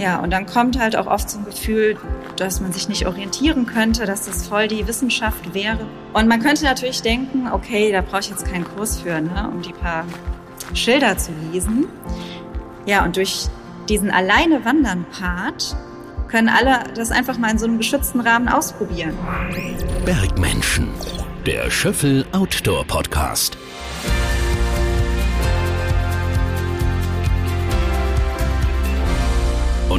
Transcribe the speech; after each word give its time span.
Ja, 0.00 0.18
und 0.20 0.30
dann 0.30 0.46
kommt 0.46 0.78
halt 0.80 0.96
auch 0.96 1.06
oft 1.06 1.28
so 1.28 1.38
ein 1.38 1.44
Gefühl, 1.44 1.98
dass 2.36 2.62
man 2.62 2.72
sich 2.72 2.88
nicht 2.88 3.06
orientieren 3.06 3.66
könnte, 3.66 4.06
dass 4.06 4.24
das 4.24 4.48
voll 4.48 4.66
die 4.66 4.86
Wissenschaft 4.86 5.52
wäre. 5.52 5.86
Und 6.14 6.26
man 6.26 6.40
könnte 6.40 6.64
natürlich 6.64 7.02
denken, 7.02 7.48
okay, 7.52 7.92
da 7.92 8.00
brauche 8.00 8.20
ich 8.20 8.30
jetzt 8.30 8.50
keinen 8.50 8.64
Kurs 8.64 9.00
für, 9.00 9.20
ne, 9.20 9.50
um 9.52 9.60
die 9.60 9.74
paar 9.74 10.06
Schilder 10.72 11.18
zu 11.18 11.32
lesen. 11.52 11.86
Ja, 12.86 13.04
und 13.04 13.16
durch 13.16 13.48
diesen 13.90 14.10
alleine 14.10 14.64
wandern 14.64 15.04
Part 15.18 15.76
können 16.28 16.48
alle 16.48 16.84
das 16.94 17.10
einfach 17.10 17.36
mal 17.36 17.50
in 17.50 17.58
so 17.58 17.66
einem 17.66 17.76
geschützten 17.76 18.20
Rahmen 18.20 18.48
ausprobieren. 18.48 19.12
Bergmenschen, 20.06 20.88
der 21.44 21.70
Schöffel 21.70 22.24
Outdoor 22.32 22.86
Podcast. 22.86 23.58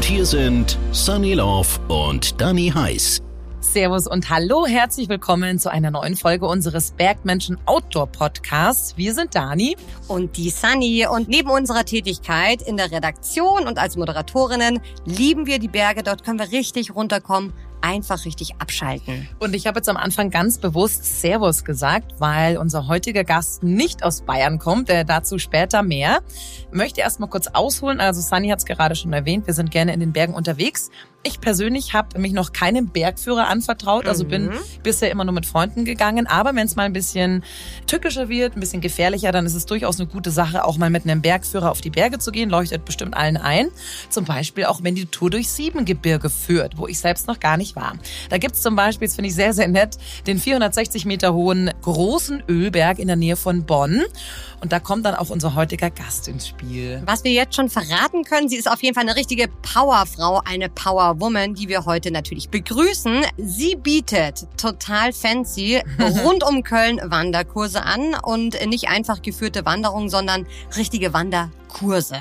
Und 0.01 0.07
hier 0.07 0.25
sind 0.25 0.79
Sunny 0.93 1.35
Love 1.35 1.67
und 1.87 2.41
Danny 2.41 2.71
Heiß. 2.73 3.21
Servus 3.59 4.07
und 4.07 4.31
hallo, 4.31 4.65
herzlich 4.65 5.09
willkommen 5.09 5.59
zu 5.59 5.69
einer 5.69 5.91
neuen 5.91 6.15
Folge 6.15 6.47
unseres 6.47 6.89
Bergmenschen 6.89 7.59
Outdoor 7.67 8.07
Podcasts. 8.07 8.97
Wir 8.97 9.13
sind 9.13 9.35
Dani 9.35 9.77
und 10.07 10.37
die 10.37 10.49
Sunny 10.49 11.05
und 11.05 11.29
neben 11.29 11.51
unserer 11.51 11.85
Tätigkeit 11.85 12.63
in 12.63 12.77
der 12.77 12.91
Redaktion 12.91 13.67
und 13.67 13.77
als 13.77 13.95
Moderatorinnen 13.95 14.79
lieben 15.05 15.45
wir 15.45 15.59
die 15.59 15.67
Berge. 15.67 16.01
Dort 16.01 16.23
können 16.23 16.39
wir 16.39 16.51
richtig 16.51 16.95
runterkommen 16.95 17.53
einfach 17.81 18.25
richtig 18.25 18.55
abschalten. 18.59 19.27
Und 19.39 19.55
ich 19.55 19.67
habe 19.67 19.79
jetzt 19.79 19.89
am 19.89 19.97
Anfang 19.97 20.29
ganz 20.29 20.57
bewusst 20.57 21.21
Servus 21.21 21.63
gesagt, 21.63 22.13
weil 22.19 22.57
unser 22.57 22.87
heutiger 22.87 23.23
Gast 23.23 23.63
nicht 23.63 24.03
aus 24.03 24.21
Bayern 24.21 24.59
kommt, 24.59 24.89
der 24.89 25.03
dazu 25.03 25.37
später 25.37 25.83
mehr. 25.83 26.21
Möchte 26.71 27.01
erst 27.01 27.19
mal 27.19 27.27
kurz 27.27 27.47
ausholen. 27.47 27.99
Also 27.99 28.21
Sunny 28.21 28.49
hat 28.49 28.59
es 28.59 28.65
gerade 28.65 28.95
schon 28.95 29.13
erwähnt, 29.13 29.47
wir 29.47 29.53
sind 29.53 29.71
gerne 29.71 29.93
in 29.93 29.99
den 29.99 30.13
Bergen 30.13 30.33
unterwegs. 30.33 30.89
Ich 31.23 31.39
persönlich 31.39 31.93
habe 31.93 32.17
mich 32.19 32.33
noch 32.33 32.51
keinem 32.51 32.87
Bergführer 32.87 33.47
anvertraut, 33.47 34.07
also 34.07 34.23
mhm. 34.23 34.29
bin 34.29 34.51
bisher 34.81 35.11
immer 35.11 35.23
nur 35.23 35.35
mit 35.35 35.45
Freunden 35.45 35.85
gegangen. 35.85 36.25
Aber 36.25 36.55
wenn 36.55 36.65
es 36.65 36.75
mal 36.75 36.83
ein 36.83 36.93
bisschen 36.93 37.43
tückischer 37.85 38.27
wird, 38.27 38.57
ein 38.57 38.59
bisschen 38.59 38.81
gefährlicher, 38.81 39.31
dann 39.31 39.45
ist 39.45 39.53
es 39.53 39.67
durchaus 39.67 39.99
eine 39.99 40.09
gute 40.09 40.31
Sache, 40.31 40.65
auch 40.65 40.77
mal 40.77 40.89
mit 40.89 41.03
einem 41.03 41.21
Bergführer 41.21 41.69
auf 41.69 41.79
die 41.79 41.91
Berge 41.91 42.17
zu 42.17 42.31
gehen. 42.31 42.49
Leuchtet 42.49 42.85
bestimmt 42.85 43.15
allen 43.15 43.37
ein. 43.37 43.69
Zum 44.09 44.25
Beispiel 44.25 44.65
auch, 44.65 44.81
wenn 44.81 44.95
die 44.95 45.05
Tour 45.05 45.29
durch 45.29 45.49
Siebengebirge 45.49 46.31
führt, 46.31 46.79
wo 46.79 46.87
ich 46.87 46.97
selbst 46.97 47.27
noch 47.27 47.39
gar 47.39 47.57
nicht 47.57 47.75
war. 47.75 47.93
Da 48.29 48.39
gibt's 48.39 48.61
zum 48.61 48.75
Beispiel, 48.75 49.07
das 49.07 49.13
finde 49.13 49.29
ich 49.29 49.35
sehr, 49.35 49.53
sehr 49.53 49.67
nett, 49.67 49.97
den 50.25 50.39
460 50.39 51.05
Meter 51.05 51.35
hohen 51.35 51.69
großen 51.83 52.43
Ölberg 52.49 52.97
in 52.97 53.05
der 53.07 53.15
Nähe 53.15 53.35
von 53.35 53.63
Bonn. 53.65 54.01
Und 54.59 54.71
da 54.71 54.79
kommt 54.79 55.05
dann 55.05 55.15
auch 55.15 55.29
unser 55.29 55.55
heutiger 55.55 55.89
Gast 55.89 56.27
ins 56.27 56.47
Spiel. 56.47 57.01
Was 57.05 57.23
wir 57.23 57.31
jetzt 57.31 57.55
schon 57.55 57.69
verraten 57.69 58.23
können, 58.23 58.47
sie 58.47 58.57
ist 58.57 58.69
auf 58.69 58.81
jeden 58.83 58.93
Fall 58.93 59.03
eine 59.03 59.15
richtige 59.15 59.47
Powerfrau, 59.47 60.41
eine 60.45 60.69
Powerwoman, 61.11 61.53
die 61.53 61.67
wir 61.67 61.85
heute 61.85 62.11
natürlich 62.11 62.49
begrüßen. 62.49 63.25
Sie 63.37 63.75
bietet 63.75 64.47
total 64.57 65.13
fancy 65.13 65.81
rund 66.23 66.43
um 66.43 66.63
Köln 66.63 66.99
Wanderkurse 67.03 67.83
an 67.83 68.15
und 68.23 68.57
nicht 68.67 68.87
einfach 68.87 69.21
geführte 69.21 69.65
Wanderungen, 69.65 70.09
sondern 70.09 70.47
richtige 70.77 71.13
Wanderkurse. 71.13 72.17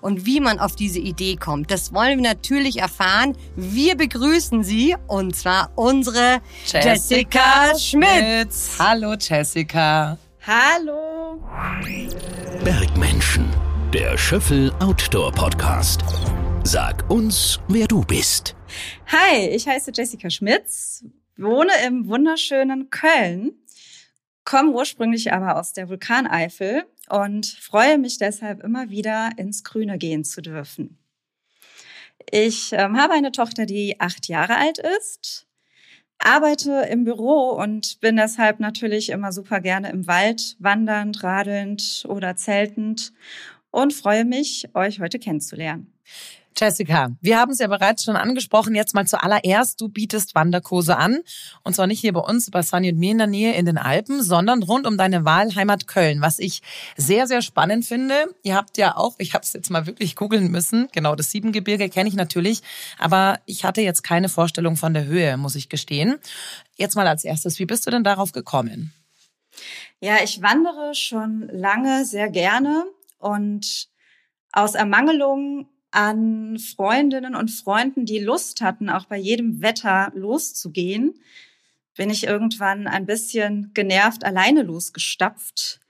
Und 0.00 0.26
wie 0.26 0.40
man 0.40 0.58
auf 0.58 0.76
diese 0.76 0.98
Idee 0.98 1.36
kommt, 1.36 1.70
das 1.70 1.92
wollen 1.92 2.22
wir 2.22 2.30
natürlich 2.30 2.78
erfahren. 2.78 3.36
Wir 3.56 3.96
begrüßen 3.96 4.64
Sie 4.64 4.96
und 5.06 5.36
zwar 5.36 5.70
unsere 5.76 6.40
Jessica, 6.64 6.92
Jessica 6.92 7.78
Schmitz. 7.78 8.76
Hallo 8.78 9.14
Jessica. 9.18 10.18
Hallo. 10.44 11.40
Bergmenschen, 12.64 13.48
der 13.92 14.18
Schöffel 14.18 14.72
Outdoor 14.80 15.30
Podcast. 15.32 16.02
Sag 16.64 17.10
uns, 17.10 17.58
wer 17.68 17.86
du 17.86 18.02
bist. 18.02 18.54
Hi, 19.08 19.48
ich 19.48 19.66
heiße 19.66 19.90
Jessica 19.94 20.30
Schmitz, 20.30 21.04
wohne 21.36 21.72
im 21.86 22.06
wunderschönen 22.06 22.88
Köln, 22.88 23.52
komme 24.44 24.70
ursprünglich 24.70 25.32
aber 25.32 25.58
aus 25.58 25.72
der 25.72 25.88
Vulkaneifel 25.88 26.84
und 27.08 27.46
freue 27.46 27.98
mich 27.98 28.18
deshalb 28.18 28.62
immer 28.62 28.90
wieder 28.90 29.30
ins 29.36 29.64
Grüne 29.64 29.98
gehen 29.98 30.24
zu 30.24 30.40
dürfen. 30.40 30.98
Ich 32.30 32.72
ähm, 32.72 32.96
habe 32.96 33.14
eine 33.14 33.32
Tochter, 33.32 33.66
die 33.66 34.00
acht 34.00 34.28
Jahre 34.28 34.56
alt 34.56 34.78
ist 34.78 35.46
arbeite 36.24 36.86
im 36.88 37.04
Büro 37.04 37.50
und 37.50 38.00
bin 38.00 38.16
deshalb 38.16 38.60
natürlich 38.60 39.10
immer 39.10 39.32
super 39.32 39.60
gerne 39.60 39.90
im 39.90 40.06
Wald 40.06 40.56
wandernd, 40.60 41.22
radelnd 41.24 42.04
oder 42.08 42.36
zeltend 42.36 43.12
und 43.70 43.92
freue 43.92 44.24
mich, 44.24 44.68
euch 44.74 45.00
heute 45.00 45.18
kennenzulernen. 45.18 45.92
Jessica, 46.56 47.10
wir 47.20 47.38
haben 47.38 47.52
es 47.52 47.58
ja 47.58 47.66
bereits 47.66 48.04
schon 48.04 48.16
angesprochen. 48.16 48.74
Jetzt 48.74 48.94
mal 48.94 49.06
zuallererst, 49.06 49.80
du 49.80 49.88
bietest 49.88 50.34
Wanderkurse 50.34 50.96
an. 50.96 51.20
Und 51.62 51.74
zwar 51.74 51.86
nicht 51.86 52.00
hier 52.00 52.12
bei 52.12 52.20
uns, 52.20 52.50
bei 52.50 52.62
Sunny 52.62 52.92
und 52.92 52.98
mir 52.98 53.12
in 53.12 53.18
der 53.18 53.26
Nähe 53.26 53.54
in 53.54 53.66
den 53.66 53.78
Alpen, 53.78 54.22
sondern 54.22 54.62
rund 54.62 54.86
um 54.86 54.96
deine 54.96 55.24
Wahlheimat 55.24 55.86
Köln. 55.86 56.20
Was 56.20 56.38
ich 56.38 56.62
sehr, 56.96 57.26
sehr 57.26 57.42
spannend 57.42 57.84
finde. 57.84 58.14
Ihr 58.42 58.56
habt 58.56 58.76
ja 58.78 58.96
auch, 58.96 59.14
ich 59.18 59.34
habe 59.34 59.44
es 59.44 59.52
jetzt 59.52 59.70
mal 59.70 59.86
wirklich 59.86 60.16
googeln 60.16 60.50
müssen. 60.50 60.88
Genau, 60.92 61.14
das 61.14 61.30
Siebengebirge 61.30 61.88
kenne 61.88 62.08
ich 62.08 62.14
natürlich. 62.14 62.62
Aber 62.98 63.40
ich 63.46 63.64
hatte 63.64 63.80
jetzt 63.80 64.02
keine 64.02 64.28
Vorstellung 64.28 64.76
von 64.76 64.94
der 64.94 65.04
Höhe, 65.04 65.36
muss 65.36 65.54
ich 65.54 65.68
gestehen. 65.68 66.18
Jetzt 66.76 66.96
mal 66.96 67.06
als 67.06 67.24
erstes, 67.24 67.58
wie 67.58 67.66
bist 67.66 67.86
du 67.86 67.90
denn 67.90 68.04
darauf 68.04 68.32
gekommen? 68.32 68.92
Ja, 70.00 70.16
ich 70.22 70.42
wandere 70.42 70.94
schon 70.94 71.48
lange 71.52 72.04
sehr 72.04 72.28
gerne 72.28 72.84
und 73.18 73.88
aus 74.52 74.74
Ermangelung 74.74 75.68
an 75.92 76.58
Freundinnen 76.58 77.34
und 77.34 77.50
Freunden, 77.50 78.04
die 78.04 78.18
Lust 78.18 78.60
hatten, 78.60 78.90
auch 78.90 79.06
bei 79.06 79.16
jedem 79.16 79.62
Wetter 79.62 80.10
loszugehen, 80.14 81.14
bin 81.96 82.10
ich 82.10 82.24
irgendwann 82.24 82.86
ein 82.86 83.06
bisschen 83.06 83.70
genervt 83.74 84.24
alleine 84.24 84.62
losgestapft 84.62 85.80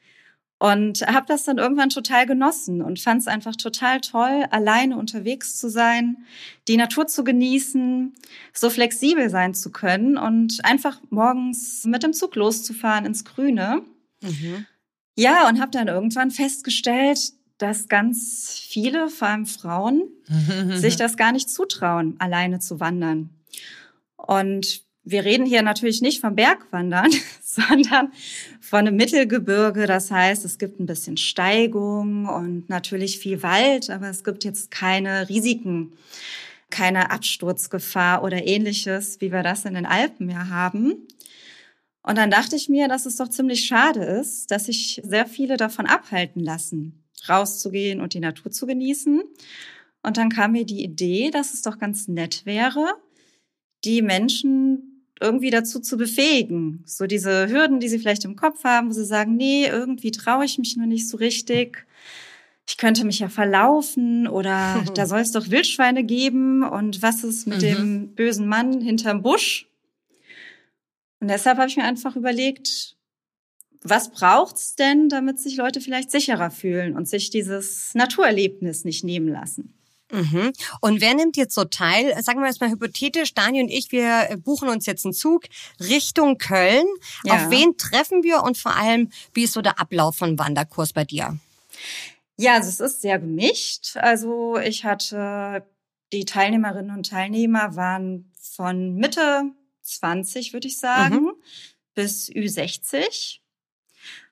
und 0.62 1.04
habe 1.08 1.26
das 1.26 1.42
dann 1.42 1.58
irgendwann 1.58 1.88
total 1.88 2.24
genossen 2.24 2.82
und 2.82 3.00
fand 3.00 3.20
es 3.20 3.26
einfach 3.26 3.56
total 3.56 4.00
toll, 4.00 4.46
alleine 4.52 4.96
unterwegs 4.96 5.56
zu 5.56 5.68
sein, 5.68 6.18
die 6.68 6.76
Natur 6.76 7.08
zu 7.08 7.24
genießen, 7.24 8.14
so 8.52 8.70
flexibel 8.70 9.28
sein 9.28 9.54
zu 9.54 9.72
können 9.72 10.16
und 10.16 10.64
einfach 10.64 11.00
morgens 11.10 11.84
mit 11.84 12.04
dem 12.04 12.12
Zug 12.12 12.36
loszufahren 12.36 13.06
ins 13.06 13.24
Grüne. 13.24 13.82
Mhm. 14.22 14.64
Ja, 15.16 15.48
und 15.48 15.60
habe 15.60 15.72
dann 15.72 15.88
irgendwann 15.88 16.30
festgestellt, 16.30 17.32
dass 17.62 17.88
ganz 17.88 18.58
viele, 18.58 19.08
vor 19.08 19.28
allem 19.28 19.46
Frauen, 19.46 20.02
sich 20.70 20.96
das 20.96 21.16
gar 21.16 21.32
nicht 21.32 21.48
zutrauen, 21.48 22.16
alleine 22.18 22.58
zu 22.58 22.80
wandern. 22.80 23.30
Und 24.16 24.82
wir 25.04 25.24
reden 25.24 25.46
hier 25.46 25.62
natürlich 25.62 26.00
nicht 26.00 26.20
vom 26.20 26.34
Bergwandern, 26.34 27.10
sondern 27.42 28.12
von 28.60 28.80
einem 28.80 28.96
Mittelgebirge. 28.96 29.86
Das 29.86 30.10
heißt, 30.10 30.44
es 30.44 30.58
gibt 30.58 30.80
ein 30.80 30.86
bisschen 30.86 31.16
Steigung 31.16 32.26
und 32.26 32.68
natürlich 32.68 33.18
viel 33.18 33.42
Wald, 33.42 33.90
aber 33.90 34.08
es 34.08 34.24
gibt 34.24 34.44
jetzt 34.44 34.70
keine 34.70 35.28
Risiken, 35.28 35.92
keine 36.70 37.10
Absturzgefahr 37.10 38.24
oder 38.24 38.46
ähnliches, 38.46 39.20
wie 39.20 39.32
wir 39.32 39.42
das 39.42 39.64
in 39.64 39.74
den 39.74 39.86
Alpen 39.86 40.30
ja 40.30 40.48
haben. 40.48 41.06
Und 42.04 42.18
dann 42.18 42.30
dachte 42.30 42.56
ich 42.56 42.68
mir, 42.68 42.88
dass 42.88 43.06
es 43.06 43.16
doch 43.16 43.28
ziemlich 43.28 43.64
schade 43.64 44.02
ist, 44.02 44.50
dass 44.50 44.66
sich 44.66 45.00
sehr 45.04 45.26
viele 45.26 45.56
davon 45.56 45.86
abhalten 45.86 46.40
lassen 46.40 47.01
rauszugehen 47.28 48.00
und 48.00 48.14
die 48.14 48.20
Natur 48.20 48.50
zu 48.50 48.66
genießen. 48.66 49.22
Und 50.02 50.16
dann 50.16 50.30
kam 50.30 50.52
mir 50.52 50.64
die 50.64 50.82
Idee, 50.82 51.30
dass 51.30 51.54
es 51.54 51.62
doch 51.62 51.78
ganz 51.78 52.08
nett 52.08 52.44
wäre, 52.44 52.94
die 53.84 54.02
Menschen 54.02 54.92
irgendwie 55.20 55.50
dazu 55.50 55.80
zu 55.80 55.96
befähigen. 55.96 56.82
So 56.84 57.06
diese 57.06 57.48
Hürden, 57.48 57.80
die 57.80 57.88
sie 57.88 57.98
vielleicht 57.98 58.24
im 58.24 58.36
Kopf 58.36 58.64
haben, 58.64 58.88
wo 58.88 58.92
sie 58.92 59.04
sagen, 59.04 59.36
nee, 59.36 59.66
irgendwie 59.66 60.10
traue 60.10 60.44
ich 60.44 60.58
mich 60.58 60.76
nur 60.76 60.86
nicht 60.86 61.08
so 61.08 61.16
richtig. 61.16 61.86
Ich 62.68 62.76
könnte 62.76 63.04
mich 63.04 63.20
ja 63.20 63.28
verlaufen 63.28 64.26
oder 64.26 64.84
da 64.94 65.06
soll 65.06 65.20
es 65.20 65.32
doch 65.32 65.50
Wildschweine 65.50 66.04
geben 66.04 66.64
und 66.64 67.02
was 67.02 67.22
ist 67.22 67.46
mit 67.46 67.58
mhm. 67.58 67.60
dem 67.60 68.14
bösen 68.14 68.48
Mann 68.48 68.80
hinterm 68.80 69.22
Busch? 69.22 69.68
Und 71.20 71.28
deshalb 71.28 71.58
habe 71.58 71.68
ich 71.68 71.76
mir 71.76 71.84
einfach 71.84 72.16
überlegt, 72.16 72.96
was 73.82 74.10
braucht's 74.10 74.74
denn, 74.74 75.08
damit 75.08 75.40
sich 75.40 75.56
Leute 75.56 75.80
vielleicht 75.80 76.10
sicherer 76.10 76.50
fühlen 76.50 76.96
und 76.96 77.08
sich 77.08 77.30
dieses 77.30 77.94
Naturerlebnis 77.94 78.84
nicht 78.84 79.04
nehmen 79.04 79.28
lassen? 79.28 79.74
Mhm. 80.12 80.52
Und 80.80 81.00
wer 81.00 81.14
nimmt 81.14 81.36
jetzt 81.36 81.54
so 81.54 81.64
teil? 81.64 82.14
Sagen 82.22 82.40
wir 82.40 82.46
jetzt 82.46 82.60
mal 82.60 82.70
hypothetisch, 82.70 83.32
Dani 83.32 83.62
und 83.62 83.68
ich, 83.68 83.92
wir 83.92 84.38
buchen 84.44 84.68
uns 84.68 84.84
jetzt 84.84 85.06
einen 85.06 85.14
Zug 85.14 85.44
Richtung 85.80 86.36
Köln. 86.36 86.84
Ja. 87.24 87.34
Auf 87.34 87.50
wen 87.50 87.76
treffen 87.78 88.22
wir 88.22 88.42
und 88.42 88.58
vor 88.58 88.76
allem, 88.76 89.10
wie 89.32 89.44
ist 89.44 89.54
so 89.54 89.62
der 89.62 89.80
Ablauf 89.80 90.16
von 90.16 90.38
Wanderkurs 90.38 90.92
bei 90.92 91.04
dir? 91.04 91.38
Ja, 92.36 92.54
also 92.54 92.68
es 92.68 92.80
ist 92.80 93.00
sehr 93.00 93.18
gemischt. 93.18 93.96
Also 93.96 94.58
ich 94.58 94.84
hatte 94.84 95.66
die 96.12 96.26
Teilnehmerinnen 96.26 96.94
und 96.94 97.08
Teilnehmer 97.08 97.74
waren 97.74 98.30
von 98.38 98.94
Mitte 98.94 99.44
20, 99.80 100.52
würde 100.52 100.68
ich 100.68 100.78
sagen, 100.78 101.22
mhm. 101.22 101.32
bis 101.94 102.28
Ü60. 102.28 103.41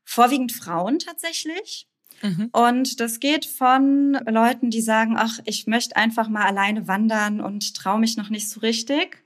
Vorwiegend 0.05 0.53
Frauen 0.53 0.99
tatsächlich. 0.99 1.87
Mhm. 2.23 2.51
Und 2.53 3.01
das 3.01 3.21
geht 3.21 3.47
von 3.47 4.13
Leuten, 4.27 4.71
die 4.71 4.83
sagen, 4.83 5.15
ach, 5.17 5.39
ich 5.45 5.67
möchte 5.67 5.97
einfach 5.97 6.29
mal 6.29 6.45
alleine 6.45 6.87
wandern 6.87 7.41
und 7.41 7.75
traue 7.75 8.01
mich 8.01 8.17
noch 8.17 8.29
nicht 8.29 8.49
so 8.49 8.61
richtig, 8.61 9.23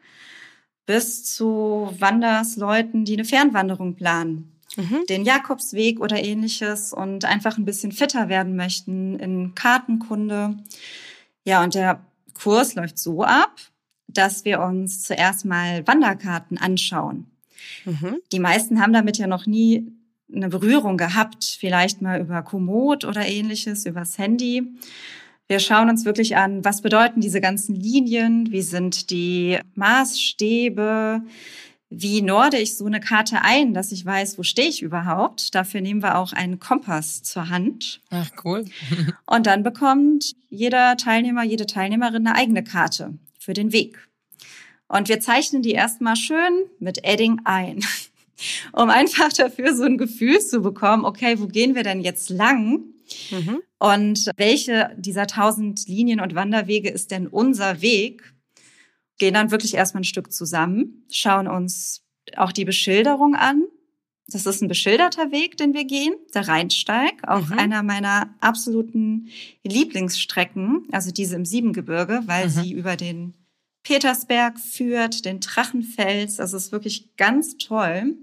bis 0.87 1.25
zu 1.25 1.94
Wandersleuten, 1.99 3.05
die 3.05 3.15
eine 3.15 3.25
Fernwanderung 3.25 3.97
planen. 3.97 4.53
Mhm. 4.76 5.05
Den 5.09 5.25
Jakobsweg 5.25 6.00
oder 6.00 6.23
ähnliches 6.23 6.93
und 6.93 7.25
einfach 7.25 7.59
ein 7.59 7.65
bisschen 7.65 7.93
fitter 7.93 8.29
werden 8.29 8.56
möchten 8.56 9.19
in 9.19 9.55
Kartenkunde. 9.55 10.56
Ja, 11.44 11.62
und 11.62 11.75
der 11.75 12.05
Kurs 12.35 12.75
läuft 12.75 12.99
so 12.99 13.23
ab, 13.23 13.61
dass 14.09 14.44
wir 14.44 14.61
uns 14.61 15.03
zuerst 15.03 15.44
mal 15.44 15.87
Wanderkarten 15.87 16.59
anschauen. 16.59 17.31
Mhm. 17.85 18.17
Die 18.32 18.41
meisten 18.41 18.81
haben 18.81 18.93
damit 18.93 19.19
ja 19.19 19.27
noch 19.27 19.47
nie 19.47 19.93
eine 20.35 20.49
Berührung 20.49 20.97
gehabt, 20.97 21.57
vielleicht 21.59 22.03
mal 22.03 22.21
über 22.21 22.43
Komoot 22.43 23.05
oder 23.05 23.27
ähnliches, 23.27 23.87
übers 23.87 24.19
Handy. 24.19 24.63
Wir 25.47 25.61
schauen 25.61 25.91
uns 25.91 26.05
wirklich 26.05 26.37
an, 26.37 26.65
was 26.65 26.81
bedeuten 26.81 27.21
diese 27.21 27.41
ganzen 27.41 27.75
Linien, 27.75 28.51
wie 28.51 28.63
sind 28.63 29.11
die 29.11 29.59
Maßstäbe, 29.75 31.23
wie 31.91 32.23
norde 32.23 32.59
ich 32.59 32.77
so 32.77 32.87
eine 32.87 33.01
Karte 33.01 33.43
ein, 33.43 33.75
dass 33.75 33.93
ich 33.93 34.05
weiß, 34.05 34.39
wo 34.39 34.43
stehe 34.43 34.69
ich 34.69 34.83
überhaupt. 34.83 35.55
Dafür 35.55 35.81
nehmen 35.81 36.03
wir 36.03 36.19
auch 36.19 36.33
einen 36.33 36.59
Kompass 36.59 37.23
zur 37.23 37.51
Hand. 37.51 38.01
Ach, 38.11 38.31
cool. 38.45 38.65
Und 39.27 39.47
dann 39.47 39.63
bekommt 39.63 40.35
jeder 40.49 40.97
Teilnehmer, 40.97 41.45
jede 41.45 41.67
Teilnehmerin 41.67 42.27
eine 42.27 42.37
eigene 42.37 42.65
Karte 42.65 43.19
für 43.39 43.53
den 43.53 43.73
Weg. 43.73 44.09
Und 44.89 45.09
wir 45.09 45.21
zeichnen 45.21 45.63
die 45.63 45.73
erstmal 45.73 46.17
schön 46.17 46.65
mit 46.79 47.05
Edding 47.05 47.41
ein, 47.45 47.81
um 48.73 48.91
einfach 48.91 49.32
dafür 49.32 49.75
so 49.75 49.85
ein 49.85 49.99
Gefühl 49.99 50.41
zu 50.41 50.61
bekommen, 50.61 51.05
okay, 51.05 51.38
wo 51.38 51.46
gehen 51.46 51.75
wir 51.75 51.82
denn 51.82 52.00
jetzt 52.00 52.31
lang? 52.31 52.85
Mhm. 53.31 53.61
Und 53.79 54.31
welche 54.37 54.94
dieser 54.96 55.26
tausend 55.26 55.87
Linien 55.88 56.20
und 56.20 56.35
Wanderwege 56.35 56.91
ist 56.91 57.11
denn 57.11 57.26
unser 57.26 57.82
Weg? 57.82 58.35
Gehen 59.19 59.35
dann 59.35 59.50
wirklich 59.50 59.75
erstmal 59.75 60.00
ein 60.00 60.05
Stück 60.05 60.32
zusammen, 60.32 61.05
schauen 61.11 61.46
uns 61.46 62.02
auch 62.37 62.52
die 62.52 62.64
Beschilderung 62.64 63.35
an. 63.35 63.64
Das 64.26 64.46
ist 64.46 64.62
ein 64.62 64.69
beschilderter 64.69 65.31
Weg, 65.32 65.58
den 65.58 65.75
wir 65.75 65.85
gehen, 65.85 66.14
der 66.35 66.49
Rheinsteig, 66.49 67.12
auch 67.26 67.49
mhm. 67.49 67.58
einer 67.58 67.82
meiner 67.82 68.35
absoluten 68.41 69.29
Lieblingsstrecken, 69.62 70.88
also 70.93 71.11
diese 71.11 71.37
im 71.37 71.44
Siebengebirge, 71.44 72.23
weil 72.25 72.46
mhm. 72.46 72.50
sie 72.50 72.73
über 72.73 72.96
den 72.96 73.35
Petersberg 73.82 74.58
führt, 74.58 75.26
den 75.26 75.41
Drachenfels. 75.41 76.41
Also 76.41 76.56
es 76.56 76.67
ist 76.67 76.73
wirklich 76.73 77.17
ganz 77.17 77.58
toll. 77.58 78.17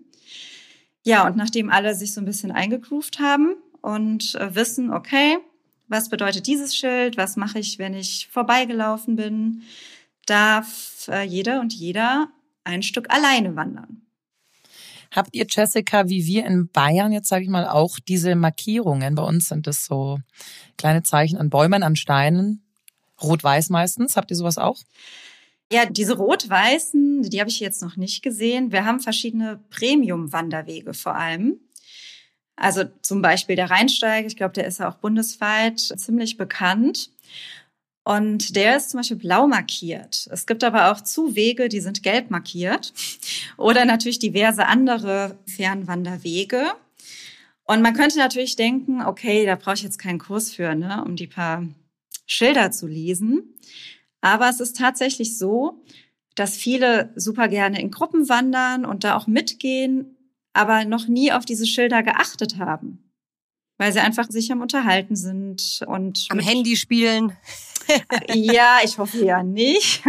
Ja, 1.04 1.26
und 1.28 1.36
nachdem 1.36 1.70
alle 1.70 1.96
sich 1.96 2.14
so 2.14 2.22
ein 2.22 2.26
bisschen 2.26 2.52
eingegroovt 2.52 3.20
haben 3.20 3.56
und 3.82 4.36
äh, 4.36 4.54
wissen, 4.54 4.92
okay, 4.92 5.38
was 5.88 6.10
bedeutet 6.10 6.48
dieses 6.48 6.76
Schild, 6.76 7.18
was 7.18 7.36
mache 7.36 7.60
ich, 7.60 7.80
wenn 7.80 7.94
ich 7.94 8.28
vorbeigelaufen 8.32 9.16
bin, 9.16 9.64
darf 10.26 11.08
äh, 11.10 11.24
jeder 11.24 11.60
und 11.60 11.74
jeder 11.74 12.30
ein 12.64 12.84
Stück 12.84 13.12
alleine 13.12 13.56
wandern. 13.56 14.02
Habt 15.14 15.36
ihr, 15.36 15.46
Jessica, 15.50 16.08
wie 16.08 16.26
wir 16.26 16.46
in 16.46 16.70
Bayern 16.70 17.12
jetzt, 17.12 17.28
sage 17.28 17.44
ich 17.44 17.50
mal, 17.50 17.68
auch 17.68 18.00
diese 18.00 18.36
Markierungen? 18.36 19.16
Bei 19.16 19.24
uns 19.24 19.50
sind 19.50 19.68
das 19.68 19.84
so 19.84 20.20
kleine 20.78 21.04
Zeichen 21.04 21.38
an 21.38 21.50
Bäumen, 21.50 21.84
an 21.84 21.98
Steinen, 21.98 22.64
rot-weiß 23.22 23.70
meistens. 23.70 24.16
Habt 24.16 24.32
ihr 24.32 24.38
sowas 24.38 24.58
auch? 24.58 24.78
Ja, 25.72 25.86
diese 25.86 26.18
rot-weißen, 26.18 27.24
die 27.24 27.40
habe 27.40 27.50
ich 27.50 27.62
jetzt 27.62 27.82
noch 27.82 27.96
nicht 27.96 28.22
gesehen. 28.22 28.74
Wir 28.74 28.84
haben 28.84 29.00
verschiedene 29.00 29.64
Premium-Wanderwege 29.70 30.94
vor 30.94 31.16
allem. 31.16 31.62
Also 32.58 32.84
zum 33.02 33.22
Beispiel 33.22 33.56
der 33.56 33.72
Rheinsteig, 33.72 34.26
ich 34.26 34.36
glaube, 34.36 34.54
der 34.54 34.68
ist 34.68 34.80
ja 34.80 34.90
auch 34.90 34.96
bundesweit 34.96 35.80
ziemlich 35.80 36.36
bekannt. 36.36 37.10
Und 38.04 38.56
der 38.58 38.78
ist 38.78 38.90
zum 38.90 39.00
Beispiel 39.00 39.18
blau 39.18 39.48
markiert. 39.48 40.28
Es 40.32 40.46
gibt 40.46 40.64
aber 40.66 40.92
auch 40.92 41.02
Zuwege, 41.02 41.70
die 41.70 41.80
sind 41.80 42.04
gelb 42.04 42.32
markiert. 42.32 42.94
Oder 43.58 43.86
natürlich 43.86 44.20
diverse 44.20 44.68
andere 44.68 45.38
Fernwanderwege. 45.48 46.74
Und 47.64 47.82
man 47.82 47.94
könnte 47.94 48.18
natürlich 48.18 48.58
denken, 48.58 49.02
okay, 49.02 49.46
da 49.46 49.56
brauche 49.56 49.76
ich 49.76 49.84
jetzt 49.84 50.00
keinen 50.00 50.20
Kurs 50.20 50.52
für, 50.52 50.76
ne, 50.76 51.02
um 51.06 51.16
die 51.16 51.28
paar 51.28 51.66
Schilder 52.26 52.72
zu 52.72 52.88
lesen. 52.88 53.56
Aber 54.22 54.50
es 54.50 54.60
ist 54.60 54.78
tatsächlich 54.78 55.38
so, 55.38 55.84
dass 56.36 56.56
viele 56.56 57.12
super 57.16 57.48
gerne 57.48 57.82
in 57.82 57.92
Gruppen 57.92 58.30
wandern 58.30 58.86
und 58.86 59.04
da 59.04 59.18
auch 59.18 59.28
mitgehen, 59.28 60.16
aber 60.54 60.86
noch 60.86 61.08
nie 61.08 61.32
auf 61.32 61.46
diese 61.46 61.66
Schilder 61.66 62.04
geachtet 62.04 62.58
haben. 62.58 63.12
Weil 63.78 63.92
sie 63.92 64.00
einfach 64.00 64.30
sich 64.30 64.52
am 64.52 64.62
Unterhalten 64.62 65.16
sind 65.16 65.82
und. 65.88 66.28
Am 66.30 66.40
Handy 66.40 66.76
spielen. 66.76 67.36
ja, 68.34 68.78
ich 68.84 68.98
hoffe 69.00 69.26
ja 69.26 69.42
nicht. 69.42 70.04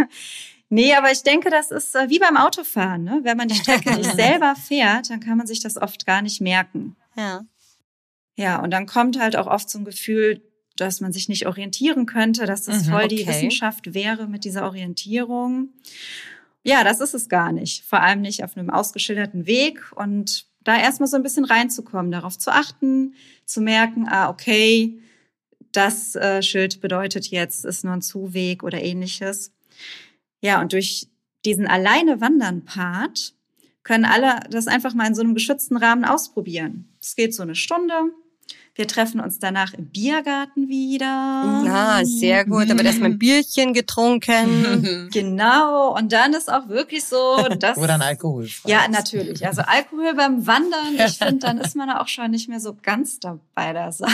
Nee, 0.69 0.93
aber 0.95 1.11
ich 1.11 1.23
denke, 1.23 1.49
das 1.49 1.71
ist 1.71 1.95
äh, 1.95 2.09
wie 2.09 2.19
beim 2.19 2.37
Autofahren. 2.37 3.03
Ne? 3.03 3.19
Wenn 3.23 3.37
man 3.37 3.47
die 3.47 3.55
Strecke 3.55 3.95
nicht 3.95 4.11
selber 4.15 4.55
fährt, 4.55 5.09
dann 5.09 5.19
kann 5.19 5.37
man 5.37 5.47
sich 5.47 5.59
das 5.59 5.77
oft 5.77 6.05
gar 6.05 6.21
nicht 6.21 6.41
merken. 6.41 6.95
Ja. 7.15 7.45
Ja, 8.35 8.59
und 8.59 8.71
dann 8.71 8.87
kommt 8.87 9.19
halt 9.19 9.35
auch 9.35 9.45
oft 9.45 9.69
so 9.69 9.77
ein 9.77 9.85
Gefühl, 9.85 10.41
dass 10.75 11.01
man 11.01 11.13
sich 11.13 11.29
nicht 11.29 11.47
orientieren 11.47 12.05
könnte, 12.05 12.45
dass 12.45 12.63
das 12.63 12.85
mhm, 12.85 12.91
voll 12.91 13.07
die 13.07 13.21
okay. 13.21 13.29
Wissenschaft 13.29 13.93
wäre 13.93 14.27
mit 14.27 14.43
dieser 14.43 14.65
Orientierung. 14.65 15.69
Ja, 16.63 16.83
das 16.83 16.99
ist 16.99 17.13
es 17.13 17.29
gar 17.29 17.51
nicht. 17.51 17.83
Vor 17.83 18.01
allem 18.01 18.21
nicht 18.21 18.43
auf 18.43 18.57
einem 18.57 18.69
ausgeschilderten 18.69 19.45
Weg 19.45 19.91
und 19.95 20.47
da 20.63 20.79
erstmal 20.79 21.07
so 21.07 21.17
ein 21.17 21.23
bisschen 21.23 21.45
reinzukommen, 21.45 22.11
darauf 22.11 22.37
zu 22.37 22.51
achten, 22.51 23.15
zu 23.45 23.61
merken, 23.61 24.07
ah, 24.07 24.29
okay, 24.29 24.99
das 25.73 26.15
äh, 26.15 26.41
Schild 26.41 26.81
bedeutet 26.81 27.27
jetzt, 27.27 27.65
ist 27.65 27.83
nur 27.83 27.93
ein 27.93 28.01
Zuweg 28.01 28.63
oder 28.63 28.81
ähnliches. 28.81 29.51
Ja, 30.41 30.61
und 30.61 30.71
durch 30.71 31.07
diesen 31.45 31.67
alleine 31.67 32.21
wandern 32.21 32.63
Part 32.63 33.33
können 33.83 34.05
alle 34.05 34.39
das 34.49 34.67
einfach 34.67 34.93
mal 34.93 35.07
in 35.07 35.15
so 35.15 35.21
einem 35.21 35.33
geschützten 35.33 35.75
Rahmen 35.75 36.05
ausprobieren. 36.05 36.87
Es 37.01 37.15
geht 37.15 37.35
so 37.35 37.43
eine 37.43 37.55
Stunde, 37.55 37.93
wir 38.75 38.87
treffen 38.87 39.19
uns 39.19 39.37
danach 39.37 39.73
im 39.73 39.89
Biergarten 39.89 40.67
wieder. 40.67 41.63
Ja, 41.65 42.01
sehr 42.03 42.43
gut. 42.45 42.69
Da 42.69 42.75
wird 42.75 42.85
erstmal 42.85 43.11
ein 43.11 43.19
Bierchen 43.19 43.73
getrunken. 43.73 45.09
genau. 45.13 45.95
Und 45.95 46.11
dann 46.11 46.33
ist 46.33 46.51
auch 46.51 46.69
wirklich 46.69 47.03
so, 47.05 47.47
dass. 47.59 47.77
Oder 47.77 47.95
ein 47.95 48.01
Alkohol. 48.01 48.49
Ja, 48.65 48.87
natürlich. 48.87 49.45
Also 49.45 49.61
Alkohol 49.61 50.15
beim 50.15 50.47
Wandern, 50.47 50.95
ich 50.95 51.19
finde, 51.19 51.39
dann 51.39 51.59
ist 51.59 51.75
man 51.75 51.91
auch 51.91 52.07
schon 52.07 52.31
nicht 52.31 52.49
mehr 52.49 52.59
so 52.59 52.75
ganz 52.81 53.19
dabei 53.19 53.73
der 53.73 53.91
Sache. 53.91 54.11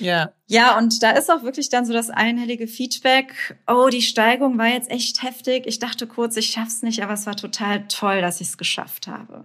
Ja. 0.00 0.32
Ja, 0.46 0.76
und 0.78 1.02
da 1.02 1.10
ist 1.12 1.30
auch 1.30 1.42
wirklich 1.42 1.68
dann 1.68 1.84
so 1.84 1.92
das 1.92 2.10
einhellige 2.10 2.66
Feedback. 2.66 3.56
Oh, 3.68 3.88
die 3.88 4.02
Steigung 4.02 4.58
war 4.58 4.66
jetzt 4.66 4.90
echt 4.90 5.22
heftig. 5.22 5.66
Ich 5.66 5.78
dachte 5.78 6.06
kurz, 6.06 6.36
ich 6.36 6.48
schaff's 6.48 6.82
nicht, 6.82 7.02
aber 7.02 7.12
es 7.12 7.26
war 7.26 7.36
total 7.36 7.86
toll, 7.86 8.20
dass 8.20 8.40
ich 8.40 8.48
es 8.48 8.58
geschafft 8.58 9.06
habe. 9.06 9.44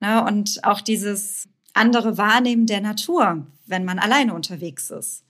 Na, 0.00 0.26
und 0.26 0.64
auch 0.64 0.80
dieses 0.80 1.48
andere 1.72 2.18
Wahrnehmen 2.18 2.66
der 2.66 2.80
Natur, 2.80 3.46
wenn 3.66 3.84
man 3.84 3.98
alleine 3.98 4.34
unterwegs 4.34 4.90
ist. 4.90 5.24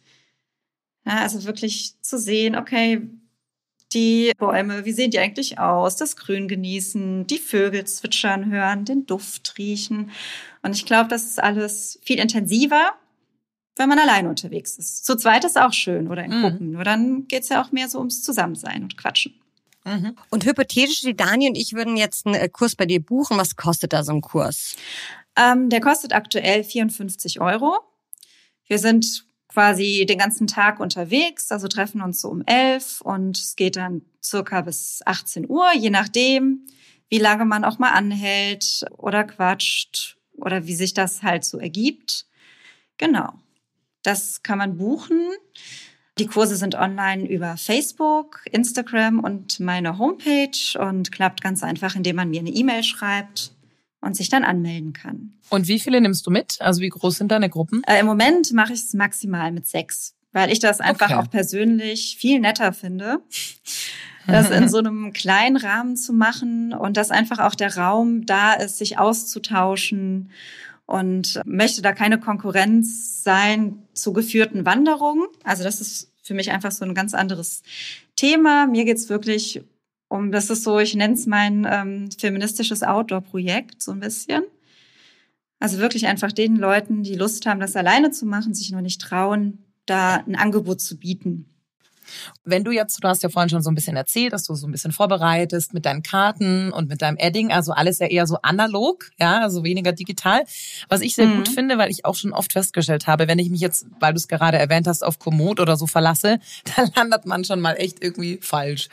Ja, 1.04 1.18
also 1.18 1.44
wirklich 1.44 1.94
zu 2.00 2.18
sehen, 2.18 2.56
okay, 2.56 3.08
die 3.92 4.32
Bäume, 4.38 4.84
wie 4.84 4.92
sehen 4.92 5.11
die 5.11 5.18
eigentlich 5.18 5.58
aus? 5.58 5.96
Das 5.96 6.16
Grün 6.16 6.49
genießen, 6.49 7.26
die 7.26 7.38
Vögel 7.38 7.84
zwitschern 7.84 8.50
hören, 8.50 8.84
den 8.84 9.06
Duft 9.06 9.54
riechen. 9.58 10.11
Und 10.62 10.75
ich 10.75 10.87
glaube, 10.87 11.08
das 11.08 11.25
ist 11.25 11.42
alles 11.42 11.99
viel 12.02 12.18
intensiver, 12.18 12.92
wenn 13.76 13.88
man 13.88 13.99
alleine 13.99 14.28
unterwegs 14.28 14.78
ist. 14.78 15.04
Zu 15.04 15.16
zweit 15.16 15.44
ist 15.44 15.58
auch 15.58 15.72
schön 15.72 16.08
oder 16.08 16.25
in 16.25 16.38
mhm. 16.38 16.42
Gruppen. 16.42 16.70
Nur 16.72 16.84
dann 16.84 17.26
geht's 17.28 17.49
ja 17.49 17.62
auch 17.62 17.72
mehr 17.72 17.88
so 17.88 17.99
ums 17.99 18.22
Zusammensein 18.22 18.82
und 18.82 18.96
Quatschen. 18.96 19.34
Mhm. 19.84 20.16
Und 20.30 20.44
hypothetisch, 20.44 21.00
die 21.00 21.16
Dani 21.16 21.49
und 21.49 21.56
ich 21.56 21.72
würden 21.72 21.96
jetzt 21.96 22.26
einen 22.26 22.37
äh, 22.37 22.49
Kurs 22.49 22.76
bei 22.76 22.87
dir 22.87 23.00
buchen. 23.00 23.37
Was 23.37 23.56
kostet 23.56 23.92
da 23.92 24.04
so 24.04 24.12
ein 24.12 24.20
Kurs? 24.20 24.76
Ähm, 25.37 25.71
der 25.71 25.81
kostet 25.81 26.12
aktuell 26.12 26.65
54 26.65 27.41
Euro. 27.41 27.81
Wir 28.67 28.79
sind 28.79 29.27
quasi 29.49 30.07
den 30.09 30.19
ganzen 30.19 30.47
Tag 30.47 30.81
unterwegs, 30.81 31.53
also 31.53 31.69
treffen 31.69 32.01
uns 32.01 32.21
so 32.21 32.29
um 32.29 32.43
11 32.47 33.03
und 33.03 33.39
es 33.39 33.57
geht 33.57 33.77
dann 33.77 34.03
circa 34.23 34.62
bis 34.62 35.01
18 35.05 35.49
Uhr, 35.49 35.67
je 35.75 35.91
nachdem, 35.91 36.67
wie 37.11 37.19
lange 37.19 37.45
man 37.45 37.65
auch 37.65 37.79
mal 37.79 37.91
anhält 37.91 38.87
oder 38.97 39.25
quatscht 39.25 40.17
oder 40.33 40.67
wie 40.67 40.75
sich 40.75 40.95
das 40.95 41.23
halt 41.23 41.45
so 41.45 41.59
ergibt. 41.59 42.27
Genau. 42.97 43.35
Das 44.03 44.43
kann 44.43 44.59
man 44.59 44.79
buchen. 44.79 45.21
Die 46.19 46.27
Kurse 46.27 46.57
sind 46.57 46.75
online 46.75 47.29
über 47.29 47.57
Facebook, 47.57 48.41
Instagram 48.51 49.21
und 49.21 49.61
meine 49.61 49.99
Homepage 49.99 50.79
und 50.79 51.12
klappt 51.12 51.43
ganz 51.43 51.62
einfach, 51.62 51.95
indem 51.95 52.17
man 52.17 52.31
mir 52.31 52.41
eine 52.41 52.51
E-Mail 52.51 52.83
schreibt 52.83 53.53
und 54.02 54.16
sich 54.16 54.28
dann 54.28 54.44
anmelden 54.44 54.92
kann. 54.92 55.32
Und 55.49 55.68
wie 55.68 55.78
viele 55.80 56.00
nimmst 56.00 56.26
du 56.26 56.30
mit? 56.30 56.61
Also 56.61 56.82
wie 56.82 56.88
groß 56.88 57.16
sind 57.16 57.32
deine 57.32 57.49
Gruppen? 57.49 57.82
Äh, 57.87 58.00
Im 58.00 58.06
Moment 58.06 58.52
mache 58.52 58.75
ich 58.75 58.80
es 58.80 58.92
maximal 58.92 59.52
mit 59.52 59.66
sechs, 59.66 60.14
weil 60.32 60.52
ich 60.52 60.59
das 60.59 60.80
einfach 60.80 61.11
okay. 61.11 61.14
auch 61.14 61.30
persönlich 61.30 62.16
viel 62.18 62.40
netter 62.40 62.73
finde, 62.73 63.21
das 64.26 64.50
in 64.50 64.68
so 64.68 64.78
einem 64.78 65.12
kleinen 65.14 65.56
Rahmen 65.56 65.97
zu 65.97 66.12
machen 66.12 66.75
und 66.75 66.97
dass 66.97 67.11
einfach 67.11 67.38
auch 67.38 67.54
der 67.54 67.76
Raum 67.76 68.26
da 68.26 68.54
ist, 68.54 68.78
sich 68.78 68.99
auszutauschen 68.99 70.30
und 70.87 71.40
möchte 71.47 71.80
da 71.80 71.92
keine 71.92 72.18
Konkurrenz 72.18 73.23
sein 73.23 73.85
zu 73.94 74.12
geführten 74.12 74.66
Wanderungen. 74.66 75.26
Also 75.44 75.62
das 75.62 75.80
ist 75.80 76.12
für 76.23 76.35
mich 76.35 76.50
einfach 76.50 76.73
so 76.73 76.85
ein 76.85 76.94
ganz 76.94 77.14
anderes 77.14 77.62
Thema. 78.16 78.66
Mir 78.66 78.85
geht's 78.85 79.09
wirklich 79.09 79.62
um, 80.12 80.31
das 80.31 80.50
ist 80.50 80.62
so, 80.62 80.78
ich 80.78 80.95
nenne 80.95 81.14
es 81.14 81.26
mein 81.26 81.66
ähm, 81.69 82.11
feministisches 82.11 82.83
Outdoor-Projekt, 82.83 83.83
so 83.83 83.92
ein 83.92 84.00
bisschen. 84.00 84.45
Also 85.59 85.78
wirklich 85.78 86.07
einfach 86.07 86.33
den 86.33 86.57
Leuten, 86.57 87.02
die 87.02 87.14
Lust 87.14 87.47
haben, 87.47 87.61
das 87.61 87.76
alleine 87.76 88.11
zu 88.11 88.26
machen, 88.26 88.52
sich 88.52 88.71
nur 88.73 88.83
nicht 88.83 89.00
trauen, 89.00 89.64
da 89.87 90.16
ein 90.16 90.37
Angebot 90.37 90.81
zu 90.81 90.99
bieten. 90.99 91.51
Wenn 92.45 92.64
du 92.64 92.71
jetzt, 92.71 93.02
du 93.02 93.09
hast 93.09 93.23
ja 93.23 93.28
vorhin 93.28 93.49
schon 93.49 93.62
so 93.62 93.71
ein 93.71 93.75
bisschen 93.75 93.97
erzählt, 93.97 94.33
dass 94.33 94.45
du 94.45 94.54
so 94.54 94.66
ein 94.66 94.73
bisschen 94.73 94.92
vorbereitest 94.92 95.75
mit 95.75 95.87
deinen 95.87 96.02
Karten 96.02 96.73
und 96.73 96.88
mit 96.88 97.02
deinem 97.02 97.16
Edding, 97.16 97.52
also 97.52 97.73
alles 97.73 97.99
ja 97.99 98.07
eher 98.07 98.26
so 98.26 98.38
analog, 98.42 99.11
ja, 99.19 99.40
also 99.40 99.64
weniger 99.64 99.92
digital. 99.92 100.45
Was 100.88 101.00
ich 101.00 101.14
sehr 101.14 101.26
mhm. 101.26 101.38
gut 101.38 101.49
finde, 101.49 101.78
weil 101.78 101.90
ich 101.90 102.04
auch 102.04 102.14
schon 102.14 102.33
oft 102.33 102.52
festgestellt 102.52 103.07
habe, 103.07 103.28
wenn 103.28 103.38
ich 103.38 103.50
mich 103.50 103.61
jetzt, 103.61 103.87
weil 104.00 104.12
du 104.12 104.19
es 104.19 104.28
gerade 104.28 104.59
erwähnt 104.59 104.87
hast, 104.87 105.04
auf 105.04 105.19
Komoot 105.19 105.61
oder 105.61 105.76
so 105.76 105.87
verlasse, 105.87 106.38
dann 106.76 106.90
landet 106.95 107.26
man 107.26 107.45
schon 107.45 107.61
mal 107.61 107.75
echt 107.75 108.02
irgendwie 108.02 108.38
falsch. 108.40 108.88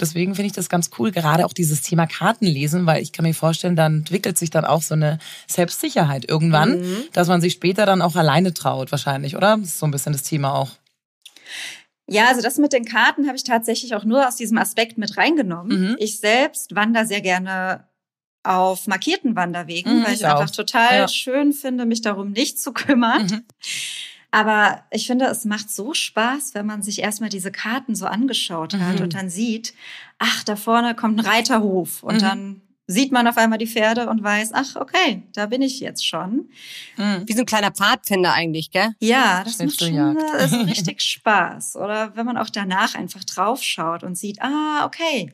Deswegen 0.00 0.34
finde 0.34 0.48
ich 0.48 0.52
das 0.52 0.68
ganz 0.68 0.90
cool, 0.98 1.12
gerade 1.12 1.46
auch 1.46 1.52
dieses 1.52 1.82
Thema 1.82 2.06
Kartenlesen, 2.06 2.86
weil 2.86 3.02
ich 3.02 3.12
kann 3.12 3.24
mir 3.24 3.34
vorstellen, 3.34 3.76
dann 3.76 3.98
entwickelt 3.98 4.38
sich 4.38 4.50
dann 4.50 4.64
auch 4.64 4.82
so 4.82 4.94
eine 4.94 5.18
Selbstsicherheit 5.46 6.28
irgendwann, 6.28 6.80
mhm. 6.80 7.04
dass 7.12 7.28
man 7.28 7.40
sich 7.40 7.54
später 7.54 7.86
dann 7.86 8.02
auch 8.02 8.16
alleine 8.16 8.54
traut, 8.54 8.90
wahrscheinlich, 8.90 9.36
oder? 9.36 9.56
Das 9.56 9.68
ist 9.68 9.78
so 9.78 9.86
ein 9.86 9.90
bisschen 9.90 10.12
das 10.12 10.22
Thema 10.22 10.54
auch. 10.54 10.70
Ja, 12.08 12.28
also 12.28 12.40
das 12.40 12.56
mit 12.56 12.72
den 12.72 12.84
Karten 12.84 13.26
habe 13.26 13.36
ich 13.36 13.44
tatsächlich 13.44 13.94
auch 13.94 14.04
nur 14.04 14.26
aus 14.26 14.36
diesem 14.36 14.56
Aspekt 14.58 14.96
mit 14.96 15.16
reingenommen. 15.16 15.90
Mhm. 15.90 15.96
Ich 15.98 16.18
selbst 16.20 16.74
wandere 16.74 17.06
sehr 17.06 17.20
gerne 17.20 17.86
auf 18.42 18.86
markierten 18.86 19.36
Wanderwegen, 19.36 19.98
mhm, 19.98 20.04
weil 20.04 20.14
ich, 20.14 20.20
ich 20.20 20.26
einfach 20.26 20.50
total 20.50 21.00
ja. 21.00 21.08
schön 21.08 21.52
finde, 21.52 21.84
mich 21.84 22.00
darum 22.00 22.32
nicht 22.32 22.58
zu 22.58 22.72
kümmern. 22.72 23.26
Mhm. 23.26 23.44
Aber 24.30 24.84
ich 24.90 25.06
finde, 25.06 25.26
es 25.26 25.44
macht 25.44 25.70
so 25.70 25.94
Spaß, 25.94 26.54
wenn 26.54 26.66
man 26.66 26.82
sich 26.82 27.00
erstmal 27.00 27.30
diese 27.30 27.50
Karten 27.50 27.94
so 27.94 28.06
angeschaut 28.06 28.74
hat 28.74 28.96
mhm. 28.96 29.04
und 29.04 29.14
dann 29.14 29.30
sieht, 29.30 29.74
ach, 30.18 30.44
da 30.44 30.56
vorne 30.56 30.94
kommt 30.94 31.18
ein 31.18 31.26
Reiterhof 31.26 32.02
und 32.02 32.16
mhm. 32.16 32.20
dann 32.20 32.62
sieht 32.90 33.12
man 33.12 33.28
auf 33.28 33.36
einmal 33.36 33.58
die 33.58 33.66
Pferde 33.66 34.08
und 34.08 34.24
weiß, 34.24 34.50
ach, 34.54 34.76
okay, 34.76 35.22
da 35.34 35.46
bin 35.46 35.60
ich 35.60 35.78
jetzt 35.78 36.06
schon. 36.06 36.48
Mhm. 36.96 37.22
Wie 37.26 37.34
so 37.34 37.40
ein 37.40 37.46
kleiner 37.46 37.70
Pfadfinder 37.70 38.32
eigentlich, 38.32 38.70
gell? 38.70 38.94
Ja, 38.98 39.44
das 39.44 39.58
macht 39.58 39.78
schon 39.78 40.18
so 40.48 40.60
richtig 40.62 41.02
Spaß. 41.02 41.76
Oder 41.76 42.16
wenn 42.16 42.24
man 42.24 42.38
auch 42.38 42.48
danach 42.48 42.94
einfach 42.94 43.22
draufschaut 43.24 44.02
und 44.02 44.16
sieht, 44.16 44.40
ah, 44.40 44.86
okay, 44.86 45.30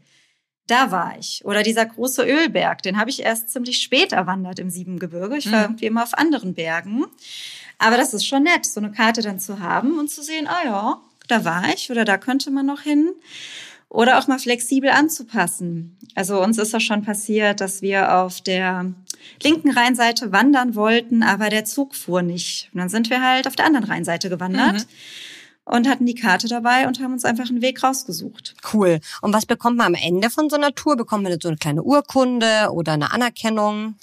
da 0.67 0.91
war 0.91 1.17
ich. 1.19 1.45
Oder 1.45 1.63
dieser 1.63 1.87
große 1.87 2.25
Ölberg, 2.25 2.83
den 2.83 2.99
habe 2.99 3.11
ich 3.11 3.23
erst 3.23 3.51
ziemlich 3.51 3.81
spät 3.81 4.13
erwandert 4.13 4.59
im 4.59 4.69
Siebengebirge. 4.69 5.37
Ich 5.37 5.53
war 5.53 5.61
mhm. 5.61 5.65
irgendwie 5.65 5.87
immer 5.87 6.03
auf 6.03 6.15
anderen 6.15 6.55
Bergen. 6.55 7.05
Aber 7.79 7.97
das 7.97 8.15
ist 8.15 8.27
schon 8.27 8.43
nett, 8.43 8.67
so 8.67 8.81
eine 8.81 8.91
Karte 8.91 9.23
dann 9.23 9.39
zu 9.39 9.61
haben 9.61 9.99
und 10.01 10.11
zu 10.11 10.23
sehen, 10.23 10.49
ah 10.49 10.65
ja, 10.65 11.01
da 11.29 11.45
war 11.45 11.73
ich 11.73 11.91
oder 11.91 12.05
da 12.05 12.19
könnte 12.19 12.51
man 12.51 12.67
noch 12.67 12.81
hin 12.81 13.13
oder 13.95 14.19
auch 14.19 14.27
mal 14.27 14.41
flexibel 14.41 14.91
anzupassen. 14.91 15.97
Also 16.17 16.43
uns 16.43 16.59
ist 16.59 16.75
das 16.75 16.83
schon 16.83 17.03
passiert, 17.03 17.61
dass 17.61 17.81
wir 17.81 18.17
auf 18.17 18.41
der 18.41 18.93
linken 19.41 19.71
Rheinseite 19.71 20.33
wandern 20.33 20.75
wollten, 20.75 21.23
aber 21.23 21.49
der 21.49 21.65
Zug 21.65 21.95
fuhr 21.95 22.21
nicht. 22.21 22.71
Und 22.73 22.81
dann 22.81 22.89
sind 22.89 23.09
wir 23.09 23.23
halt 23.23 23.47
auf 23.47 23.55
der 23.55 23.67
anderen 23.67 23.87
Rheinseite 23.87 24.29
gewandert. 24.29 24.79
Mhm. 24.79 24.85
Und 25.67 25.89
hatten 25.89 26.05
die 26.05 26.15
Karte 26.15 26.47
dabei 26.47 26.87
und 26.87 27.01
haben 27.01 27.15
uns 27.15 27.25
einfach 27.25 27.49
einen 27.49 27.63
Weg 27.63 27.83
rausgesucht. 27.83 28.55
Cool. 28.75 29.01
Und 29.23 29.33
was 29.33 29.47
bekommt 29.47 29.79
man 29.79 29.87
am 29.87 29.95
Ende 29.95 30.29
von 30.29 30.51
so 30.51 30.57
einer 30.57 30.75
Tour? 30.75 30.97
Bekommt 30.97 31.23
man 31.23 31.41
so 31.41 31.49
eine 31.49 31.57
kleine 31.57 31.83
Urkunde 31.83 32.71
oder 32.71 32.93
eine 32.93 33.13
Anerkennung? 33.13 33.95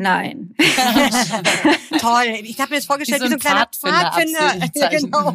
Nein. 0.00 0.54
Toll. 1.98 2.40
Ich 2.44 2.58
habe 2.58 2.70
mir 2.70 2.76
das 2.76 2.86
vorgestellt 2.86 3.22
wie 3.22 3.26
so 3.28 3.34
ein, 3.34 3.38
kleiner 3.38 3.66
Pfadfinder. 3.66 4.70
Ja, 4.74 4.88
genau. 4.88 5.34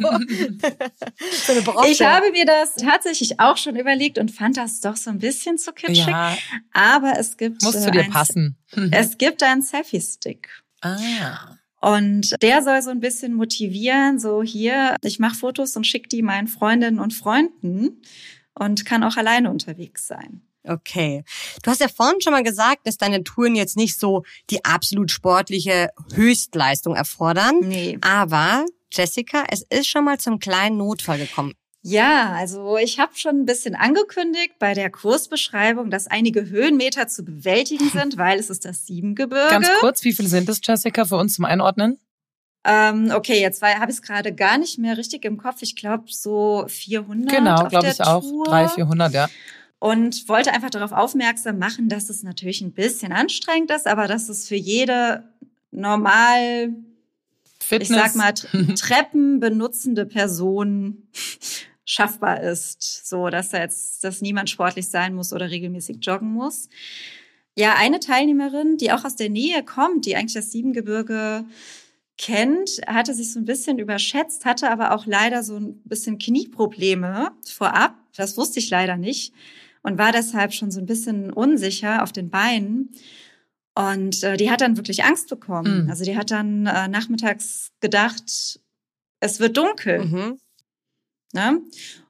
so 1.46 1.84
ich 1.84 2.02
habe 2.02 2.32
mir 2.32 2.44
das 2.44 2.74
tatsächlich 2.74 3.38
auch 3.38 3.56
schon 3.58 3.76
überlegt 3.76 4.18
und 4.18 4.32
fand 4.32 4.56
das 4.56 4.80
doch 4.80 4.96
so 4.96 5.10
ein 5.10 5.18
bisschen 5.18 5.56
zu 5.56 5.72
kitschig. 5.72 6.08
Ja. 6.08 6.36
Aber 6.72 7.12
es 7.16 7.36
gibt. 7.36 7.62
Muss 7.62 7.80
zu 7.80 7.92
dir 7.92 8.02
ein, 8.02 8.10
passen. 8.10 8.56
es 8.90 9.18
gibt 9.18 9.44
einen 9.44 9.62
Selfie-Stick. 9.62 10.48
Ah. 10.80 11.58
Und 11.80 12.34
der 12.42 12.62
soll 12.64 12.82
so 12.82 12.90
ein 12.90 12.98
bisschen 12.98 13.34
motivieren, 13.34 14.18
so 14.18 14.42
hier, 14.42 14.96
ich 15.02 15.20
mache 15.20 15.36
Fotos 15.36 15.76
und 15.76 15.86
schicke 15.86 16.08
die 16.08 16.22
meinen 16.22 16.48
Freundinnen 16.48 16.98
und 16.98 17.14
Freunden 17.14 18.02
und 18.54 18.84
kann 18.84 19.04
auch 19.04 19.16
alleine 19.16 19.48
unterwegs 19.48 20.08
sein. 20.08 20.42
Okay. 20.66 21.24
Du 21.62 21.70
hast 21.70 21.80
ja 21.80 21.88
vorhin 21.88 22.20
schon 22.20 22.32
mal 22.32 22.42
gesagt, 22.42 22.86
dass 22.86 22.96
deine 22.96 23.24
Touren 23.24 23.54
jetzt 23.54 23.76
nicht 23.76 23.98
so 23.98 24.24
die 24.50 24.64
absolut 24.64 25.10
sportliche 25.10 25.90
Höchstleistung 26.14 26.94
erfordern. 26.94 27.60
Nee. 27.60 27.98
Aber 28.00 28.64
Jessica, 28.92 29.44
es 29.50 29.62
ist 29.62 29.88
schon 29.88 30.04
mal 30.04 30.18
zum 30.18 30.38
kleinen 30.38 30.78
Notfall 30.78 31.18
gekommen. 31.18 31.54
Ja, 31.82 32.32
also 32.32 32.78
ich 32.78 32.98
habe 32.98 33.12
schon 33.14 33.42
ein 33.42 33.44
bisschen 33.44 33.76
angekündigt 33.76 34.54
bei 34.58 34.74
der 34.74 34.90
Kursbeschreibung, 34.90 35.88
dass 35.88 36.08
einige 36.08 36.48
Höhenmeter 36.48 37.06
zu 37.06 37.24
bewältigen 37.24 37.90
sind, 37.90 38.16
weil 38.18 38.40
es 38.40 38.50
ist 38.50 38.64
das 38.64 38.86
Siebengebirge. 38.86 39.50
Ganz 39.50 39.68
kurz, 39.78 40.02
wie 40.02 40.12
viele 40.12 40.28
sind 40.28 40.48
es, 40.48 40.60
Jessica, 40.64 41.04
für 41.04 41.16
uns 41.16 41.34
zum 41.34 41.44
Einordnen? 41.44 41.98
Ähm, 42.64 43.12
okay, 43.14 43.40
jetzt 43.40 43.62
habe 43.62 43.92
ich 43.92 43.98
es 43.98 44.02
gerade 44.02 44.34
gar 44.34 44.58
nicht 44.58 44.78
mehr 44.78 44.98
richtig 44.98 45.24
im 45.24 45.36
Kopf. 45.36 45.58
Ich 45.60 45.76
glaube 45.76 46.06
so 46.08 46.64
400. 46.66 47.30
Genau, 47.30 47.68
glaube 47.68 47.86
ich 47.86 47.98
Tour. 47.98 48.08
auch. 48.08 48.44
300, 48.46 48.74
400, 48.74 49.12
ja 49.14 49.28
und 49.78 50.28
wollte 50.28 50.52
einfach 50.52 50.70
darauf 50.70 50.92
aufmerksam 50.92 51.58
machen, 51.58 51.88
dass 51.88 52.08
es 52.08 52.22
natürlich 52.22 52.60
ein 52.60 52.72
bisschen 52.72 53.12
anstrengend 53.12 53.70
ist, 53.70 53.86
aber 53.86 54.08
dass 54.08 54.28
es 54.28 54.48
für 54.48 54.56
jede 54.56 55.24
normal, 55.70 56.74
Fitness. 57.60 57.90
ich 57.90 57.96
sag 57.96 58.14
mal, 58.16 58.32
Treppen 58.74 59.40
benutzende 59.40 60.06
Person 60.06 61.08
schaffbar 61.84 62.40
ist, 62.42 63.06
so 63.06 63.28
dass 63.28 63.50
da 63.50 63.60
jetzt, 63.60 64.02
dass 64.02 64.20
niemand 64.22 64.50
sportlich 64.50 64.88
sein 64.88 65.14
muss 65.14 65.32
oder 65.32 65.50
regelmäßig 65.50 65.98
joggen 66.00 66.32
muss. 66.32 66.68
Ja, 67.54 67.74
eine 67.78 68.00
Teilnehmerin, 68.00 68.76
die 68.76 68.92
auch 68.92 69.04
aus 69.04 69.16
der 69.16 69.30
Nähe 69.30 69.62
kommt, 69.62 70.04
die 70.04 70.16
eigentlich 70.16 70.34
das 70.34 70.52
Siebengebirge 70.52 71.44
kennt, 72.18 72.80
hatte 72.86 73.14
sich 73.14 73.32
so 73.32 73.38
ein 73.38 73.44
bisschen 73.44 73.78
überschätzt, 73.78 74.44
hatte 74.44 74.70
aber 74.70 74.92
auch 74.92 75.06
leider 75.06 75.42
so 75.42 75.56
ein 75.56 75.80
bisschen 75.84 76.18
Knieprobleme 76.18 77.30
vorab. 77.44 77.94
Das 78.16 78.36
wusste 78.36 78.58
ich 78.58 78.70
leider 78.70 78.96
nicht 78.96 79.32
und 79.86 79.98
war 79.98 80.10
deshalb 80.10 80.52
schon 80.52 80.72
so 80.72 80.80
ein 80.80 80.86
bisschen 80.86 81.32
unsicher 81.32 82.02
auf 82.02 82.10
den 82.10 82.28
Beinen. 82.28 82.90
Und 83.76 84.24
äh, 84.24 84.36
die 84.36 84.50
hat 84.50 84.60
dann 84.60 84.76
wirklich 84.76 85.04
Angst 85.04 85.28
bekommen. 85.28 85.84
Mhm. 85.84 85.90
Also 85.90 86.04
die 86.04 86.16
hat 86.16 86.32
dann 86.32 86.66
äh, 86.66 86.88
nachmittags 86.88 87.70
gedacht, 87.80 88.58
es 89.20 89.38
wird 89.38 89.56
dunkel. 89.56 90.04
Mhm. 90.04 90.38
Ne? 91.32 91.60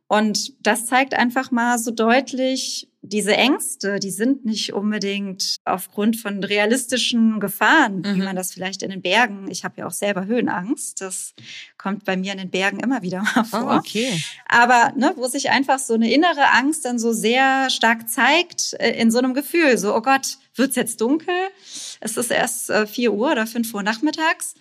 Und 0.08 0.54
das 0.64 0.86
zeigt 0.86 1.14
einfach 1.14 1.50
mal 1.50 1.78
so 1.78 1.90
deutlich, 1.90 2.88
diese 3.02 3.36
Ängste, 3.36 3.98
die 4.00 4.10
sind 4.10 4.44
nicht 4.44 4.72
unbedingt 4.72 5.56
aufgrund 5.64 6.16
von 6.16 6.42
realistischen 6.42 7.40
Gefahren, 7.40 7.98
mhm. 7.98 8.16
wie 8.16 8.22
man 8.22 8.36
das 8.36 8.52
vielleicht 8.52 8.82
in 8.82 8.90
den 8.90 9.02
Bergen. 9.02 9.48
Ich 9.50 9.64
habe 9.64 9.75
ja 9.78 9.86
auch 9.86 9.92
selber 9.92 10.26
Höhenangst. 10.26 11.00
Das 11.00 11.34
kommt 11.78 12.04
bei 12.04 12.16
mir 12.16 12.32
in 12.32 12.38
den 12.38 12.50
Bergen 12.50 12.80
immer 12.80 13.02
wieder 13.02 13.22
mal 13.34 13.44
vor. 13.44 13.72
Oh, 13.75 13.76
okay. 13.76 14.20
Aber 14.48 14.92
ne, 14.96 15.12
wo 15.16 15.26
sich 15.28 15.50
einfach 15.50 15.78
so 15.78 15.94
eine 15.94 16.12
innere 16.12 16.52
Angst 16.52 16.84
dann 16.84 16.98
so 16.98 17.12
sehr 17.12 17.70
stark 17.70 18.08
zeigt 18.08 18.75
äh, 18.78 18.90
in 19.00 19.10
so 19.10 19.18
einem 19.18 19.34
Gefühl, 19.34 19.78
so 19.78 19.94
oh 19.94 20.02
Gott, 20.02 20.38
wird's 20.54 20.76
jetzt 20.76 21.00
dunkel? 21.00 21.34
Es 22.00 22.16
ist 22.16 22.30
erst 22.30 22.70
äh, 22.70 22.86
vier 22.86 23.12
Uhr 23.12 23.32
oder 23.32 23.46
fünf 23.46 23.72
Uhr 23.72 23.82
nachmittags. 23.82 24.54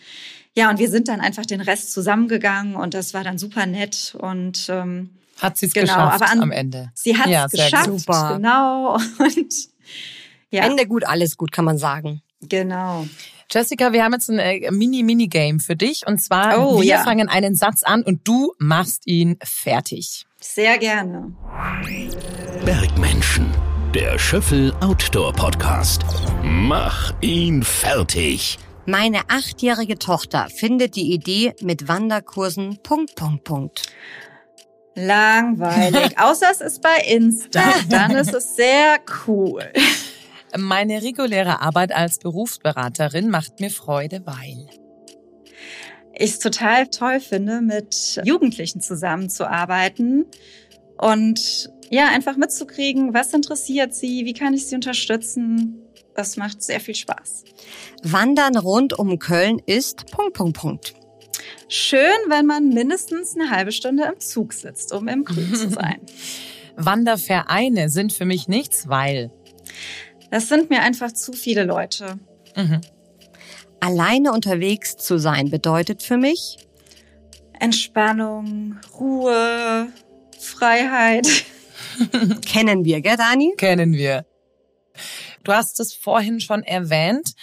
Ja, 0.56 0.70
und 0.70 0.80
wir 0.80 0.90
sind 0.90 1.08
dann 1.08 1.20
einfach 1.20 1.46
den 1.46 1.62
Rest 1.62 1.92
zusammengegangen 1.92 2.76
und 2.76 2.94
das 2.94 3.14
war 3.14 3.24
dann 3.24 3.38
super 3.38 3.66
nett 3.66 4.16
und 4.18 4.68
ähm, 4.70 5.10
hat 5.42 5.58
sie 5.58 5.68
es 5.68 5.74
genau, 5.74 5.86
geschafft 5.86 6.22
aber 6.22 6.32
an, 6.32 6.42
am 6.42 6.52
Ende. 6.52 6.92
Sie 6.94 7.18
hat 7.18 7.26
es 7.26 7.32
ja, 7.32 7.48
geschafft, 7.48 7.86
super. 7.86 8.36
genau. 8.36 8.96
Und 9.20 9.54
ja. 10.50 10.64
Ende 10.64 10.88
gut, 10.88 11.06
alles 11.06 11.38
gut, 11.38 11.52
kann 11.52 11.66
man 11.66 11.78
sagen. 11.78 12.22
Genau. 12.42 13.06
Jessica, 13.52 13.94
wir 13.94 14.04
haben 14.04 14.14
jetzt 14.14 14.30
ein 14.30 14.40
äh, 14.40 14.72
Mini-Mini-Game 14.72 15.60
für 15.60 15.76
dich. 15.76 16.08
Und 16.08 16.20
zwar, 16.20 16.60
oh, 16.60 16.82
wir 16.82 16.88
ja. 16.88 17.04
fangen 17.04 17.30
einen 17.30 17.56
Satz 17.56 17.84
an 17.84 18.02
und 18.02 18.28
du 18.28 18.54
machst 18.58 19.06
ihn 19.06 19.38
fertig. 19.44 20.26
Sehr 20.40 20.78
gerne. 20.78 21.34
Bergmenschen, 22.66 23.52
der 23.94 24.18
Schöffel 24.18 24.74
Outdoor 24.82 25.34
Podcast. 25.34 26.04
Mach 26.44 27.14
ihn 27.22 27.64
fertig. 27.64 28.58
Meine 28.88 29.30
achtjährige 29.30 29.98
Tochter 29.98 30.48
findet 30.50 30.96
die 30.96 31.12
Idee 31.12 31.54
mit 31.62 31.88
Wanderkursen 31.88 32.80
Punkt, 32.84 33.16
Punkt, 33.16 33.44
Punkt. 33.44 33.82
Langweilig. 34.96 36.18
Außer 36.18 36.48
es 36.52 36.62
ist 36.62 36.82
bei 36.82 36.98
Insta. 37.08 37.62
Dann 37.90 38.12
ist 38.12 38.34
es 38.34 38.56
sehr 38.56 39.00
cool. 39.28 39.64
Meine 40.58 41.04
reguläre 41.04 41.62
Arbeit 41.62 41.94
als 41.94 42.18
Berufsberaterin 42.20 43.30
macht 43.30 43.60
mir 43.60 43.70
Freude, 43.70 44.22
weil 44.26 44.68
ich 46.18 46.32
es 46.32 46.40
total 46.40 46.88
toll 46.88 47.20
finde, 47.20 47.60
mit 47.62 48.22
Jugendlichen 48.24 48.80
zusammenzuarbeiten 48.80 50.26
und 50.98 51.70
ja, 51.90 52.08
einfach 52.08 52.38
mitzukriegen, 52.38 53.14
was 53.14 53.34
interessiert 53.34 53.94
sie, 53.94 54.26
wie 54.26 54.34
kann 54.34 54.54
ich 54.54 54.68
sie 54.68 54.76
unterstützen. 54.76 55.82
Das 56.16 56.38
macht 56.38 56.64
sehr 56.64 56.80
viel 56.80 56.96
Spaß. 56.96 57.44
Wandern 58.04 58.58
rund 58.58 58.98
um 58.98 59.20
Köln 59.20 59.62
ist 59.66 60.10
Punkt, 60.10 60.34
Punkt, 60.34 60.58
Punkt. 60.58 60.96
Schön, 61.68 62.00
wenn 62.28 62.46
man 62.46 62.70
mindestens 62.70 63.36
eine 63.36 63.50
halbe 63.50 63.72
Stunde 63.72 64.04
im 64.04 64.20
Zug 64.20 64.54
sitzt, 64.54 64.94
um 64.94 65.08
im 65.08 65.24
Grün 65.24 65.56
zu 65.56 65.70
sein. 65.72 66.00
Wandervereine 66.76 67.90
sind 67.90 68.14
für 68.14 68.26
mich 68.26 68.48
nichts, 68.48 68.88
weil. 68.88 69.32
Das 70.32 70.50
sind 70.50 70.70
mir 70.70 70.82
einfach 70.82 71.12
zu 71.12 71.34
viele 71.34 71.64
Leute. 71.64 72.20
Mhm. 72.56 72.82
Alleine 73.80 74.32
unterwegs 74.32 74.98
zu 74.98 75.18
sein 75.18 75.50
bedeutet 75.50 76.02
für 76.02 76.18
mich 76.18 76.58
Entspannung, 77.60 78.78
Ruhe, 79.00 79.88
Freiheit. 80.40 81.28
Kennen 82.46 82.84
wir, 82.84 83.02
gell, 83.02 83.18
Dani? 83.18 83.54
Kennen 83.58 83.94
wir. 83.94 84.26
Du 85.44 85.54
hast 85.54 85.80
es 85.80 85.94
vorhin 85.94 86.40
schon 86.40 86.64
erwähnt 86.64 87.34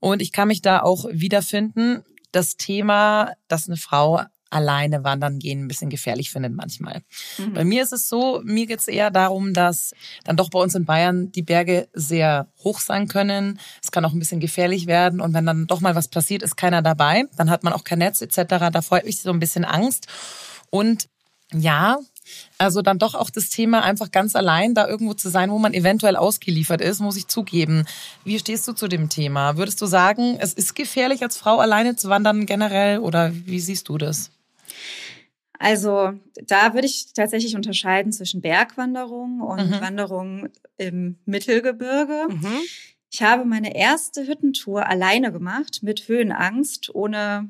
und 0.00 0.20
ich 0.20 0.32
kann 0.32 0.48
mich 0.48 0.62
da 0.62 0.82
auch 0.82 1.06
wiederfinden. 1.10 2.04
Das 2.32 2.56
Thema, 2.56 3.32
dass 3.48 3.68
eine 3.68 3.76
Frau 3.76 4.22
alleine 4.52 5.02
wandern 5.02 5.38
gehen 5.38 5.64
ein 5.64 5.68
bisschen 5.68 5.90
gefährlich 5.90 6.30
findet 6.30 6.52
manchmal. 6.54 7.02
Mhm. 7.38 7.54
Bei 7.54 7.64
mir 7.64 7.82
ist 7.82 7.92
es 7.92 8.08
so, 8.08 8.42
mir 8.44 8.66
geht 8.66 8.80
es 8.80 8.88
eher 8.88 9.10
darum, 9.10 9.54
dass 9.54 9.94
dann 10.24 10.36
doch 10.36 10.50
bei 10.50 10.58
uns 10.58 10.74
in 10.74 10.84
Bayern 10.84 11.32
die 11.32 11.42
Berge 11.42 11.88
sehr 11.94 12.48
hoch 12.62 12.80
sein 12.80 13.08
können. 13.08 13.58
Es 13.82 13.90
kann 13.90 14.04
auch 14.04 14.12
ein 14.12 14.18
bisschen 14.18 14.40
gefährlich 14.40 14.86
werden 14.86 15.20
und 15.20 15.32
wenn 15.32 15.46
dann 15.46 15.66
doch 15.66 15.80
mal 15.80 15.94
was 15.94 16.08
passiert, 16.08 16.42
ist 16.42 16.56
keiner 16.56 16.82
dabei. 16.82 17.24
Dann 17.36 17.50
hat 17.50 17.64
man 17.64 17.72
auch 17.72 17.84
kein 17.84 17.98
Netz 17.98 18.20
etc. 18.20 18.70
Da 18.70 18.82
freut 18.82 19.06
mich 19.06 19.22
so 19.22 19.30
ein 19.30 19.40
bisschen 19.40 19.64
Angst. 19.64 20.06
Und 20.70 21.08
ja, 21.54 21.98
also 22.58 22.82
dann 22.82 22.98
doch 22.98 23.14
auch 23.14 23.30
das 23.30 23.48
Thema 23.48 23.82
einfach 23.82 24.10
ganz 24.10 24.36
allein 24.36 24.74
da 24.74 24.86
irgendwo 24.86 25.14
zu 25.14 25.28
sein, 25.28 25.50
wo 25.50 25.58
man 25.58 25.74
eventuell 25.74 26.16
ausgeliefert 26.16 26.80
ist, 26.80 27.00
muss 27.00 27.16
ich 27.16 27.26
zugeben. 27.26 27.84
Wie 28.24 28.38
stehst 28.38 28.66
du 28.68 28.72
zu 28.72 28.88
dem 28.88 29.08
Thema? 29.08 29.56
Würdest 29.56 29.80
du 29.80 29.86
sagen, 29.86 30.36
es 30.38 30.52
ist 30.52 30.74
gefährlich 30.74 31.22
als 31.22 31.36
Frau 31.36 31.58
alleine 31.58 31.96
zu 31.96 32.08
wandern 32.08 32.46
generell 32.46 32.98
oder 32.98 33.32
wie 33.32 33.60
siehst 33.60 33.88
du 33.88 33.98
das? 33.98 34.30
Also 35.58 36.14
da 36.44 36.74
würde 36.74 36.88
ich 36.88 37.12
tatsächlich 37.14 37.54
unterscheiden 37.54 38.10
zwischen 38.10 38.40
Bergwanderung 38.40 39.40
und 39.40 39.70
mhm. 39.70 39.80
Wanderung 39.80 40.48
im 40.76 41.18
Mittelgebirge. 41.24 42.26
Mhm. 42.28 42.58
Ich 43.12 43.22
habe 43.22 43.44
meine 43.44 43.76
erste 43.76 44.26
Hüttentour 44.26 44.88
alleine 44.88 45.30
gemacht 45.30 45.80
mit 45.82 46.08
Höhenangst, 46.08 46.92
ohne 46.94 47.48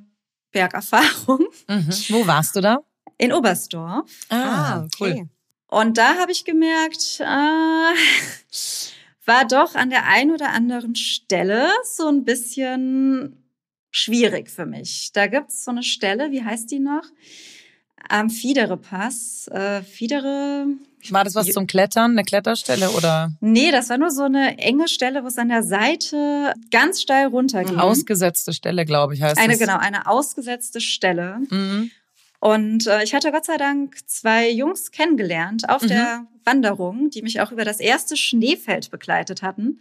Bergerfahrung. 0.51 1.47
Mhm. 1.69 1.89
Wo 2.11 2.27
warst 2.27 2.55
du 2.57 2.61
da? 2.61 2.81
In 3.23 3.33
Oberstdorf. 3.33 4.11
Ah, 4.31 4.81
ah 4.81 4.89
cool. 4.99 5.29
Und 5.69 5.97
da 5.97 6.17
habe 6.17 6.33
ich 6.33 6.45
gemerkt, 6.45 7.21
äh, 7.21 7.25
war 9.25 9.47
doch 9.47 9.77
an 9.77 9.91
der 9.91 10.09
einen 10.09 10.33
oder 10.33 10.51
anderen 10.51 10.97
Stelle 10.97 11.69
so 11.85 12.09
ein 12.09 12.25
bisschen 12.25 13.41
schwierig 13.93 14.51
für 14.51 14.67
mich. 14.67 15.13
Da 15.13 15.29
gibt's 15.29 15.65
so 15.65 15.71
eine 15.71 15.85
Stelle, 15.85 16.33
wie 16.33 16.43
heißt 16.43 16.69
die 16.73 16.81
noch? 16.81 17.05
Am 18.09 18.29
Fiedere-Pass. 18.29 19.47
Äh, 19.53 19.83
Fiedere. 19.83 20.67
War 21.11 21.23
das 21.23 21.37
was 21.37 21.47
zum 21.47 21.69
Klettern, 21.69 22.13
eine 22.13 22.25
Kletterstelle 22.25 22.91
oder? 22.91 23.31
Nee, 23.41 23.71
das 23.71 23.89
war 23.89 23.99
nur 23.99 24.11
so 24.11 24.25
eine 24.25 24.59
enge 24.59 24.89
Stelle, 24.89 25.23
wo 25.23 25.29
es 25.29 25.39
an 25.39 25.49
der 25.49 25.63
Seite 25.63 26.55
ganz 26.73 27.01
steil 27.01 27.29
runterging. 27.29 27.75
Eine 27.75 27.85
ausgesetzte 27.85 28.53
Stelle, 28.53 28.85
glaube 28.85 29.15
ich, 29.15 29.23
heißt 29.23 29.39
Eine, 29.39 29.53
das. 29.53 29.61
genau, 29.61 29.79
eine 29.79 30.09
ausgesetzte 30.09 30.81
Stelle. 30.81 31.39
Mhm. 31.51 31.93
Und 32.43 32.89
äh, 32.89 33.05
ich 33.05 33.15
hatte 33.15 33.31
Gott 33.31 33.45
sei 33.45 33.57
Dank 33.57 33.97
zwei 34.09 34.51
Jungs 34.51 34.91
kennengelernt 34.91 35.69
auf 35.69 35.83
mhm. 35.83 35.89
der 35.89 36.27
Wanderung, 36.43 37.09
die 37.09 37.23
mich 37.23 37.41
auch 37.41 37.53
über 37.53 37.65
das 37.65 37.79
erste 37.79 38.17
Schneefeld 38.17 38.91
begleitet 38.91 39.43
hatten, 39.43 39.79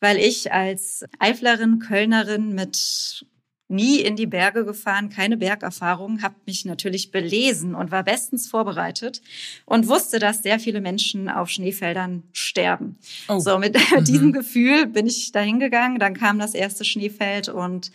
weil 0.00 0.16
ich 0.16 0.52
als 0.52 1.04
Eiflerin, 1.20 1.78
Kölnerin 1.78 2.52
mit 2.52 3.24
nie 3.68 4.00
in 4.00 4.16
die 4.16 4.26
Berge 4.26 4.64
gefahren, 4.64 5.08
keine 5.10 5.36
Bergerfahrung, 5.36 6.20
habe 6.20 6.34
mich 6.46 6.64
natürlich 6.64 7.12
belesen 7.12 7.76
und 7.76 7.92
war 7.92 8.02
bestens 8.02 8.48
vorbereitet 8.48 9.22
und 9.64 9.86
wusste, 9.86 10.18
dass 10.18 10.42
sehr 10.42 10.58
viele 10.58 10.80
Menschen 10.80 11.28
auf 11.28 11.48
Schneefeldern 11.48 12.24
sterben. 12.32 12.98
Oh. 13.28 13.38
So 13.38 13.56
mit 13.60 13.76
mhm. 13.96 14.04
diesem 14.04 14.32
Gefühl 14.32 14.86
bin 14.86 15.06
ich 15.06 15.30
dahin 15.30 15.60
gegangen. 15.60 16.00
Dann 16.00 16.14
kam 16.14 16.40
das 16.40 16.54
erste 16.54 16.84
Schneefeld 16.84 17.48
und 17.48 17.92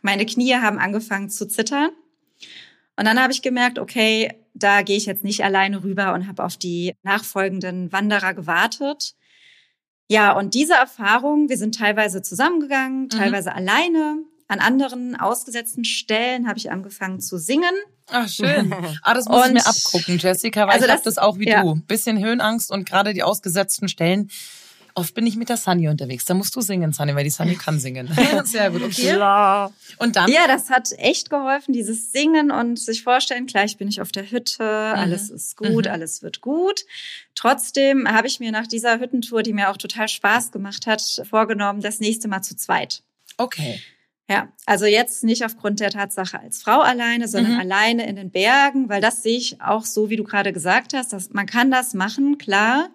meine 0.00 0.24
Knie 0.24 0.54
haben 0.54 0.78
angefangen 0.78 1.28
zu 1.28 1.46
zittern. 1.46 1.90
Und 2.96 3.06
dann 3.06 3.20
habe 3.20 3.32
ich 3.32 3.42
gemerkt, 3.42 3.78
okay, 3.78 4.32
da 4.54 4.82
gehe 4.82 4.96
ich 4.96 5.06
jetzt 5.06 5.24
nicht 5.24 5.44
alleine 5.44 5.82
rüber 5.82 6.14
und 6.14 6.28
habe 6.28 6.44
auf 6.44 6.56
die 6.56 6.94
nachfolgenden 7.02 7.92
Wanderer 7.92 8.34
gewartet. 8.34 9.14
Ja, 10.08 10.32
und 10.32 10.54
diese 10.54 10.74
Erfahrung, 10.74 11.48
wir 11.48 11.56
sind 11.56 11.76
teilweise 11.76 12.22
zusammengegangen, 12.22 13.04
mhm. 13.04 13.08
teilweise 13.08 13.50
mhm. 13.50 13.56
alleine. 13.56 14.16
An 14.46 14.60
anderen 14.60 15.16
ausgesetzten 15.18 15.84
Stellen 15.84 16.46
habe 16.46 16.58
ich 16.58 16.70
angefangen 16.70 17.20
zu 17.20 17.38
singen. 17.38 17.74
Ach, 18.10 18.28
schön. 18.28 18.74
Ah, 19.02 19.14
das 19.14 19.26
muss 19.26 19.40
und, 19.40 19.46
ich 19.48 19.52
mir 19.54 19.66
abgucken, 19.66 20.18
Jessica, 20.18 20.66
weil 20.66 20.74
also 20.74 20.84
ich 20.84 20.92
habe 20.92 21.02
das 21.02 21.18
auch 21.18 21.38
wie 21.38 21.48
ja. 21.48 21.62
du. 21.62 21.76
Bisschen 21.86 22.22
Höhenangst 22.22 22.70
und 22.70 22.86
gerade 22.86 23.14
die 23.14 23.22
ausgesetzten 23.22 23.88
Stellen 23.88 24.30
Oft 24.96 25.14
bin 25.14 25.26
ich 25.26 25.34
mit 25.34 25.48
der 25.48 25.56
Sunny 25.56 25.88
unterwegs. 25.88 26.24
Da 26.24 26.34
musst 26.34 26.54
du 26.54 26.60
singen, 26.60 26.92
Sunny, 26.92 27.16
weil 27.16 27.24
die 27.24 27.30
Sunny 27.30 27.56
kann 27.56 27.80
singen. 27.80 28.08
Sehr 28.44 28.70
gut, 28.70 28.82
okay. 28.82 29.08
Ja. 29.08 29.72
Und 29.98 30.14
dann? 30.14 30.30
Ja, 30.30 30.46
das 30.46 30.70
hat 30.70 30.90
echt 30.98 31.30
geholfen, 31.30 31.72
dieses 31.72 32.12
Singen 32.12 32.52
und 32.52 32.78
sich 32.78 33.02
vorstellen, 33.02 33.46
gleich 33.46 33.76
bin 33.76 33.88
ich 33.88 34.00
auf 34.00 34.12
der 34.12 34.30
Hütte, 34.30 34.62
mhm. 34.62 35.00
alles 35.00 35.30
ist 35.30 35.56
gut, 35.56 35.86
mhm. 35.86 35.90
alles 35.90 36.22
wird 36.22 36.40
gut. 36.40 36.84
Trotzdem 37.34 38.08
habe 38.08 38.28
ich 38.28 38.38
mir 38.38 38.52
nach 38.52 38.68
dieser 38.68 39.00
Hüttentour, 39.00 39.42
die 39.42 39.52
mir 39.52 39.70
auch 39.70 39.76
total 39.76 40.06
Spaß 40.06 40.52
gemacht 40.52 40.86
hat, 40.86 41.02
vorgenommen, 41.28 41.80
das 41.80 41.98
nächste 41.98 42.28
Mal 42.28 42.42
zu 42.42 42.56
zweit. 42.56 43.02
Okay. 43.36 43.80
Ja, 44.28 44.48
also 44.64 44.86
jetzt 44.86 45.24
nicht 45.24 45.44
aufgrund 45.44 45.80
der 45.80 45.90
Tatsache 45.90 46.38
als 46.38 46.62
Frau 46.62 46.80
alleine, 46.80 47.26
sondern 47.26 47.54
mhm. 47.54 47.60
alleine 47.60 48.06
in 48.06 48.14
den 48.16 48.30
Bergen, 48.30 48.88
weil 48.88 49.00
das 49.00 49.22
sehe 49.24 49.36
ich 49.36 49.60
auch 49.60 49.84
so, 49.84 50.08
wie 50.08 50.16
du 50.16 50.24
gerade 50.24 50.52
gesagt 50.52 50.94
hast, 50.94 51.12
dass 51.12 51.30
man 51.30 51.46
kann 51.46 51.72
das 51.72 51.94
machen, 51.94 52.38
klar. 52.38 52.90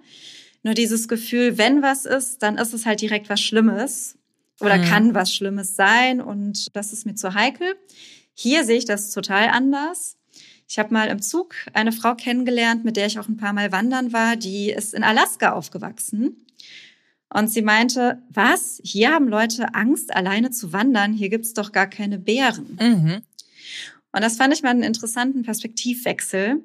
Nur 0.64 0.74
dieses 0.74 1.08
Gefühl, 1.08 1.58
wenn 1.58 1.82
was 1.82 2.06
ist, 2.06 2.44
dann 2.44 2.58
ist 2.58 2.74
es 2.74 2.86
halt 2.86 3.02
direkt 3.02 3.30
was 3.30 3.42
Schlimmes 3.42 4.18
oder 4.60 4.78
mhm. 4.78 4.84
kann 4.84 5.14
was 5.14 5.34
Schlimmes 5.34 5.76
sein 5.76 6.22
und 6.22 6.76
das 6.76 6.92
ist 6.92 7.06
mir 7.06 7.16
zu 7.16 7.34
heikel. 7.34 7.76
Hier 8.34 8.64
sehe 8.64 8.78
ich 8.78 8.86
das 8.86 9.12
total 9.12 9.50
anders. 9.50 10.18
Ich 10.68 10.78
habe 10.78 10.94
mal 10.94 11.08
im 11.08 11.22
Zug 11.22 11.56
eine 11.74 11.92
Frau 11.92 12.14
kennengelernt, 12.14 12.86
mit 12.86 12.96
der 12.96 13.08
ich 13.08 13.20
auch 13.20 13.28
ein 13.28 13.38
paar 13.38 13.54
Mal 13.54 13.72
wandern 13.72 14.14
war, 14.14 14.36
die 14.36 14.70
ist 14.70 14.94
in 14.94 15.04
Alaska 15.04 15.54
aufgewachsen. 15.54 16.46
Und 17.34 17.50
sie 17.50 17.62
meinte, 17.62 18.22
was? 18.30 18.82
Hier 18.84 19.12
haben 19.12 19.28
Leute 19.28 19.74
Angst, 19.76 20.16
alleine 20.16 20.52
zu 20.52 20.74
wandern. 20.74 21.14
Hier 21.14 21.30
gibt's 21.30 21.54
doch 21.54 21.72
gar 21.72 21.88
keine 21.88 22.18
Bären. 22.18 22.78
Mhm. 22.80 23.22
Und 24.12 24.24
das 24.24 24.38
fand 24.38 24.54
ich 24.54 24.64
mal 24.64 24.70
einen 24.70 24.84
interessanten 24.84 25.44
Perspektivwechsel. 25.44 26.64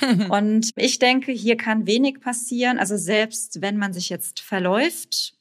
und 0.28 0.70
ich 0.76 0.98
denke, 0.98 1.32
hier 1.32 1.56
kann 1.56 1.86
wenig 1.86 2.20
passieren. 2.20 2.78
Also 2.78 2.96
selbst 2.96 3.62
wenn 3.62 3.78
man 3.78 3.92
sich 3.92 4.08
jetzt 4.10 4.40
verläuft, 4.40 5.34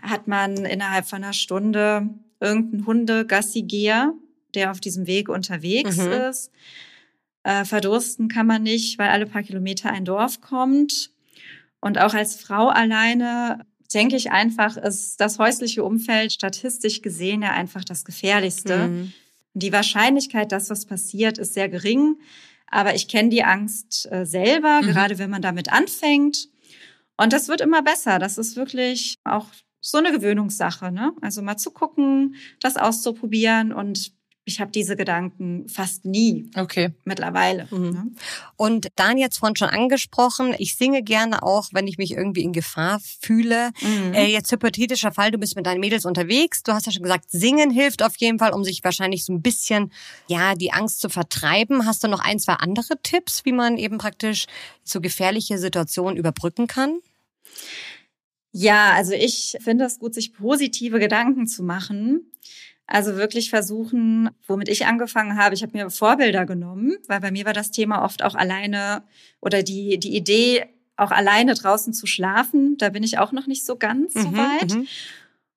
hat 0.00 0.28
man 0.28 0.64
innerhalb 0.64 1.06
von 1.06 1.22
einer 1.22 1.32
Stunde 1.32 2.08
irgendeinen 2.40 2.86
Hundegassigeher, 2.86 4.12
der 4.54 4.70
auf 4.70 4.80
diesem 4.80 5.06
Weg 5.06 5.28
unterwegs 5.28 5.96
mhm. 5.96 6.12
ist. 6.12 6.50
Äh, 7.42 7.64
verdursten 7.64 8.28
kann 8.28 8.46
man 8.46 8.62
nicht, 8.62 8.98
weil 8.98 9.08
alle 9.08 9.26
paar 9.26 9.42
Kilometer 9.42 9.90
ein 9.90 10.04
Dorf 10.04 10.40
kommt. 10.40 11.10
Und 11.80 11.98
auch 11.98 12.14
als 12.14 12.36
Frau 12.36 12.68
alleine 12.68 13.66
denke 13.92 14.16
ich 14.16 14.32
einfach, 14.32 14.76
ist 14.76 15.20
das 15.20 15.38
häusliche 15.38 15.84
Umfeld 15.84 16.32
statistisch 16.32 17.02
gesehen 17.02 17.42
ja 17.42 17.50
einfach 17.52 17.84
das 17.84 18.04
gefährlichste. 18.04 18.88
Mhm. 18.88 19.12
Die 19.54 19.72
Wahrscheinlichkeit, 19.72 20.52
dass 20.52 20.70
was 20.70 20.84
passiert, 20.86 21.38
ist 21.38 21.54
sehr 21.54 21.68
gering. 21.68 22.18
Aber 22.66 22.94
ich 22.94 23.08
kenne 23.08 23.28
die 23.28 23.44
Angst 23.44 24.10
äh, 24.10 24.26
selber, 24.26 24.82
mhm. 24.82 24.86
gerade 24.86 25.18
wenn 25.18 25.30
man 25.30 25.42
damit 25.42 25.72
anfängt. 25.72 26.48
Und 27.16 27.32
das 27.32 27.48
wird 27.48 27.60
immer 27.60 27.82
besser. 27.82 28.18
Das 28.18 28.36
ist 28.38 28.56
wirklich 28.56 29.18
auch 29.24 29.46
so 29.80 29.98
eine 29.98 30.12
Gewöhnungssache. 30.12 30.90
Ne? 30.90 31.12
Also 31.20 31.42
mal 31.42 31.56
zu 31.56 31.70
gucken, 31.70 32.34
das 32.60 32.76
auszuprobieren 32.76 33.72
und 33.72 34.12
ich 34.46 34.60
habe 34.60 34.70
diese 34.70 34.94
Gedanken 34.94 35.68
fast 35.68 36.04
nie. 36.04 36.50
Okay. 36.54 36.90
Mittlerweile. 37.04 37.66
Mhm. 37.70 37.90
Ne? 37.90 38.10
Und 38.56 38.88
Dan 38.96 39.16
jetzt 39.16 39.38
vorhin 39.38 39.56
schon 39.56 39.70
angesprochen, 39.70 40.54
ich 40.58 40.76
singe 40.76 41.02
gerne 41.02 41.42
auch, 41.42 41.68
wenn 41.72 41.86
ich 41.86 41.96
mich 41.96 42.12
irgendwie 42.12 42.42
in 42.42 42.52
Gefahr 42.52 43.00
fühle. 43.20 43.70
Mhm. 43.80 44.12
Äh, 44.12 44.26
jetzt 44.26 44.52
hypothetischer 44.52 45.12
Fall, 45.12 45.30
du 45.30 45.38
bist 45.38 45.56
mit 45.56 45.64
deinen 45.66 45.80
Mädels 45.80 46.04
unterwegs. 46.04 46.62
Du 46.62 46.72
hast 46.72 46.84
ja 46.84 46.92
schon 46.92 47.02
gesagt, 47.02 47.30
singen 47.30 47.70
hilft 47.70 48.02
auf 48.02 48.16
jeden 48.18 48.38
Fall, 48.38 48.52
um 48.52 48.64
sich 48.64 48.84
wahrscheinlich 48.84 49.24
so 49.24 49.32
ein 49.32 49.40
bisschen, 49.40 49.92
ja, 50.26 50.54
die 50.54 50.72
Angst 50.72 51.00
zu 51.00 51.08
vertreiben. 51.08 51.86
Hast 51.86 52.04
du 52.04 52.08
noch 52.08 52.20
ein, 52.20 52.38
zwei 52.38 52.54
andere 52.54 53.00
Tipps, 53.02 53.46
wie 53.46 53.52
man 53.52 53.78
eben 53.78 53.96
praktisch 53.96 54.46
so 54.82 55.00
gefährliche 55.00 55.58
Situationen 55.58 56.18
überbrücken 56.18 56.66
kann? 56.66 56.98
Ja, 58.52 58.92
also 58.92 59.14
ich 59.14 59.56
finde 59.60 59.84
es 59.84 59.98
gut, 59.98 60.14
sich 60.14 60.34
positive 60.34 61.00
Gedanken 61.00 61.46
zu 61.46 61.62
machen. 61.62 62.30
Also 62.86 63.16
wirklich 63.16 63.48
versuchen, 63.50 64.28
womit 64.46 64.68
ich 64.68 64.84
angefangen 64.86 65.38
habe, 65.38 65.54
ich 65.54 65.62
habe 65.62 65.76
mir 65.76 65.88
Vorbilder 65.90 66.44
genommen, 66.44 66.96
weil 67.08 67.20
bei 67.20 67.30
mir 67.30 67.46
war 67.46 67.54
das 67.54 67.70
Thema 67.70 68.04
oft 68.04 68.22
auch 68.22 68.34
alleine 68.34 69.02
oder 69.40 69.62
die, 69.62 69.98
die 69.98 70.14
Idee, 70.16 70.66
auch 70.96 71.10
alleine 71.10 71.54
draußen 71.54 71.92
zu 71.94 72.06
schlafen. 72.06 72.76
Da 72.78 72.90
bin 72.90 73.02
ich 73.02 73.18
auch 73.18 73.32
noch 73.32 73.46
nicht 73.46 73.64
so 73.64 73.76
ganz 73.76 74.14
mhm, 74.14 74.20
so 74.20 74.36
weit. 74.36 74.74
Mhm. 74.74 74.86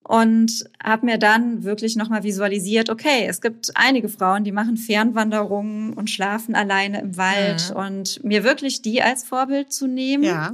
und 0.04 0.64
habe 0.82 1.06
mir 1.06 1.18
dann 1.18 1.64
wirklich 1.64 1.98
nochmal 1.98 2.24
visualisiert, 2.24 2.90
okay, 2.90 3.26
es 3.28 3.42
gibt 3.42 3.72
einige 3.76 4.08
Frauen, 4.08 4.46
die 4.46 4.54
machen 4.54 4.78
Fernwanderungen 4.78 5.92
und 5.94 6.10
schlafen 6.10 6.56
alleine 6.56 7.02
im 7.02 7.18
Wald 7.18 7.72
Mhm. 7.72 7.76
und 7.76 8.24
mir 8.24 8.46
wirklich 8.46 8.82
die 8.82 9.02
als 9.04 9.26
Vorbild 9.26 9.74
zu 9.74 9.86
nehmen. 9.86 10.24
Ja. 10.24 10.54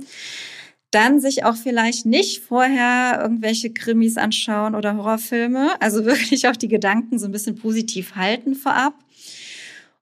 Dann 0.94 1.20
sich 1.20 1.44
auch 1.44 1.56
vielleicht 1.56 2.06
nicht 2.06 2.44
vorher 2.44 3.20
irgendwelche 3.20 3.74
Krimis 3.74 4.18
anschauen 4.18 4.76
oder 4.76 4.96
Horrorfilme, 4.96 5.82
also 5.82 6.06
wirklich 6.06 6.48
auch 6.48 6.56
die 6.56 6.68
Gedanken 6.68 7.18
so 7.18 7.26
ein 7.26 7.32
bisschen 7.32 7.56
positiv 7.56 8.16
halten 8.16 8.54
vorab 8.54 8.94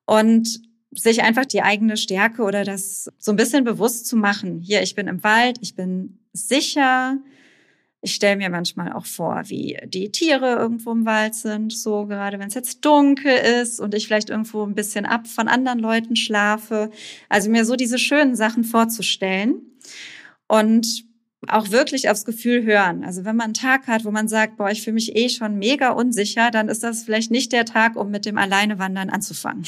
und 0.05 0.61
sich 0.93 1.23
einfach 1.23 1.45
die 1.45 1.61
eigene 1.61 1.95
Stärke 1.95 2.43
oder 2.43 2.65
das 2.65 3.09
so 3.17 3.31
ein 3.31 3.37
bisschen 3.37 3.63
bewusst 3.63 4.05
zu 4.05 4.17
machen. 4.17 4.59
Hier, 4.59 4.81
ich 4.81 4.93
bin 4.93 5.07
im 5.07 5.23
Wald, 5.23 5.57
ich 5.61 5.75
bin 5.75 6.19
sicher. 6.33 7.17
Ich 8.01 8.15
stelle 8.15 8.35
mir 8.35 8.49
manchmal 8.49 8.91
auch 8.91 9.05
vor, 9.05 9.43
wie 9.45 9.77
die 9.85 10.11
Tiere 10.11 10.55
irgendwo 10.55 10.91
im 10.91 11.05
Wald 11.05 11.35
sind, 11.35 11.71
so 11.71 12.07
gerade 12.07 12.39
wenn 12.39 12.47
es 12.49 12.55
jetzt 12.55 12.83
dunkel 12.83 13.31
ist 13.61 13.79
und 13.79 13.93
ich 13.93 14.07
vielleicht 14.07 14.29
irgendwo 14.29 14.65
ein 14.65 14.75
bisschen 14.75 15.05
ab 15.05 15.27
von 15.27 15.47
anderen 15.47 15.79
Leuten 15.79 16.17
schlafe. 16.17 16.91
Also 17.29 17.49
mir 17.49 17.63
so 17.63 17.77
diese 17.77 17.99
schönen 17.99 18.35
Sachen 18.35 18.65
vorzustellen 18.65 19.61
und 20.51 21.05
auch 21.47 21.71
wirklich 21.71 22.09
aufs 22.09 22.25
Gefühl 22.25 22.65
hören. 22.65 23.03
Also 23.03 23.23
wenn 23.23 23.35
man 23.35 23.45
einen 23.45 23.53
Tag 23.53 23.87
hat, 23.87 24.03
wo 24.05 24.11
man 24.11 24.27
sagt, 24.27 24.57
boah, 24.57 24.69
ich 24.69 24.83
fühle 24.83 24.95
mich 24.95 25.15
eh 25.15 25.29
schon 25.29 25.57
mega 25.57 25.91
unsicher, 25.91 26.51
dann 26.51 26.67
ist 26.67 26.83
das 26.83 27.03
vielleicht 27.03 27.31
nicht 27.31 27.51
der 27.53 27.65
Tag, 27.65 27.95
um 27.95 28.11
mit 28.11 28.25
dem 28.25 28.37
Alleinewandern 28.37 29.09
anzufangen. 29.09 29.63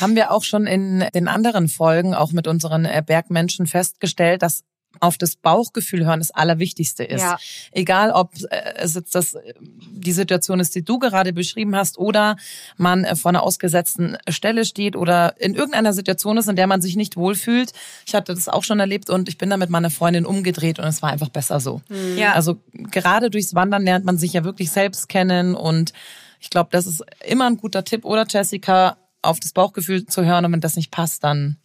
Haben 0.00 0.14
wir 0.14 0.30
auch 0.30 0.44
schon 0.44 0.66
in 0.66 1.04
den 1.14 1.28
anderen 1.28 1.68
Folgen, 1.68 2.14
auch 2.14 2.30
mit 2.32 2.46
unseren 2.46 2.84
äh, 2.84 3.02
Bergmenschen 3.04 3.66
festgestellt, 3.66 4.42
dass 4.42 4.64
auf 5.00 5.18
das 5.18 5.36
Bauchgefühl 5.36 6.04
hören 6.04 6.20
das 6.20 6.30
Allerwichtigste 6.30 7.04
ist. 7.04 7.22
Ja. 7.22 7.38
Egal, 7.72 8.10
ob 8.10 8.32
äh, 8.50 8.74
es 8.76 8.94
jetzt 8.94 9.14
das, 9.14 9.36
die 9.60 10.12
Situation 10.12 10.60
ist, 10.60 10.74
die 10.74 10.84
du 10.84 10.98
gerade 10.98 11.32
beschrieben 11.32 11.74
hast, 11.76 11.98
oder 11.98 12.36
man 12.76 13.04
äh, 13.04 13.16
vor 13.16 13.30
einer 13.30 13.42
ausgesetzten 13.42 14.16
Stelle 14.28 14.64
steht 14.64 14.96
oder 14.96 15.40
in 15.40 15.54
irgendeiner 15.54 15.92
Situation 15.92 16.36
ist, 16.36 16.48
in 16.48 16.56
der 16.56 16.66
man 16.66 16.80
sich 16.80 16.96
nicht 16.96 17.16
wohlfühlt. 17.16 17.72
Ich 18.06 18.14
hatte 18.14 18.34
das 18.34 18.48
auch 18.48 18.64
schon 18.64 18.80
erlebt 18.80 19.10
und 19.10 19.28
ich 19.28 19.38
bin 19.38 19.50
da 19.50 19.56
mit 19.56 19.70
meiner 19.70 19.90
Freundin 19.90 20.26
umgedreht 20.26 20.78
und 20.78 20.86
es 20.86 21.02
war 21.02 21.10
einfach 21.10 21.28
besser 21.28 21.60
so. 21.60 21.82
Ja. 22.16 22.32
Also 22.32 22.60
gerade 22.72 23.30
durchs 23.30 23.54
Wandern 23.54 23.84
lernt 23.84 24.04
man 24.04 24.18
sich 24.18 24.32
ja 24.32 24.44
wirklich 24.44 24.70
selbst 24.70 25.08
kennen 25.08 25.54
und 25.54 25.92
ich 26.40 26.50
glaube, 26.50 26.70
das 26.72 26.86
ist 26.86 27.04
immer 27.24 27.46
ein 27.46 27.56
guter 27.56 27.84
Tipp, 27.84 28.04
oder 28.04 28.26
Jessica, 28.28 28.96
auf 29.22 29.38
das 29.38 29.52
Bauchgefühl 29.52 30.06
zu 30.06 30.24
hören 30.24 30.44
und 30.44 30.52
wenn 30.52 30.60
das 30.60 30.76
nicht 30.76 30.90
passt, 30.90 31.22
dann 31.22 31.56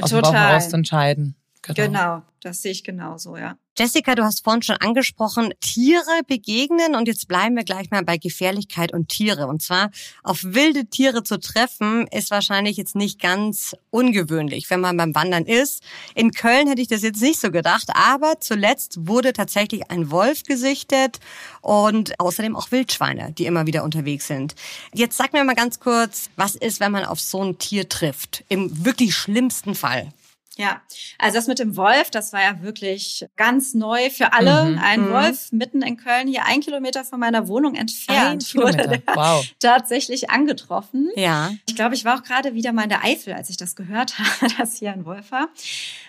aus 0.00 0.10
dem 0.10 0.22
Bauch 0.22 0.30
Total. 0.30 0.48
heraus 0.48 0.70
zu 0.70 0.76
entscheiden. 0.76 1.36
Genau, 1.60 2.22
das 2.42 2.62
sehe 2.62 2.72
ich 2.72 2.84
genauso, 2.84 3.36
ja. 3.36 3.56
Jessica, 3.78 4.14
du 4.14 4.22
hast 4.22 4.44
vorhin 4.44 4.60
schon 4.60 4.76
angesprochen, 4.76 5.54
Tiere 5.60 6.20
begegnen 6.26 6.94
und 6.94 7.08
jetzt 7.08 7.26
bleiben 7.26 7.56
wir 7.56 7.64
gleich 7.64 7.90
mal 7.90 8.04
bei 8.04 8.18
Gefährlichkeit 8.18 8.92
und 8.92 9.08
Tiere. 9.08 9.46
Und 9.46 9.62
zwar 9.62 9.90
auf 10.22 10.40
wilde 10.42 10.84
Tiere 10.86 11.22
zu 11.22 11.40
treffen, 11.40 12.06
ist 12.08 12.30
wahrscheinlich 12.30 12.76
jetzt 12.76 12.94
nicht 12.94 13.18
ganz 13.18 13.74
ungewöhnlich, 13.88 14.68
wenn 14.68 14.80
man 14.80 14.98
beim 14.98 15.14
Wandern 15.14 15.46
ist. 15.46 15.82
In 16.14 16.32
Köln 16.32 16.68
hätte 16.68 16.82
ich 16.82 16.88
das 16.88 17.00
jetzt 17.00 17.22
nicht 17.22 17.40
so 17.40 17.50
gedacht, 17.50 17.88
aber 17.94 18.40
zuletzt 18.40 19.06
wurde 19.06 19.32
tatsächlich 19.32 19.90
ein 19.90 20.10
Wolf 20.10 20.42
gesichtet 20.42 21.18
und 21.62 22.20
außerdem 22.20 22.54
auch 22.56 22.72
Wildschweine, 22.72 23.32
die 23.32 23.46
immer 23.46 23.66
wieder 23.66 23.84
unterwegs 23.84 24.26
sind. 24.26 24.54
Jetzt 24.92 25.16
sag 25.16 25.32
mir 25.32 25.44
mal 25.44 25.54
ganz 25.54 25.80
kurz, 25.80 26.28
was 26.36 26.56
ist, 26.56 26.80
wenn 26.80 26.92
man 26.92 27.06
auf 27.06 27.20
so 27.20 27.42
ein 27.42 27.56
Tier 27.56 27.88
trifft? 27.88 28.44
Im 28.50 28.84
wirklich 28.84 29.14
schlimmsten 29.14 29.74
Fall. 29.74 30.12
Ja, 30.58 30.82
also 31.18 31.36
das 31.38 31.46
mit 31.46 31.58
dem 31.58 31.76
Wolf, 31.76 32.10
das 32.10 32.34
war 32.34 32.42
ja 32.42 32.60
wirklich 32.62 33.26
ganz 33.36 33.72
neu 33.72 34.10
für 34.10 34.34
alle. 34.34 34.64
Mhm. 34.72 34.78
Ein 34.78 35.00
Mhm. 35.08 35.12
Wolf 35.12 35.50
mitten 35.52 35.80
in 35.80 35.96
Köln, 35.96 36.28
hier 36.28 36.44
ein 36.44 36.60
Kilometer 36.60 37.04
von 37.04 37.18
meiner 37.20 37.48
Wohnung 37.48 37.72
Ein 37.74 37.80
entfernt, 37.82 38.54
wurde 38.54 38.76
Kilometer. 38.76 38.98
der 38.98 39.16
Wow. 39.16 39.46
tatsächlich 39.60 40.28
angetroffen. 40.30 41.10
Ja. 41.16 41.52
Ich 41.66 41.74
glaube, 41.74 41.94
ich 41.94 42.04
war 42.04 42.18
auch 42.18 42.22
gerade 42.22 42.52
wieder 42.54 42.72
mal 42.72 42.82
in 42.82 42.90
der 42.90 43.02
Eifel, 43.02 43.32
als 43.32 43.48
ich 43.48 43.56
das 43.56 43.74
gehört 43.76 44.18
habe, 44.18 44.52
dass 44.58 44.76
hier 44.76 44.92
ein 44.92 45.06
Wolf 45.06 45.30
war. 45.32 45.48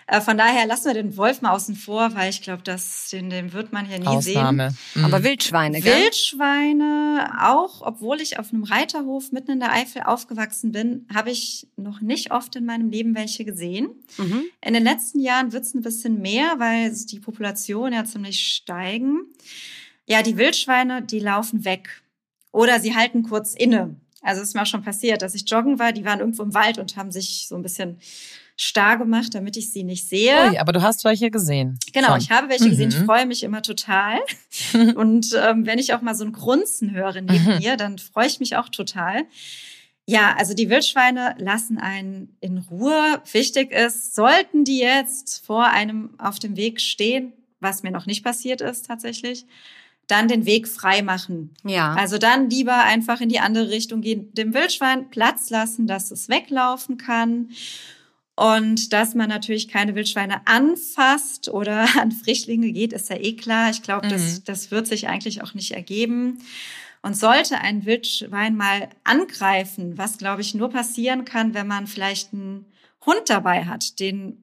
Äh, 0.07 0.21
Von 0.21 0.37
daher 0.37 0.65
lassen 0.65 0.85
wir 0.85 0.93
den 0.93 1.15
Wolf 1.17 1.41
mal 1.41 1.51
außen 1.51 1.75
vor, 1.75 2.13
weil 2.15 2.29
ich 2.29 2.41
glaube, 2.41 2.63
dass 2.63 3.09
den, 3.09 3.29
den 3.29 3.53
wird 3.53 3.71
man 3.71 3.85
hier 3.85 3.99
nie 3.99 4.21
sehen. 4.21 4.37
Ausnahme. 4.37 4.75
Mhm. 4.95 5.05
Aber 5.05 5.23
Wildschweine, 5.23 5.81
gell? 5.81 6.03
Wildschweine, 6.03 7.31
auch 7.41 7.81
obwohl 7.81 8.21
ich 8.21 8.39
auf 8.39 8.51
einem 8.51 8.63
Reiterhof 8.63 9.31
mitten 9.31 9.51
in 9.51 9.59
der 9.59 9.71
Eifel 9.71 10.03
aufgewachsen 10.03 10.71
bin, 10.71 11.07
habe 11.13 11.31
ich 11.31 11.67
noch 11.77 12.01
nicht 12.01 12.31
oft 12.31 12.55
in 12.55 12.65
meinem 12.65 12.89
Leben 12.89 13.15
welche 13.15 13.45
gesehen. 13.45 13.89
Mhm. 14.17 14.43
In 14.61 14.73
den 14.73 14.83
letzten 14.83 15.19
Jahren 15.19 15.51
wird 15.53 15.63
es 15.63 15.73
ein 15.73 15.81
bisschen 15.81 16.21
mehr, 16.21 16.55
weil 16.57 16.93
die 16.93 17.19
Population 17.19 17.93
ja 17.93 18.03
ziemlich 18.05 18.39
steigen. 18.45 19.21
Ja, 20.05 20.21
die 20.21 20.37
Wildschweine, 20.37 21.01
die 21.01 21.19
laufen 21.19 21.65
weg. 21.65 22.03
Oder 22.51 22.79
sie 22.79 22.95
halten 22.95 23.23
kurz 23.23 23.53
inne. 23.53 23.95
Also 24.21 24.41
es 24.41 24.49
ist 24.49 24.53
mir 24.53 24.61
auch 24.61 24.67
schon 24.67 24.83
passiert, 24.83 25.21
dass 25.21 25.35
ich 25.35 25.49
joggen 25.49 25.79
war, 25.79 25.91
die 25.91 26.05
waren 26.05 26.19
irgendwo 26.19 26.43
im 26.43 26.53
Wald 26.53 26.77
und 26.77 26.95
haben 26.95 27.11
sich 27.11 27.47
so 27.47 27.55
ein 27.55 27.61
bisschen 27.61 27.99
starr 28.55 28.97
gemacht, 28.97 29.33
damit 29.33 29.57
ich 29.57 29.71
sie 29.71 29.83
nicht 29.83 30.07
sehe. 30.07 30.49
Ui, 30.51 30.57
aber 30.57 30.73
du 30.73 30.81
hast 30.81 31.03
welche 31.05 31.31
gesehen. 31.31 31.79
Genau, 31.91 32.09
Schon. 32.09 32.17
ich 32.19 32.29
habe 32.31 32.49
welche 32.49 32.69
gesehen. 32.69 32.89
Ich 32.89 32.99
Mhm. 32.99 33.05
freue 33.05 33.25
mich 33.25 33.43
immer 33.43 33.61
total. 33.61 34.19
Und 34.95 35.33
ähm, 35.35 35.65
wenn 35.65 35.79
ich 35.79 35.93
auch 35.93 36.01
mal 36.01 36.13
so 36.15 36.23
ein 36.23 36.33
Grunzen 36.33 36.91
höre 36.91 37.13
neben 37.21 37.43
Mhm. 37.43 37.57
mir, 37.57 37.77
dann 37.77 37.97
freue 37.97 38.27
ich 38.27 38.39
mich 38.39 38.55
auch 38.55 38.69
total. 38.69 39.23
Ja, 40.05 40.35
also 40.37 40.53
die 40.53 40.69
Wildschweine 40.69 41.35
lassen 41.39 41.77
einen 41.77 42.35
in 42.41 42.57
Ruhe. 42.57 43.21
Wichtig 43.31 43.71
ist, 43.71 44.13
sollten 44.15 44.65
die 44.65 44.79
jetzt 44.79 45.43
vor 45.45 45.65
einem 45.67 46.11
auf 46.19 46.39
dem 46.39 46.55
Weg 46.57 46.81
stehen, 46.81 47.33
was 47.61 47.83
mir 47.83 47.91
noch 47.91 48.05
nicht 48.05 48.23
passiert 48.23 48.59
ist 48.61 48.85
tatsächlich, 48.85 49.45
dann 50.07 50.27
den 50.27 50.45
Weg 50.45 50.67
frei 50.67 51.01
machen. 51.01 51.51
Ja. 51.63 51.93
Also 51.95 52.17
dann 52.17 52.49
lieber 52.49 52.83
einfach 52.83 53.21
in 53.21 53.29
die 53.29 53.39
andere 53.39 53.69
Richtung 53.69 54.01
gehen, 54.01 54.33
dem 54.33 54.53
Wildschwein 54.53 55.09
Platz 55.09 55.49
lassen, 55.49 55.87
dass 55.87 56.11
es 56.11 56.27
weglaufen 56.27 56.97
kann. 56.97 57.49
Und 58.35 58.93
dass 58.93 59.13
man 59.13 59.29
natürlich 59.29 59.67
keine 59.67 59.93
Wildschweine 59.95 60.45
anfasst 60.47 61.49
oder 61.49 61.85
an 62.01 62.11
Frischlinge 62.11 62.71
geht, 62.71 62.93
ist 62.93 63.09
ja 63.09 63.17
eh 63.17 63.35
klar. 63.35 63.69
Ich 63.69 63.83
glaube, 63.83 64.07
das, 64.07 64.39
Mhm. 64.39 64.43
das 64.45 64.71
wird 64.71 64.87
sich 64.87 65.07
eigentlich 65.07 65.43
auch 65.43 65.53
nicht 65.53 65.71
ergeben. 65.71 66.39
Und 67.01 67.17
sollte 67.17 67.59
ein 67.59 67.85
Wildschwein 67.85 68.55
mal 68.55 68.89
angreifen, 69.03 69.97
was, 69.97 70.17
glaube 70.17 70.41
ich, 70.41 70.53
nur 70.55 70.69
passieren 70.69 71.25
kann, 71.25 71.53
wenn 71.53 71.67
man 71.67 71.85
vielleicht 71.85 72.33
einen 72.33 72.65
Hund 73.05 73.23
dabei 73.27 73.65
hat, 73.65 73.99
den 73.99 74.39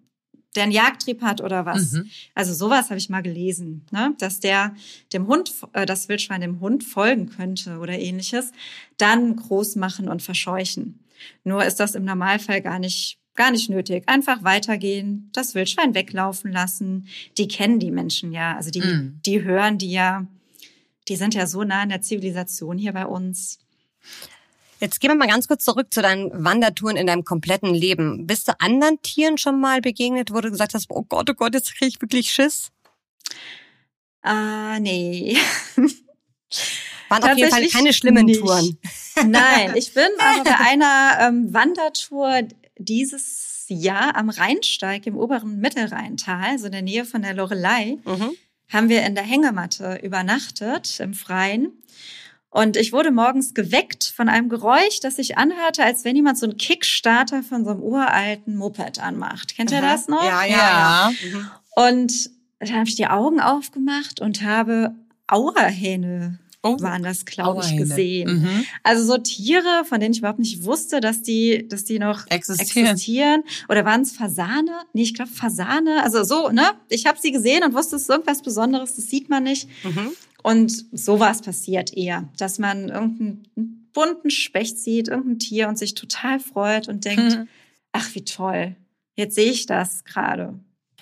der 0.56 0.64
einen 0.64 0.72
Jagdtrieb 0.72 1.22
hat 1.22 1.40
oder 1.40 1.64
was. 1.64 1.92
Mhm. 1.92 2.10
Also 2.34 2.52
sowas 2.52 2.90
habe 2.90 2.98
ich 2.98 3.08
mal 3.08 3.22
gelesen, 3.22 3.86
ne? 3.92 4.14
dass 4.18 4.40
der 4.40 4.74
dem 5.12 5.28
Hund, 5.28 5.54
äh, 5.74 5.86
das 5.86 6.08
Wildschwein 6.08 6.40
dem 6.40 6.58
Hund 6.58 6.82
folgen 6.82 7.28
könnte 7.28 7.78
oder 7.78 7.96
ähnliches, 7.96 8.50
dann 8.96 9.36
groß 9.36 9.76
machen 9.76 10.08
und 10.08 10.22
verscheuchen. 10.22 11.04
Nur 11.44 11.64
ist 11.64 11.76
das 11.78 11.94
im 11.94 12.04
Normalfall 12.04 12.62
gar 12.62 12.80
nicht 12.80 13.19
gar 13.40 13.50
nicht 13.50 13.70
nötig. 13.70 14.02
Einfach 14.06 14.44
weitergehen, 14.44 15.30
das 15.32 15.54
Wildschwein 15.54 15.94
weglaufen 15.94 16.52
lassen. 16.52 17.06
Die 17.38 17.48
kennen 17.48 17.78
die 17.78 17.90
Menschen 17.90 18.32
ja, 18.32 18.54
also 18.54 18.70
die 18.70 18.82
Mhm. 18.82 19.18
die 19.24 19.42
hören 19.42 19.78
die 19.78 19.90
ja, 19.90 20.26
die 21.08 21.16
sind 21.16 21.32
ja 21.34 21.46
so 21.46 21.64
nah 21.64 21.82
in 21.82 21.88
der 21.88 22.02
Zivilisation 22.02 22.76
hier 22.76 22.92
bei 22.92 23.06
uns. 23.06 23.58
Jetzt 24.78 25.00
gehen 25.00 25.10
wir 25.10 25.14
mal 25.14 25.26
ganz 25.26 25.48
kurz 25.48 25.64
zurück 25.64 25.86
zu 25.90 26.02
deinen 26.02 26.44
Wandertouren 26.44 26.98
in 26.98 27.06
deinem 27.06 27.24
kompletten 27.24 27.72
Leben. 27.74 28.26
Bist 28.26 28.46
du 28.46 28.52
anderen 28.60 29.00
Tieren 29.00 29.38
schon 29.38 29.58
mal 29.58 29.80
begegnet, 29.80 30.34
wo 30.34 30.40
du 30.42 30.50
gesagt 30.50 30.74
hast, 30.74 30.86
oh 30.90 31.02
Gott, 31.08 31.30
oh 31.30 31.34
Gott, 31.34 31.54
jetzt 31.54 31.74
kriege 31.74 31.88
ich 31.88 32.00
wirklich 32.02 32.30
Schiss? 32.30 32.68
Ah, 34.20 34.78
nee. 34.80 35.38
Waren 37.08 37.24
auf 37.24 37.38
jeden 37.38 37.50
Fall 37.50 37.66
keine 37.68 37.92
schlimmen 37.94 38.26
nicht. 38.26 38.40
Touren. 38.40 38.78
Nein, 39.26 39.74
ich 39.76 39.94
bin 39.94 40.08
aber 40.18 40.44
bei 40.44 40.56
einer 40.58 41.18
ähm, 41.20 41.52
Wandertour 41.54 42.42
dieses 42.84 43.64
Jahr 43.68 44.16
am 44.16 44.30
Rheinsteig 44.30 45.06
im 45.06 45.16
oberen 45.16 45.58
Mittelrheintal, 45.60 46.58
so 46.58 46.66
in 46.66 46.72
der 46.72 46.82
Nähe 46.82 47.04
von 47.04 47.22
der 47.22 47.34
Lorelei, 47.34 47.98
Mhm. 48.04 48.30
haben 48.72 48.88
wir 48.88 49.02
in 49.04 49.14
der 49.14 49.24
Hängematte 49.24 50.00
übernachtet 50.02 50.98
im 51.00 51.14
Freien. 51.14 51.72
Und 52.52 52.76
ich 52.76 52.92
wurde 52.92 53.12
morgens 53.12 53.54
geweckt 53.54 54.12
von 54.16 54.28
einem 54.28 54.48
Geräusch, 54.48 54.98
das 55.00 55.16
sich 55.16 55.38
anhörte, 55.38 55.84
als 55.84 56.04
wenn 56.04 56.16
jemand 56.16 56.36
so 56.36 56.46
einen 56.46 56.56
Kickstarter 56.56 57.44
von 57.44 57.64
so 57.64 57.70
einem 57.70 57.80
uralten 57.82 58.56
Moped 58.56 58.98
anmacht. 58.98 59.54
Kennt 59.54 59.70
ihr 59.70 59.78
Aha. 59.78 59.92
das 59.92 60.08
noch? 60.08 60.24
Ja, 60.24 60.44
ja, 60.44 60.56
Ja. 60.56 61.10
Mhm. 61.32 61.50
Und 61.76 62.30
dann 62.58 62.72
habe 62.72 62.88
ich 62.88 62.96
die 62.96 63.06
Augen 63.06 63.40
aufgemacht 63.40 64.20
und 64.20 64.42
habe 64.42 64.94
Auerhähne 65.28 66.38
Oh, 66.62 66.76
waren 66.80 67.02
das, 67.02 67.24
glaube 67.24 67.62
ich, 67.64 67.74
gesehen. 67.76 68.42
Mhm. 68.42 68.64
Also 68.82 69.04
so 69.04 69.16
Tiere, 69.16 69.82
von 69.86 69.98
denen 69.98 70.12
ich 70.12 70.18
überhaupt 70.18 70.38
nicht 70.40 70.62
wusste, 70.64 71.00
dass 71.00 71.22
die, 71.22 71.66
dass 71.68 71.84
die 71.84 71.98
noch 71.98 72.26
Existieren. 72.28 72.86
existieren. 72.88 73.42
Oder 73.70 73.86
waren 73.86 74.02
es 74.02 74.12
Fasane? 74.12 74.72
Nee, 74.92 75.02
ich 75.04 75.14
glaube 75.14 75.30
Fasane. 75.30 76.02
Also 76.02 76.22
so, 76.22 76.50
ne? 76.50 76.72
Ich 76.90 77.06
habe 77.06 77.18
sie 77.18 77.32
gesehen 77.32 77.64
und 77.64 77.72
wusste, 77.72 77.96
es 77.96 78.02
ist 78.02 78.10
irgendwas 78.10 78.42
Besonderes, 78.42 78.94
das 78.94 79.06
sieht 79.08 79.30
man 79.30 79.44
nicht. 79.44 79.68
Mhm. 79.84 80.10
Und 80.42 80.84
sowas 80.92 81.40
passiert 81.40 81.96
eher, 81.96 82.28
dass 82.36 82.58
man 82.58 82.88
irgendeinen 82.90 83.88
bunten 83.94 84.30
Specht 84.30 84.78
sieht, 84.78 85.08
irgendein 85.08 85.38
Tier 85.38 85.66
und 85.68 85.78
sich 85.78 85.94
total 85.94 86.40
freut 86.40 86.88
und 86.88 87.06
denkt, 87.06 87.36
Mhm. 87.38 87.48
ach 87.92 88.14
wie 88.14 88.24
toll, 88.24 88.76
jetzt 89.16 89.34
sehe 89.34 89.50
ich 89.50 89.64
das 89.66 90.04
gerade. 90.04 90.54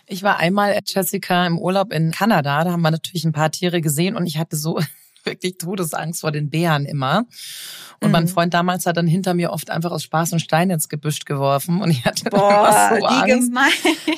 Ich 0.07 0.23
war 0.23 0.39
einmal, 0.39 0.79
Jessica, 0.87 1.47
im 1.47 1.59
Urlaub 1.59 1.93
in 1.93 2.13
Kanada. 2.13 2.65
Da 2.65 2.71
haben 2.73 2.81
wir 2.81 2.91
natürlich 2.93 3.25
ein 3.25 3.33
paar 3.33 3.51
Tiere 3.51 3.81
gesehen 3.81 4.17
und 4.17 4.27
ich 4.27 4.39
hatte 4.39 4.57
so 4.57 4.81
wirklich 5.29 5.59
Todesangst 5.59 6.21
vor 6.21 6.33
den 6.33 6.51
Bären 6.51 6.85
immer. 6.85 7.27
Und 8.01 8.09
mhm. 8.09 8.13
mein 8.13 8.29
Freund 8.29 8.55
damals 8.55 8.87
hat 8.87 8.97
dann 8.97 9.07
hinter 9.07 9.35
mir 9.35 9.51
oft 9.51 9.71
einfach 9.71 9.91
aus 9.91 10.03
Spaß 10.05 10.33
und 10.33 10.41
Stein 10.41 10.71
ins 10.71 10.89
Gebüsch 10.89 11.25
geworfen 11.25 11.81
und 11.81 11.91
ich 11.91 12.05
hatte 12.05 12.25
Boah, 12.31 12.97
so 12.99 13.05
Angst. 13.05 13.49
Gemein. 13.49 13.71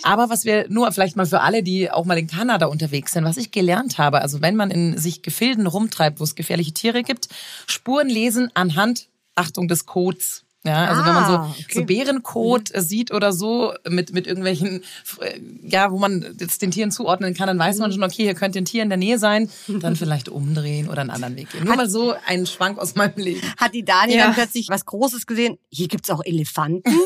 Aber 0.02 0.28
was 0.28 0.44
wir 0.44 0.66
nur 0.68 0.90
vielleicht 0.92 1.16
mal 1.16 1.26
für 1.26 1.40
alle, 1.40 1.62
die 1.62 1.90
auch 1.90 2.04
mal 2.04 2.18
in 2.18 2.26
Kanada 2.26 2.66
unterwegs 2.66 3.12
sind, 3.12 3.24
was 3.24 3.36
ich 3.36 3.50
gelernt 3.50 3.98
habe, 3.98 4.20
also 4.20 4.42
wenn 4.42 4.56
man 4.56 4.70
in 4.70 4.98
sich 4.98 5.22
Gefilden 5.22 5.66
rumtreibt, 5.66 6.20
wo 6.20 6.24
es 6.24 6.34
gefährliche 6.34 6.72
Tiere 6.72 7.02
gibt, 7.02 7.28
Spuren 7.66 8.08
lesen 8.08 8.50
anhand 8.54 9.08
Achtung 9.34 9.68
des 9.68 9.86
Codes 9.86 10.44
ja, 10.62 10.84
also 10.84 11.00
ah, 11.00 11.06
wenn 11.06 11.14
man 11.14 11.26
so, 11.26 11.32
ah, 11.32 11.54
okay. 11.58 11.64
so 11.70 11.84
Bärenkot 11.84 12.74
mhm. 12.74 12.80
sieht 12.82 13.12
oder 13.12 13.32
so 13.32 13.72
mit, 13.88 14.12
mit 14.12 14.26
irgendwelchen, 14.26 14.82
äh, 15.20 15.40
ja, 15.62 15.90
wo 15.90 15.98
man 15.98 16.36
jetzt 16.38 16.60
den 16.60 16.70
Tieren 16.70 16.90
zuordnen 16.90 17.32
kann, 17.32 17.46
dann 17.46 17.58
weiß 17.58 17.78
man 17.78 17.88
mhm. 17.88 17.94
schon, 17.94 18.04
okay, 18.04 18.24
hier 18.24 18.34
könnte 18.34 18.58
ein 18.58 18.66
Tier 18.66 18.82
in 18.82 18.90
der 18.90 18.98
Nähe 18.98 19.18
sein, 19.18 19.48
dann 19.68 19.96
vielleicht 19.96 20.28
umdrehen 20.28 20.90
oder 20.90 21.00
einen 21.00 21.08
anderen 21.08 21.36
Weg 21.36 21.50
gehen. 21.50 21.64
Nur 21.64 21.76
mal 21.76 21.88
so 21.88 22.14
ein 22.26 22.44
Schwank 22.44 22.78
aus 22.78 22.94
meinem 22.94 23.16
Leben. 23.16 23.40
Hat 23.56 23.72
die 23.72 23.86
Dani 23.86 24.16
ja. 24.16 24.26
dann 24.26 24.34
plötzlich 24.34 24.68
was 24.68 24.84
Großes 24.84 25.26
gesehen? 25.26 25.56
Hier 25.70 25.88
gibt's 25.88 26.10
auch 26.10 26.22
Elefanten? 26.22 26.90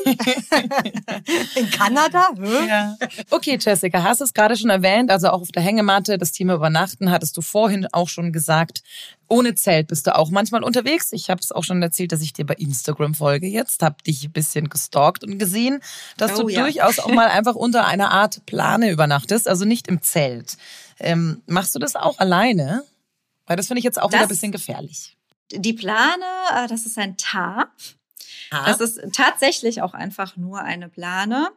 in 1.54 1.70
Kanada? 1.70 2.30
Hm? 2.34 2.68
Ja. 2.68 2.96
Okay, 3.30 3.56
Jessica, 3.60 4.02
hast 4.02 4.20
es 4.20 4.34
gerade 4.34 4.56
schon 4.56 4.70
erwähnt, 4.70 5.12
also 5.12 5.28
auch 5.28 5.42
auf 5.42 5.52
der 5.52 5.62
Hängematte, 5.62 6.18
das 6.18 6.32
Thema 6.32 6.54
Übernachten, 6.54 7.12
hattest 7.12 7.36
du 7.36 7.40
vorhin 7.40 7.86
auch 7.92 8.08
schon 8.08 8.32
gesagt. 8.32 8.82
Ohne 9.28 9.54
Zelt 9.54 9.88
bist 9.88 10.06
du 10.06 10.16
auch 10.16 10.30
manchmal 10.30 10.62
unterwegs. 10.62 11.12
Ich 11.12 11.30
habe 11.30 11.40
es 11.40 11.52
auch 11.52 11.64
schon 11.64 11.82
erzählt, 11.82 12.12
dass 12.12 12.22
ich 12.22 12.32
dir 12.32 12.44
bei 12.44 12.54
Instagram 12.54 13.14
folge 13.14 13.46
jetzt, 13.46 13.82
habe 13.82 14.02
dich 14.06 14.24
ein 14.24 14.32
bisschen 14.32 14.68
gestalkt 14.68 15.24
und 15.24 15.38
gesehen, 15.38 15.80
dass 16.16 16.34
oh, 16.34 16.42
du 16.42 16.48
ja. 16.48 16.62
durchaus 16.62 16.98
auch 16.98 17.12
mal 17.12 17.28
einfach 17.30 17.54
unter 17.54 17.86
einer 17.86 18.10
Art 18.10 18.44
Plane 18.46 18.90
übernachtest, 18.90 19.48
also 19.48 19.64
nicht 19.64 19.88
im 19.88 20.02
Zelt. 20.02 20.56
Ähm, 20.98 21.42
machst 21.46 21.74
du 21.74 21.78
das 21.78 21.96
auch 21.96 22.18
alleine? 22.18 22.84
Weil 23.46 23.56
das 23.56 23.66
finde 23.66 23.78
ich 23.78 23.84
jetzt 23.84 24.00
auch 24.00 24.10
das, 24.10 24.12
wieder 24.12 24.26
ein 24.26 24.28
bisschen 24.28 24.52
gefährlich. 24.52 25.16
Die 25.52 25.72
Plane, 25.72 26.24
äh, 26.54 26.68
das 26.68 26.86
ist 26.86 26.98
ein 26.98 27.16
Tarp. 27.16 27.70
Ah. 28.50 28.66
Das 28.66 28.80
ist 28.80 29.00
tatsächlich 29.12 29.82
auch 29.82 29.94
einfach 29.94 30.36
nur 30.36 30.60
eine 30.60 30.88
Plane. 30.88 31.48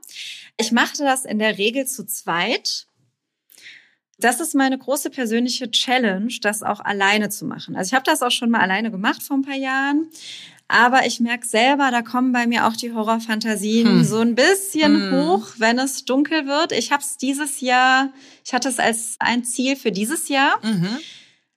Ich 0.57 0.71
machte 0.71 1.03
das 1.03 1.25
in 1.25 1.39
der 1.39 1.57
Regel 1.57 1.85
zu 1.85 2.05
zweit. 2.05 2.87
Das 4.19 4.39
ist 4.39 4.55
meine 4.55 4.77
große 4.77 5.11
persönliche 5.11 5.69
Challenge, 5.69 6.33
das 6.41 6.63
auch 6.63 6.79
alleine 6.79 7.29
zu 7.29 7.45
machen. 7.45 7.75
Also 7.75 7.89
ich 7.89 7.93
habe 7.93 8.05
das 8.05 8.23
auch 8.23 8.31
schon 8.31 8.49
mal 8.49 8.61
alleine 8.61 8.89
gemacht 8.89 9.21
vor 9.21 9.37
ein 9.37 9.43
paar 9.43 9.55
Jahren. 9.55 10.07
Aber 10.67 11.05
ich 11.05 11.19
merke 11.19 11.47
selber, 11.47 11.91
da 11.91 12.01
kommen 12.01 12.33
bei 12.33 12.45
mir 12.45 12.67
auch 12.67 12.75
die 12.75 12.91
Horrorfantasien 12.91 13.87
hm. 13.87 14.03
so 14.03 14.19
ein 14.19 14.35
bisschen 14.35 15.11
hm. 15.11 15.13
hoch, 15.13 15.47
wenn 15.57 15.79
es 15.79 16.03
dunkel 16.03 16.45
wird. 16.45 16.73
Ich 16.73 16.91
habe 16.91 17.01
es 17.01 17.17
dieses 17.17 17.61
Jahr, 17.61 18.11
ich 18.43 18.53
hatte 18.53 18.67
es 18.67 18.79
als 18.79 19.15
ein 19.19 19.45
Ziel 19.45 19.75
für 19.75 19.91
dieses 19.91 20.27
Jahr, 20.27 20.59
mhm. 20.63 20.97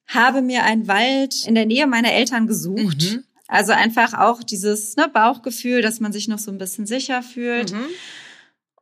habe 0.06 0.42
mir 0.42 0.62
einen 0.62 0.86
Wald 0.86 1.44
in 1.44 1.56
der 1.56 1.66
Nähe 1.66 1.88
meiner 1.88 2.12
Eltern 2.12 2.46
gesucht. 2.46 3.02
Mhm. 3.02 3.24
Also 3.48 3.72
einfach 3.72 4.14
auch 4.14 4.44
dieses 4.44 4.94
ne, 4.94 5.08
Bauchgefühl, 5.08 5.82
dass 5.82 5.98
man 5.98 6.12
sich 6.12 6.28
noch 6.28 6.38
so 6.38 6.52
ein 6.52 6.58
bisschen 6.58 6.86
sicher 6.86 7.22
fühlt. 7.22 7.72
Mhm 7.72 7.86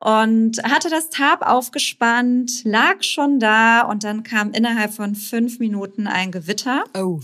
und 0.00 0.62
hatte 0.62 0.90
das 0.90 1.10
Tab 1.10 1.42
aufgespannt, 1.42 2.64
lag 2.64 3.02
schon 3.02 3.40
da 3.40 3.82
und 3.82 4.04
dann 4.04 4.22
kam 4.22 4.52
innerhalb 4.52 4.92
von 4.92 5.14
fünf 5.14 5.58
Minuten 5.58 6.06
ein 6.06 6.30
Gewitter. 6.30 6.84
Oh. 6.94 7.20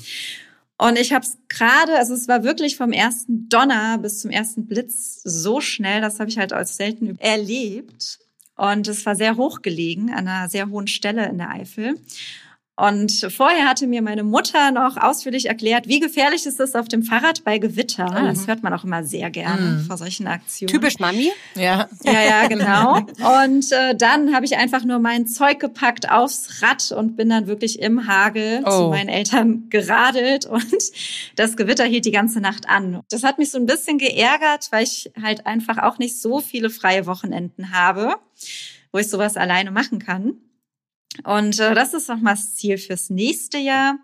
Und 0.76 0.98
ich 0.98 1.12
habe 1.12 1.24
es 1.24 1.38
gerade, 1.48 1.96
also 1.96 2.14
es 2.14 2.26
war 2.26 2.42
wirklich 2.42 2.76
vom 2.76 2.92
ersten 2.92 3.48
Donner 3.48 3.98
bis 3.98 4.20
zum 4.20 4.30
ersten 4.30 4.66
Blitz 4.66 5.20
so 5.22 5.60
schnell, 5.60 6.00
das 6.00 6.18
habe 6.18 6.30
ich 6.30 6.38
halt 6.38 6.52
als 6.52 6.76
selten 6.76 7.16
erlebt. 7.20 8.18
Und 8.56 8.86
es 8.88 9.04
war 9.06 9.16
sehr 9.16 9.36
hoch 9.36 9.62
gelegen, 9.62 10.12
an 10.12 10.28
einer 10.28 10.48
sehr 10.48 10.68
hohen 10.68 10.86
Stelle 10.86 11.28
in 11.28 11.38
der 11.38 11.50
Eifel. 11.50 11.94
Und 12.76 13.28
vorher 13.30 13.68
hatte 13.68 13.86
mir 13.86 14.02
meine 14.02 14.24
Mutter 14.24 14.72
noch 14.72 14.96
ausführlich 14.96 15.46
erklärt, 15.46 15.86
wie 15.86 16.00
gefährlich 16.00 16.44
ist 16.44 16.58
es 16.58 16.74
auf 16.74 16.88
dem 16.88 17.04
Fahrrad 17.04 17.44
bei 17.44 17.58
Gewitter. 17.58 18.10
Mhm. 18.10 18.26
Das 18.26 18.48
hört 18.48 18.64
man 18.64 18.72
auch 18.74 18.82
immer 18.82 19.04
sehr 19.04 19.30
gerne 19.30 19.62
mhm. 19.62 19.80
vor 19.84 19.96
solchen 19.96 20.26
Aktionen. 20.26 20.72
Typisch 20.72 20.98
Mami. 20.98 21.30
Ja. 21.54 21.88
Ja, 22.02 22.22
ja, 22.22 22.46
genau. 22.48 22.96
Und 23.42 23.70
äh, 23.70 23.94
dann 23.94 24.34
habe 24.34 24.44
ich 24.44 24.56
einfach 24.56 24.84
nur 24.84 24.98
mein 24.98 25.28
Zeug 25.28 25.60
gepackt 25.60 26.10
aufs 26.10 26.62
Rad 26.62 26.90
und 26.90 27.16
bin 27.16 27.28
dann 27.28 27.46
wirklich 27.46 27.78
im 27.78 28.08
Hagel 28.08 28.62
oh. 28.64 28.70
zu 28.70 28.88
meinen 28.88 29.08
Eltern 29.08 29.68
geradelt 29.70 30.46
und 30.46 30.74
das 31.36 31.56
Gewitter 31.56 31.84
hielt 31.84 32.06
die 32.06 32.10
ganze 32.10 32.40
Nacht 32.40 32.68
an. 32.68 33.02
Das 33.08 33.22
hat 33.22 33.38
mich 33.38 33.52
so 33.52 33.58
ein 33.58 33.66
bisschen 33.66 33.98
geärgert, 33.98 34.68
weil 34.72 34.82
ich 34.82 35.12
halt 35.22 35.46
einfach 35.46 35.78
auch 35.78 35.98
nicht 35.98 36.20
so 36.20 36.40
viele 36.40 36.70
freie 36.70 37.06
Wochenenden 37.06 37.72
habe, 37.72 38.16
wo 38.90 38.98
ich 38.98 39.08
sowas 39.08 39.36
alleine 39.36 39.70
machen 39.70 40.00
kann. 40.00 40.38
Und 41.22 41.60
äh, 41.60 41.74
das 41.74 41.94
ist 41.94 42.08
nochmal 42.08 42.34
das 42.34 42.56
Ziel 42.56 42.78
fürs 42.78 43.10
nächste 43.10 43.58
Jahr. 43.58 43.98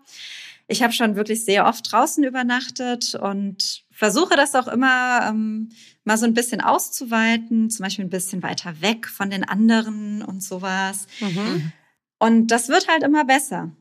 Ich 0.67 0.81
habe 0.81 0.93
schon 0.93 1.15
wirklich 1.15 1.43
sehr 1.43 1.65
oft 1.65 1.91
draußen 1.91 2.23
übernachtet 2.23 3.15
und 3.15 3.83
versuche 3.91 4.35
das 4.35 4.55
auch 4.55 4.67
immer 4.67 5.27
ähm, 5.27 5.69
mal 6.05 6.17
so 6.17 6.25
ein 6.25 6.33
bisschen 6.33 6.61
auszuweiten, 6.61 7.69
zum 7.69 7.83
Beispiel 7.83 8.05
ein 8.05 8.09
bisschen 8.09 8.41
weiter 8.41 8.81
weg 8.81 9.07
von 9.07 9.29
den 9.29 9.43
anderen 9.43 10.21
und 10.21 10.41
sowas. 10.41 11.07
Mhm. 11.19 11.73
Und 12.17 12.47
das 12.47 12.69
wird 12.69 12.87
halt 12.87 13.03
immer 13.03 13.25
besser. 13.25 13.71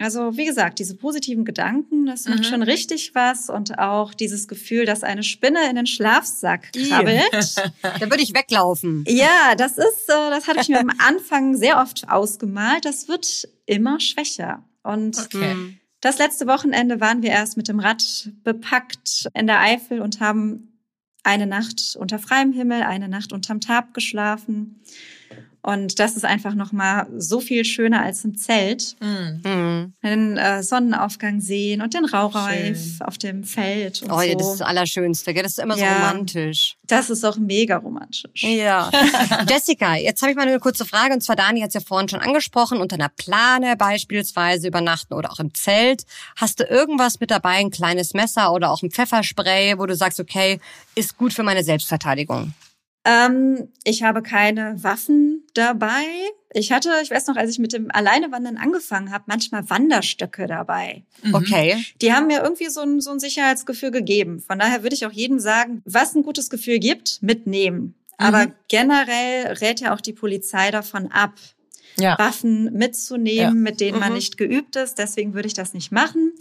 Also 0.00 0.36
wie 0.36 0.46
gesagt, 0.46 0.78
diese 0.78 0.96
positiven 0.96 1.44
Gedanken, 1.44 2.06
das 2.06 2.26
macht 2.26 2.40
mhm. 2.40 2.44
schon 2.44 2.62
richtig 2.62 3.14
was 3.14 3.50
und 3.50 3.78
auch 3.78 4.14
dieses 4.14 4.46
Gefühl, 4.46 4.84
dass 4.84 5.02
eine 5.02 5.24
Spinne 5.24 5.68
in 5.68 5.76
den 5.76 5.86
Schlafsack 5.86 6.72
krabbelt. 6.72 7.56
da 7.82 8.00
würde 8.00 8.22
ich 8.22 8.32
weglaufen. 8.32 9.04
Ja, 9.08 9.54
das 9.56 9.76
ist, 9.76 10.04
das 10.06 10.46
hatte 10.46 10.60
ich 10.60 10.68
mir 10.68 10.80
am 10.80 10.92
Anfang 10.98 11.56
sehr 11.56 11.80
oft 11.80 12.08
ausgemalt. 12.08 12.84
Das 12.84 13.08
wird 13.08 13.48
immer 13.66 13.98
schwächer. 13.98 14.62
Und 14.84 15.18
okay. 15.18 15.78
das 16.00 16.18
letzte 16.18 16.46
Wochenende 16.46 17.00
waren 17.00 17.22
wir 17.22 17.30
erst 17.30 17.56
mit 17.56 17.68
dem 17.68 17.80
Rad 17.80 18.30
bepackt 18.44 19.28
in 19.34 19.48
der 19.48 19.60
Eifel 19.60 20.00
und 20.00 20.20
haben 20.20 20.78
eine 21.24 21.46
Nacht 21.46 21.96
unter 21.98 22.18
freiem 22.18 22.52
Himmel, 22.52 22.82
eine 22.82 23.08
Nacht 23.08 23.32
unterm 23.32 23.60
Tab 23.60 23.94
geschlafen. 23.94 24.80
Und 25.68 25.98
das 25.98 26.16
ist 26.16 26.24
einfach 26.24 26.54
noch 26.54 26.72
mal 26.72 27.06
so 27.18 27.40
viel 27.40 27.62
schöner 27.62 28.00
als 28.00 28.24
im 28.24 28.38
Zelt. 28.38 28.96
Mhm. 29.02 29.92
Den 30.02 30.38
äh, 30.38 30.62
Sonnenaufgang 30.62 31.42
sehen 31.42 31.82
und 31.82 31.92
den 31.92 32.06
Raureif 32.06 33.02
auf 33.02 33.18
dem 33.18 33.44
Feld. 33.44 34.00
Und 34.00 34.10
oh, 34.10 34.22
ja, 34.22 34.34
das 34.34 34.46
ist 34.46 34.60
das 34.60 34.66
Allerschönste. 34.66 35.34
Gell? 35.34 35.42
Das 35.42 35.52
ist 35.52 35.58
immer 35.58 35.76
ja, 35.76 35.88
so 35.88 35.94
romantisch. 35.94 36.78
Das 36.84 37.10
ist 37.10 37.22
auch 37.22 37.36
mega 37.36 37.76
romantisch. 37.76 38.42
Ja. 38.44 38.90
Jessica, 39.50 39.96
jetzt 39.96 40.22
habe 40.22 40.30
ich 40.30 40.38
mal 40.38 40.48
eine 40.48 40.58
kurze 40.58 40.86
Frage. 40.86 41.12
Und 41.12 41.20
zwar, 41.20 41.36
Dani 41.36 41.60
hat 41.60 41.68
es 41.68 41.74
ja 41.74 41.80
vorhin 41.80 42.08
schon 42.08 42.20
angesprochen, 42.20 42.78
unter 42.80 42.94
einer 42.94 43.10
Plane 43.10 43.76
beispielsweise 43.76 44.68
übernachten 44.68 45.12
oder 45.12 45.30
auch 45.30 45.38
im 45.38 45.52
Zelt. 45.52 46.04
Hast 46.36 46.60
du 46.60 46.64
irgendwas 46.64 47.20
mit 47.20 47.30
dabei, 47.30 47.56
ein 47.56 47.70
kleines 47.70 48.14
Messer 48.14 48.54
oder 48.54 48.70
auch 48.70 48.80
ein 48.82 48.90
Pfefferspray, 48.90 49.78
wo 49.78 49.84
du 49.84 49.94
sagst, 49.94 50.18
okay, 50.18 50.60
ist 50.94 51.18
gut 51.18 51.34
für 51.34 51.42
meine 51.42 51.62
Selbstverteidigung? 51.62 52.54
Ähm, 53.04 53.68
ich 53.84 54.02
habe 54.02 54.22
keine 54.22 54.82
Waffen 54.82 55.46
dabei. 55.54 56.04
Ich 56.52 56.72
hatte, 56.72 56.90
ich 57.02 57.10
weiß 57.10 57.26
noch, 57.26 57.36
als 57.36 57.50
ich 57.50 57.58
mit 57.58 57.72
dem 57.72 57.90
Alleinewandern 57.90 58.56
angefangen 58.56 59.12
habe, 59.12 59.24
manchmal 59.26 59.68
Wanderstöcke 59.68 60.46
dabei. 60.46 61.04
Mhm. 61.22 61.34
Okay. 61.34 61.84
Die 62.00 62.12
haben 62.12 62.26
mir 62.26 62.42
irgendwie 62.42 62.68
so 62.68 62.80
ein, 62.80 63.00
so 63.00 63.10
ein 63.10 63.20
Sicherheitsgefühl 63.20 63.90
gegeben. 63.90 64.40
Von 64.40 64.58
daher 64.58 64.82
würde 64.82 64.94
ich 64.94 65.06
auch 65.06 65.12
jedem 65.12 65.40
sagen, 65.40 65.82
was 65.84 66.14
ein 66.14 66.22
gutes 66.22 66.50
Gefühl 66.50 66.78
gibt, 66.78 67.22
mitnehmen. 67.22 67.94
Aber 68.16 68.46
mhm. 68.46 68.52
generell 68.68 69.52
rät 69.54 69.80
ja 69.80 69.94
auch 69.94 70.00
die 70.00 70.12
Polizei 70.12 70.70
davon 70.70 71.12
ab, 71.12 71.34
ja. 71.98 72.18
Waffen 72.18 72.72
mitzunehmen, 72.72 73.38
ja. 73.38 73.50
mit 73.50 73.80
denen 73.80 73.96
mhm. 73.96 74.00
man 74.00 74.12
nicht 74.14 74.36
geübt 74.36 74.76
ist. 74.76 74.98
Deswegen 74.98 75.34
würde 75.34 75.48
ich 75.48 75.54
das 75.54 75.74
nicht 75.74 75.92
machen 75.92 76.32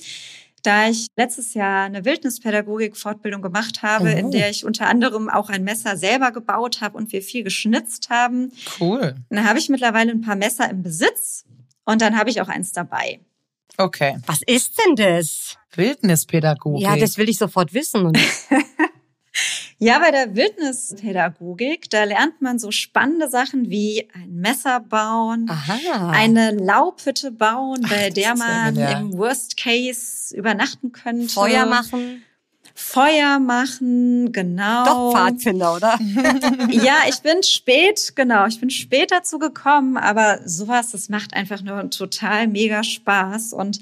da 0.64 0.90
ich 0.90 1.08
letztes 1.16 1.54
Jahr 1.54 1.86
eine 1.86 2.06
Wildnispädagogik-Fortbildung 2.06 3.42
gemacht 3.42 3.84
habe, 3.84 4.14
oh. 4.14 4.18
in 4.18 4.32
der 4.32 4.50
ich 4.50 4.66
unter 4.66 4.88
anderem 4.88 5.30
auch 5.30 5.50
ein 5.50 5.64
Messer 5.64 5.98
selber 5.98 6.32
gebaut 6.32 6.82
habe 6.82 6.98
und 6.98 7.12
wir 7.12 7.22
viel 7.22 7.44
geschnitzt 7.44 8.10
haben. 8.10 8.52
Cool. 8.80 9.16
Dann 9.30 9.48
habe 9.48 9.60
ich 9.60 9.70
mittlerweile 9.70 10.12
ein 10.12 10.22
paar 10.22 10.36
Messer 10.36 10.70
im 10.70 10.84
Besitz 10.84 11.46
und 11.86 12.02
dann 12.02 12.18
habe 12.18 12.30
ich 12.30 12.42
auch 12.42 12.50
eins 12.50 12.72
dabei. 12.72 13.20
Okay. 13.78 14.18
Was 14.26 14.42
ist 14.46 14.80
denn 14.80 14.96
das? 14.96 15.56
Wildnispädagogik. 15.76 16.82
Ja, 16.82 16.98
das 16.98 17.18
will 17.18 17.30
ich 17.30 17.38
sofort 17.38 17.74
wissen. 17.74 18.12
Ja, 19.80 20.00
bei 20.00 20.10
der 20.10 20.36
Wildnispädagogik, 20.36 21.90
da 21.90 22.04
lernt 22.04 22.42
man 22.42 22.58
so 22.58 22.72
spannende 22.72 23.30
Sachen 23.30 23.70
wie 23.70 24.10
ein 24.14 24.34
Messer 24.34 24.80
bauen, 24.80 25.48
Aha. 25.50 26.10
eine 26.12 26.52
Laubhütte 26.52 27.32
bauen, 27.32 27.82
bei 27.88 28.08
Ach, 28.10 28.14
der 28.14 28.36
man 28.36 28.76
ja. 28.76 29.00
im 29.00 29.18
Worst 29.18 29.56
Case 29.56 30.36
übernachten 30.36 30.92
könnte. 30.92 31.30
Feuer 31.30 31.68
machen. 31.68 32.24
Feuer 32.80 33.40
machen, 33.40 34.32
genau. 34.32 34.86
Doch 34.86 35.12
Pfadfinder, 35.12 35.76
oder? 35.76 36.00
ja, 36.70 36.98
ich 37.10 37.22
bin 37.22 37.42
spät, 37.42 38.14
genau, 38.16 38.46
ich 38.46 38.60
bin 38.60 38.70
spät 38.70 39.10
dazu 39.10 39.40
gekommen, 39.40 39.98
aber 39.98 40.42
sowas, 40.46 40.92
das 40.92 41.10
macht 41.10 41.34
einfach 41.34 41.64
nur 41.64 41.90
total 41.90 42.48
mega 42.48 42.84
Spaß. 42.84 43.54
Und 43.54 43.80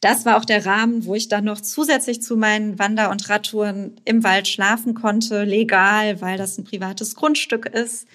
das 0.00 0.24
war 0.24 0.38
auch 0.38 0.46
der 0.46 0.64
Rahmen, 0.64 1.04
wo 1.04 1.14
ich 1.14 1.28
dann 1.28 1.44
noch 1.44 1.60
zusätzlich 1.60 2.22
zu 2.22 2.38
meinen 2.38 2.78
Wander- 2.78 3.10
und 3.10 3.28
Radtouren 3.28 4.00
im 4.06 4.24
Wald 4.24 4.48
schlafen 4.48 4.94
konnte, 4.94 5.44
legal, 5.44 6.22
weil 6.22 6.38
das 6.38 6.56
ein 6.56 6.64
privates 6.64 7.16
Grundstück 7.16 7.66
ist. 7.66 8.08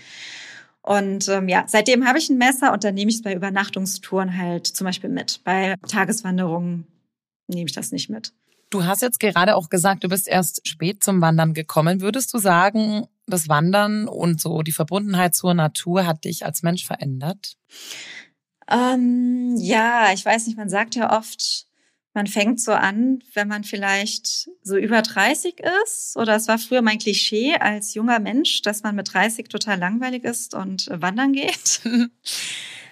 Und 0.82 1.30
ähm, 1.30 1.48
ja, 1.48 1.66
seitdem 1.68 2.08
habe 2.08 2.18
ich 2.18 2.32
ein 2.32 2.40
Messer 2.40 2.74
und 2.74 2.84
dann 2.84 2.96
nehme 2.96 3.12
ich 3.12 3.18
es 3.18 3.22
bei 3.22 3.36
Übernachtungstouren 3.36 4.36
halt 4.36 4.66
zum 4.66 4.86
Beispiel 4.86 5.12
mit. 5.12 5.42
Bei 5.44 5.76
Tageswanderungen 5.88 6.88
nehme 7.48 7.68
ich 7.68 7.74
das 7.76 7.92
nicht 7.92 8.10
mit. 8.10 8.34
Du 8.74 8.86
hast 8.86 9.04
jetzt 9.04 9.20
gerade 9.20 9.56
auch 9.56 9.70
gesagt, 9.70 10.04
du 10.04 10.10
bist 10.10 10.28
erst 10.28 10.68
spät 10.68 11.04
zum 11.04 11.22
Wandern 11.22 11.54
gekommen. 11.54 12.02
Würdest 12.02 12.34
du 12.34 12.40
sagen, 12.40 13.06
das 13.28 13.48
Wandern 13.48 14.08
und 14.08 14.42
so 14.42 14.64
die 14.64 14.72
Verbundenheit 14.72 15.36
zur 15.36 15.54
Natur 15.54 16.08
hat 16.08 16.26
dich 16.26 16.44
als 16.44 16.64
Mensch 16.64 16.84
verändert? 16.84 17.56
Ähm, 18.68 19.56
ja, 19.60 20.12
ich 20.12 20.26
weiß 20.26 20.48
nicht, 20.48 20.58
man 20.58 20.70
sagt 20.70 20.96
ja 20.96 21.16
oft, 21.16 21.68
man 22.16 22.26
fängt 22.26 22.60
so 22.60 22.72
an, 22.72 23.20
wenn 23.36 23.48
man 23.48 23.64
vielleicht 23.64 24.50
so 24.64 24.76
über 24.76 25.04
30 25.04 25.62
ist. 25.84 26.18
Oder 26.18 26.36
es 26.36 26.48
war 26.48 26.58
früher 26.58 26.82
mein 26.82 26.98
Klischee 26.98 27.54
als 27.54 27.94
junger 27.94 28.20
Mensch, 28.20 28.64
dass 28.64 28.82
man 28.82 28.96
mit 28.96 29.14
30 29.14 29.50
total 29.50 29.78
langweilig 29.78 30.24
ist 30.24 30.56
und 30.56 30.90
wandern 30.92 31.34
geht. 31.34 31.82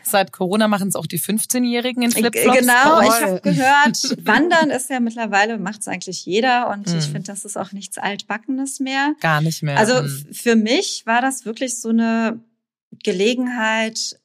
Seit 0.03 0.31
Corona 0.31 0.67
machen 0.67 0.87
es 0.87 0.95
auch 0.95 1.05
die 1.05 1.19
15-Jährigen 1.19 2.03
in 2.03 2.11
Flipflops. 2.11 2.59
Genau, 2.59 3.01
ich 3.01 3.09
habe 3.09 3.41
gehört, 3.41 4.17
Wandern 4.25 4.69
ist 4.69 4.89
ja 4.89 4.99
mittlerweile, 4.99 5.57
macht 5.57 5.81
es 5.81 5.87
eigentlich 5.87 6.25
jeder. 6.25 6.69
Und 6.69 6.87
mhm. 6.87 6.99
ich 6.99 7.05
finde, 7.05 7.23
das 7.23 7.45
ist 7.45 7.57
auch 7.57 7.71
nichts 7.71 7.97
Altbackenes 7.97 8.79
mehr. 8.79 9.15
Gar 9.19 9.41
nicht 9.41 9.63
mehr. 9.63 9.77
Also 9.77 10.01
mhm. 10.01 10.27
für 10.31 10.55
mich 10.55 11.03
war 11.05 11.21
das 11.21 11.45
wirklich 11.45 11.79
so 11.79 11.89
eine 11.89 12.39
Gelegenheit, 13.03 14.19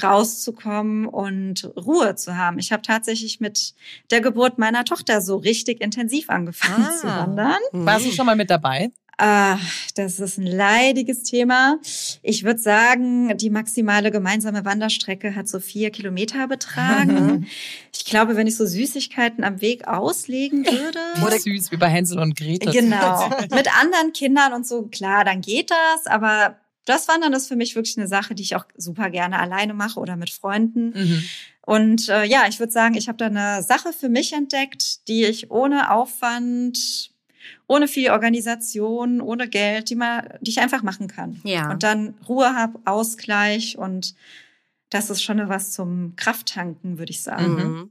rauszukommen 0.00 1.06
und 1.06 1.64
Ruhe 1.76 2.14
zu 2.14 2.36
haben. 2.36 2.58
Ich 2.58 2.70
habe 2.70 2.82
tatsächlich 2.82 3.40
mit 3.40 3.74
der 4.10 4.20
Geburt 4.20 4.58
meiner 4.58 4.84
Tochter 4.84 5.20
so 5.20 5.36
richtig 5.36 5.80
intensiv 5.80 6.30
angefangen 6.30 6.86
ah. 6.86 6.96
zu 6.96 7.06
wandern. 7.06 7.60
Warst 7.72 8.06
du 8.06 8.12
schon 8.12 8.26
mal 8.26 8.36
mit 8.36 8.50
dabei? 8.50 8.90
Ah, 9.22 9.58
das 9.96 10.18
ist 10.18 10.38
ein 10.38 10.46
leidiges 10.46 11.24
Thema. 11.24 11.78
Ich 12.22 12.42
würde 12.42 12.58
sagen, 12.58 13.36
die 13.36 13.50
maximale 13.50 14.10
gemeinsame 14.10 14.64
Wanderstrecke 14.64 15.36
hat 15.36 15.46
so 15.46 15.60
vier 15.60 15.90
Kilometer 15.90 16.48
betragen. 16.48 17.46
ich 17.94 18.06
glaube, 18.06 18.36
wenn 18.36 18.46
ich 18.46 18.56
so 18.56 18.64
Süßigkeiten 18.64 19.44
am 19.44 19.60
Weg 19.60 19.86
auslegen 19.86 20.64
würde. 20.64 20.98
Oder 21.22 21.38
süß 21.38 21.70
wie 21.70 21.76
bei 21.76 21.88
Hänsel 21.88 22.18
und 22.18 22.34
Gretel. 22.34 22.72
Genau. 22.72 23.28
Mit 23.54 23.68
anderen 23.78 24.14
Kindern 24.14 24.54
und 24.54 24.66
so, 24.66 24.84
klar, 24.86 25.26
dann 25.26 25.42
geht 25.42 25.70
das, 25.70 26.06
aber 26.06 26.56
das 26.86 27.06
Wandern 27.06 27.34
ist 27.34 27.46
für 27.46 27.56
mich 27.56 27.76
wirklich 27.76 27.98
eine 27.98 28.08
Sache, 28.08 28.34
die 28.34 28.42
ich 28.42 28.56
auch 28.56 28.64
super 28.74 29.10
gerne 29.10 29.38
alleine 29.38 29.74
mache 29.74 30.00
oder 30.00 30.16
mit 30.16 30.30
Freunden. 30.30 30.94
Mhm. 30.94 31.24
Und 31.66 32.08
äh, 32.08 32.24
ja, 32.24 32.44
ich 32.48 32.58
würde 32.58 32.72
sagen, 32.72 32.94
ich 32.94 33.06
habe 33.06 33.18
da 33.18 33.26
eine 33.26 33.62
Sache 33.62 33.92
für 33.92 34.08
mich 34.08 34.32
entdeckt, 34.32 35.06
die 35.08 35.26
ich 35.26 35.50
ohne 35.50 35.90
Aufwand, 35.92 37.10
ohne 37.66 37.88
viel 37.88 38.10
Organisation, 38.10 39.20
ohne 39.20 39.48
Geld, 39.48 39.90
die, 39.90 39.96
mal, 39.96 40.38
die 40.40 40.50
ich 40.50 40.60
einfach 40.60 40.82
machen 40.82 41.08
kann. 41.08 41.40
Ja. 41.44 41.70
Und 41.70 41.82
dann 41.82 42.14
Ruhe 42.28 42.54
habe, 42.54 42.78
Ausgleich 42.84 43.78
und 43.78 44.14
das 44.90 45.08
ist 45.08 45.22
schon 45.22 45.48
was 45.48 45.72
zum 45.72 46.14
Krafttanken, 46.16 46.98
würde 46.98 47.10
ich 47.10 47.22
sagen. 47.22 47.54
Mhm. 47.54 47.90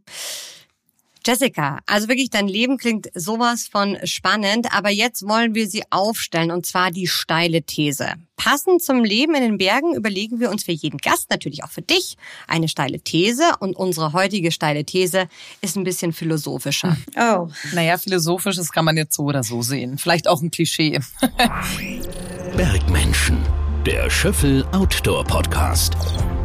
Jessica, 1.25 1.79
also 1.85 2.07
wirklich, 2.07 2.29
dein 2.29 2.47
Leben 2.47 2.77
klingt 2.77 3.09
sowas 3.13 3.67
von 3.67 3.97
spannend, 4.05 4.73
aber 4.73 4.89
jetzt 4.89 5.27
wollen 5.27 5.53
wir 5.53 5.67
sie 5.67 5.83
aufstellen 5.89 6.51
und 6.51 6.65
zwar 6.65 6.91
die 6.91 7.07
steile 7.07 7.61
These. 7.61 8.13
Passend 8.37 8.81
zum 8.81 9.03
Leben 9.03 9.35
in 9.35 9.41
den 9.41 9.57
Bergen 9.57 9.95
überlegen 9.95 10.39
wir 10.39 10.49
uns 10.49 10.63
für 10.63 10.71
jeden 10.71 10.97
Gast, 10.97 11.29
natürlich 11.29 11.63
auch 11.63 11.71
für 11.71 11.81
dich, 11.81 12.17
eine 12.47 12.69
steile 12.69 13.01
These 13.01 13.43
und 13.59 13.75
unsere 13.75 14.13
heutige 14.13 14.51
steile 14.51 14.85
These 14.85 15.27
ist 15.61 15.75
ein 15.75 15.83
bisschen 15.83 16.13
philosophischer. 16.13 16.95
Oh. 17.17 17.49
Naja, 17.73 17.97
philosophisches 17.97 18.71
kann 18.71 18.85
man 18.85 18.95
jetzt 18.95 19.15
so 19.15 19.23
oder 19.23 19.43
so 19.43 19.61
sehen. 19.61 19.97
Vielleicht 19.97 20.27
auch 20.27 20.41
ein 20.41 20.51
Klischee. 20.51 20.99
Bergmenschen, 22.55 23.37
der 23.85 24.09
Schöffel 24.09 24.65
Outdoor 24.71 25.25
Podcast. 25.25 25.97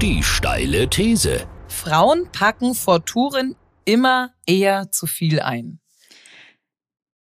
Die 0.02 0.22
steile 0.22 0.90
These. 0.90 1.46
Frauen 1.68 2.28
packen 2.32 2.74
vor 2.74 3.04
Touren 3.04 3.54
immer 3.84 4.34
eher 4.46 4.90
zu 4.90 5.06
viel 5.06 5.40
ein. 5.40 5.80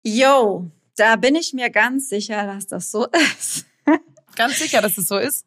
Yo, 0.05 0.71
da 0.97 1.17
bin 1.17 1.37
ich 1.37 1.53
mir 1.53 1.71
ganz 1.71 2.09
sicher, 2.09 2.47
dass 2.47 2.67
das 2.67 2.91
so 2.91 3.07
ist. 3.39 3.67
Ganz 4.35 4.59
sicher, 4.59 4.81
dass 4.81 4.99
es 4.99 5.09
so 5.09 5.19
ist? 5.19 5.47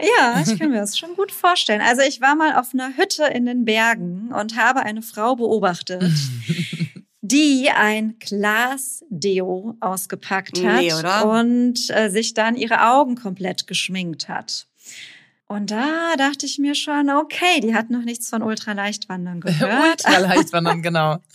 Ja, 0.00 0.40
ich 0.40 0.58
kann 0.58 0.70
mir 0.70 0.80
das 0.80 0.96
schon 0.96 1.16
gut 1.16 1.32
vorstellen. 1.32 1.80
Also 1.80 2.02
ich 2.02 2.20
war 2.20 2.36
mal 2.36 2.54
auf 2.54 2.72
einer 2.72 2.96
Hütte 2.96 3.24
in 3.24 3.46
den 3.46 3.64
Bergen 3.64 4.32
und 4.32 4.56
habe 4.56 4.80
eine 4.80 5.02
Frau 5.02 5.34
beobachtet, 5.34 6.12
die 7.20 7.70
ein 7.70 8.16
Glas-Deo 8.20 9.76
ausgepackt 9.80 10.62
hat 10.62 10.80
nee, 10.80 10.92
und 11.24 11.90
äh, 11.90 12.10
sich 12.10 12.34
dann 12.34 12.54
ihre 12.54 12.88
Augen 12.92 13.16
komplett 13.16 13.66
geschminkt 13.66 14.28
hat. 14.28 14.67
Und 15.48 15.70
da 15.70 16.14
dachte 16.16 16.44
ich 16.44 16.58
mir 16.58 16.74
schon, 16.74 17.08
okay, 17.08 17.60
die 17.60 17.74
hat 17.74 17.88
noch 17.88 18.02
nichts 18.02 18.28
von 18.28 18.42
Ultraleichtwandern 18.42 19.40
gehört. 19.42 20.04
Ultraleichtwandern, 20.04 20.82
genau. 20.82 21.18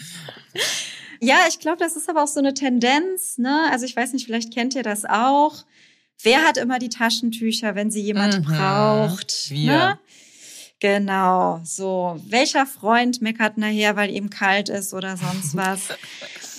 Ja, 1.19 1.37
ich 1.47 1.59
glaube, 1.59 1.77
das 1.77 1.95
ist 1.95 2.09
aber 2.09 2.21
auch 2.21 2.27
so 2.27 2.41
eine 2.41 2.53
Tendenz, 2.53 3.37
ne? 3.37 3.69
Also 3.71 3.85
ich 3.85 3.95
weiß 3.95 4.11
nicht, 4.11 4.25
vielleicht 4.25 4.53
kennt 4.53 4.75
ihr 4.75 4.83
das 4.83 5.05
auch. 5.05 5.63
Wer 6.21 6.43
hat 6.43 6.57
immer 6.57 6.79
die 6.79 6.89
Taschentücher, 6.89 7.75
wenn 7.75 7.89
sie 7.91 8.01
jemand 8.01 8.39
mhm. 8.39 8.43
braucht? 8.43 9.49
Wir. 9.49 9.71
Ne? 9.71 9.99
Genau, 10.81 11.61
so. 11.63 12.19
Welcher 12.27 12.65
Freund 12.65 13.21
meckert 13.21 13.57
nachher, 13.57 13.95
weil 13.95 14.11
ihm 14.11 14.29
kalt 14.29 14.67
ist 14.67 14.93
oder 14.93 15.15
sonst 15.15 15.55
was? 15.55 15.97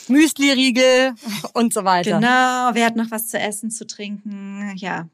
Müsli-Riegel 0.08 1.14
und 1.52 1.74
so 1.74 1.84
weiter. 1.84 2.18
Genau, 2.18 2.70
wer 2.72 2.86
hat 2.86 2.96
noch 2.96 3.10
was 3.10 3.28
zu 3.28 3.38
essen, 3.38 3.70
zu 3.70 3.86
trinken? 3.86 4.72
Ja, 4.76 5.08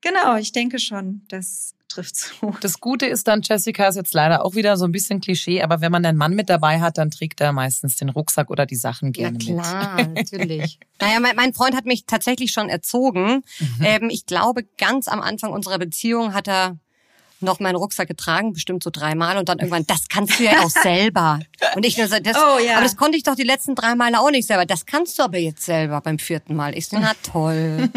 Genau, 0.00 0.36
ich 0.36 0.52
denke 0.52 0.78
schon, 0.78 1.22
das 1.28 1.74
trifft 1.88 2.16
zu. 2.16 2.54
Das 2.60 2.80
Gute 2.80 3.06
ist 3.06 3.28
dann, 3.28 3.42
Jessica 3.42 3.88
ist 3.88 3.96
jetzt 3.96 4.14
leider 4.14 4.44
auch 4.44 4.54
wieder 4.54 4.76
so 4.76 4.84
ein 4.84 4.92
bisschen 4.92 5.20
Klischee, 5.20 5.62
aber 5.62 5.80
wenn 5.80 5.92
man 5.92 6.04
einen 6.04 6.16
Mann 6.16 6.34
mit 6.34 6.48
dabei 6.48 6.80
hat, 6.80 6.98
dann 6.98 7.10
trägt 7.10 7.40
er 7.40 7.52
meistens 7.52 7.96
den 7.96 8.08
Rucksack 8.08 8.50
oder 8.50 8.64
die 8.64 8.76
Sachen 8.76 9.12
gerne 9.12 9.38
mit. 9.38 9.42
Ja 9.42 9.60
klar, 9.60 9.96
mit. 9.96 10.32
natürlich. 10.32 10.78
naja, 11.00 11.20
mein, 11.20 11.36
mein, 11.36 11.52
Freund 11.52 11.76
hat 11.76 11.84
mich 11.84 12.06
tatsächlich 12.06 12.52
schon 12.52 12.68
erzogen. 12.68 13.42
Mhm. 13.58 13.84
Ähm, 13.84 14.10
ich 14.10 14.26
glaube, 14.26 14.64
ganz 14.78 15.08
am 15.08 15.20
Anfang 15.20 15.52
unserer 15.52 15.78
Beziehung 15.78 16.32
hat 16.32 16.48
er 16.48 16.78
noch 17.42 17.60
meinen 17.60 17.76
Rucksack 17.76 18.08
getragen, 18.08 18.52
bestimmt 18.52 18.82
so 18.82 18.90
dreimal 18.90 19.36
und 19.36 19.48
dann 19.48 19.58
irgendwann, 19.58 19.86
das 19.86 20.08
kannst 20.08 20.38
du 20.38 20.44
ja 20.44 20.60
auch 20.60 20.70
selber. 20.70 21.40
Und 21.74 21.84
ich 21.84 21.96
nur 21.98 22.08
so, 22.08 22.18
das, 22.18 22.36
oh, 22.36 22.58
ja. 22.58 22.74
aber 22.74 22.82
das 22.82 22.96
konnte 22.96 23.16
ich 23.16 23.22
doch 23.22 23.34
die 23.34 23.44
letzten 23.44 23.74
drei 23.74 23.94
Male 23.94 24.20
auch 24.20 24.30
nicht 24.30 24.46
selber. 24.46 24.66
Das 24.66 24.86
kannst 24.86 25.18
du 25.18 25.22
aber 25.22 25.38
jetzt 25.38 25.64
selber 25.64 26.00
beim 26.00 26.18
vierten 26.18 26.54
Mal. 26.54 26.76
Ich 26.76 26.88
so, 26.88 26.98
na 26.98 27.12
toll. 27.22 27.88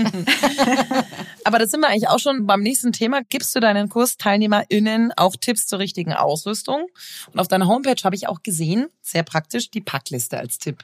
aber 1.44 1.60
das 1.60 1.72
sind 1.72 1.82
wir 1.82 1.88
eigentlich 1.88 2.10
auch 2.10 2.20
schon 2.20 2.46
beim 2.46 2.62
nächsten 2.62 2.92
Thema. 2.92 3.22
Gibst 3.30 3.56
du 3.56 3.60
deinen 3.60 3.90
KursteilnehmerInnen 3.90 5.12
auch 5.18 5.36
Tipps 5.36 5.68
zur 5.68 5.80
richtigen 5.80 6.14
Ausrüstung? 6.14 6.88
Und 7.32 7.40
auf 7.40 7.48
deiner 7.48 7.68
Homepage 7.68 8.02
habe 8.04 8.16
ich 8.16 8.28
auch 8.28 8.44
gesehen, 8.44 8.88
sehr 9.02 9.24
praktisch, 9.24 9.72
die 9.72 9.82
Packliste 9.82 10.38
als 10.38 10.58
Tipp. 10.58 10.84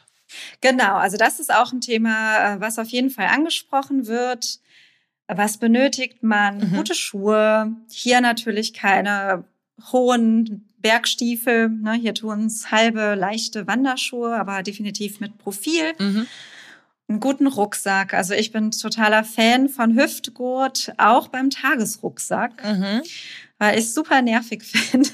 Genau, 0.61 0.95
also 0.95 1.17
das 1.17 1.39
ist 1.39 1.53
auch 1.53 1.71
ein 1.71 1.81
Thema, 1.81 2.55
äh, 2.55 2.61
was 2.61 2.77
auf 2.77 2.89
jeden 2.89 3.09
Fall 3.09 3.27
angesprochen 3.27 4.07
wird. 4.07 4.59
Was 5.31 5.57
benötigt 5.57 6.23
man? 6.23 6.57
Mhm. 6.57 6.75
Gute 6.75 6.95
Schuhe. 6.95 7.71
Hier 7.89 8.19
natürlich 8.19 8.73
keine 8.73 9.43
hohen 9.91 10.67
Bergstiefel. 10.79 11.69
Ne? 11.69 11.93
Hier 11.93 12.15
tun 12.15 12.47
es 12.47 12.71
halbe, 12.71 13.13
leichte 13.15 13.67
Wanderschuhe, 13.67 14.35
aber 14.35 14.63
definitiv 14.63 15.19
mit 15.19 15.37
Profil. 15.37 15.93
Mhm. 15.99 16.27
Einen 17.07 17.19
guten 17.19 17.47
Rucksack. 17.47 18.13
Also 18.13 18.33
ich 18.33 18.51
bin 18.51 18.71
totaler 18.71 19.23
Fan 19.23 19.69
von 19.69 19.95
Hüftgurt, 19.95 20.93
auch 20.97 21.27
beim 21.27 21.49
Tagesrucksack. 21.49 22.63
Mhm. 22.63 23.01
Weil 23.59 23.77
ich 23.77 23.93
super 23.93 24.21
nervig 24.21 24.63
finde, 24.63 25.09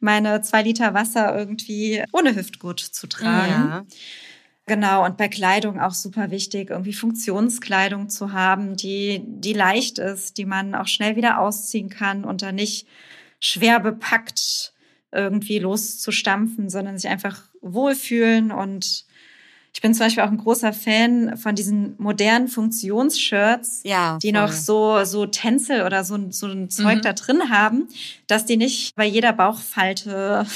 meine 0.00 0.40
zwei 0.42 0.62
Liter 0.62 0.94
Wasser 0.94 1.36
irgendwie 1.36 2.02
ohne 2.12 2.34
Hüftgurt 2.34 2.80
zu 2.80 3.06
tragen. 3.06 3.50
Ja. 3.50 3.86
Genau, 4.66 5.04
und 5.04 5.18
bei 5.18 5.28
Kleidung 5.28 5.78
auch 5.78 5.92
super 5.92 6.30
wichtig, 6.30 6.70
irgendwie 6.70 6.94
Funktionskleidung 6.94 8.08
zu 8.08 8.32
haben, 8.32 8.76
die, 8.76 9.22
die 9.26 9.52
leicht 9.52 9.98
ist, 9.98 10.38
die 10.38 10.46
man 10.46 10.74
auch 10.74 10.86
schnell 10.86 11.16
wieder 11.16 11.38
ausziehen 11.38 11.90
kann 11.90 12.24
und 12.24 12.40
dann 12.40 12.54
nicht 12.54 12.86
schwer 13.40 13.78
bepackt 13.78 14.72
irgendwie 15.12 15.58
loszustampfen, 15.58 16.70
sondern 16.70 16.98
sich 16.98 17.10
einfach 17.10 17.42
wohlfühlen. 17.60 18.50
Und 18.50 19.04
ich 19.74 19.82
bin 19.82 19.92
zum 19.92 20.06
Beispiel 20.06 20.22
auch 20.22 20.30
ein 20.30 20.38
großer 20.38 20.72
Fan 20.72 21.36
von 21.36 21.54
diesen 21.54 21.94
modernen 21.98 22.48
Funktionsshirts, 22.48 23.82
ja, 23.84 24.18
die 24.22 24.32
noch 24.32 24.50
so, 24.50 25.04
so 25.04 25.26
Tänzel 25.26 25.84
oder 25.84 26.04
so, 26.04 26.18
so 26.30 26.46
ein 26.46 26.70
Zeug 26.70 26.96
mhm. 26.96 27.02
da 27.02 27.12
drin 27.12 27.50
haben, 27.50 27.88
dass 28.26 28.46
die 28.46 28.56
nicht 28.56 28.94
bei 28.96 29.04
jeder 29.04 29.34
Bauchfalte 29.34 30.46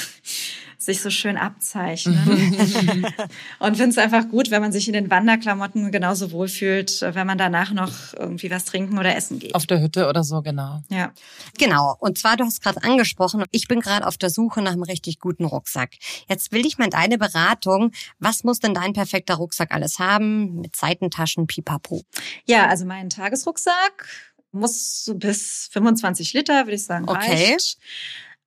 sich 0.79 1.01
so 1.01 1.11
schön 1.11 1.37
abzeichnen. 1.37 2.17
und 3.59 3.77
finde 3.77 3.91
es 3.91 3.99
einfach 3.99 4.29
gut, 4.29 4.53
wenn 4.53 4.63
man 4.63 4.71
sich 4.71 4.87
in 4.87 4.93
den 4.93 5.11
Wanderklamotten 5.11 5.91
genauso 5.91 6.31
wohlfühlt, 6.31 7.01
wenn 7.03 7.27
man 7.27 7.37
danach 7.37 7.73
noch 7.73 7.93
irgendwie 8.17 8.49
was 8.51 8.65
trinken 8.65 8.97
oder 8.97 9.17
essen 9.17 9.41
geht. 9.41 9.57
Auf 9.57 9.67
der 9.67 9.81
Hütte 9.81 10.09
oder 10.09 10.23
so, 10.23 10.41
genau. 10.41 10.83
Ja. 10.89 11.13
Genau. 11.59 11.97
Und 11.99 12.17
zwar, 12.17 12.37
du 12.37 12.45
hast 12.45 12.63
gerade 12.63 12.83
angesprochen, 12.85 13.45
ich 13.51 13.67
bin 13.67 13.81
gerade 13.81 14.07
auf 14.07 14.17
der 14.17 14.31
Suche 14.31 14.63
nach 14.63 14.73
einem 14.73 14.85
richtig 14.85 15.19
guten 15.19 15.45
Rucksack. 15.45 15.95
Jetzt 16.29 16.53
will 16.53 16.65
ich 16.65 16.79
mal 16.79 16.89
deine 16.89 17.19
Beratung. 17.19 17.91
Was 18.21 18.45
muss 18.45 18.61
denn 18.61 18.73
dein 18.73 18.93
perfekter 18.93 19.35
Rucksack 19.35 19.73
alles 19.73 19.99
haben? 19.99 20.61
Mit 20.61 20.77
Seitentaschen, 20.77 21.49
pipapo. 21.49 22.03
Ja, 22.47 22.69
also 22.69 22.85
mein 22.85 23.11
Tagesrucksack 23.11 24.07
muss 24.53 25.05
so 25.05 25.15
bis 25.15 25.69
25 25.73 26.33
Liter, 26.35 26.67
würde 26.67 26.75
ich 26.75 26.85
sagen, 26.85 27.09
Okay. 27.09 27.47
reicht. 27.49 27.79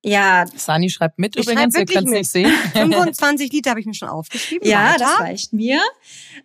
Ja, 0.04 0.46
Sani 0.56 0.90
schreibt 0.90 1.20
mit 1.20 1.36
Ich 1.36 1.44
übrigens, 1.44 1.76
schreib 1.76 1.90
ihr 1.90 1.96
könnt 1.96 2.08
es 2.08 2.14
wirklich 2.14 2.20
nicht 2.20 2.32
sehen. 2.32 2.52
25 2.74 3.52
Liter 3.54 3.70
habe 3.72 3.80
ich 3.82 3.86
mir 3.86 3.94
schon 3.94 4.08
aufgeschrieben. 4.10 4.68
ja, 4.68 4.94
Weiter. 4.94 4.98
das 5.00 5.20
reicht 5.20 5.54
mir. 5.54 5.80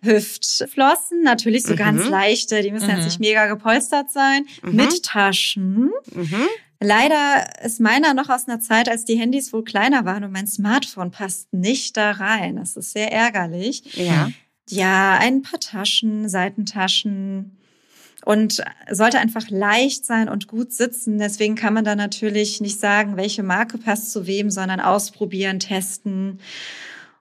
Hüftflossen, 0.03 1.23
natürlich 1.23 1.63
so 1.63 1.73
Mhm. 1.73 1.77
ganz 1.77 2.07
leichte, 2.07 2.61
die 2.61 2.71
müssen 2.71 2.87
Mhm. 2.87 2.95
jetzt 2.97 3.05
nicht 3.05 3.19
mega 3.19 3.47
gepolstert 3.47 4.11
sein. 4.11 4.45
Mhm. 4.61 4.75
Mit 4.75 5.03
Taschen. 5.03 5.91
Mhm. 6.13 6.47
Leider 6.79 7.47
ist 7.63 7.79
meiner 7.79 8.13
noch 8.13 8.29
aus 8.29 8.47
einer 8.47 8.59
Zeit, 8.59 8.87
als 8.89 9.03
die 9.05 9.15
Handys 9.17 9.51
wohl 9.51 9.63
kleiner 9.63 10.05
waren 10.05 10.23
und 10.23 10.31
mein 10.31 10.45
Smartphone 10.47 11.09
passt 11.09 11.51
nicht 11.51 11.97
da 11.97 12.11
rein. 12.11 12.57
Das 12.57 12.75
ist 12.75 12.91
sehr 12.91 13.11
ärgerlich. 13.11 13.83
Ja. 13.95 14.29
Ja, 14.69 15.17
ein 15.17 15.41
paar 15.41 15.59
Taschen, 15.59 16.29
Seitentaschen 16.29 17.56
und 18.27 18.61
sollte 18.91 19.19
einfach 19.19 19.49
leicht 19.49 20.05
sein 20.05 20.27
und 20.27 20.49
gut 20.49 20.73
sitzen. 20.73 21.17
Deswegen 21.17 21.55
kann 21.55 21.73
man 21.73 21.85
da 21.85 21.95
natürlich 21.95 22.59
nicht 22.59 22.77
sagen, 22.77 23.15
welche 23.15 23.41
Marke 23.41 23.77
passt 23.77 24.11
zu 24.11 24.27
wem, 24.27 24.51
sondern 24.51 24.81
ausprobieren, 24.81 25.61
testen. 25.61 26.41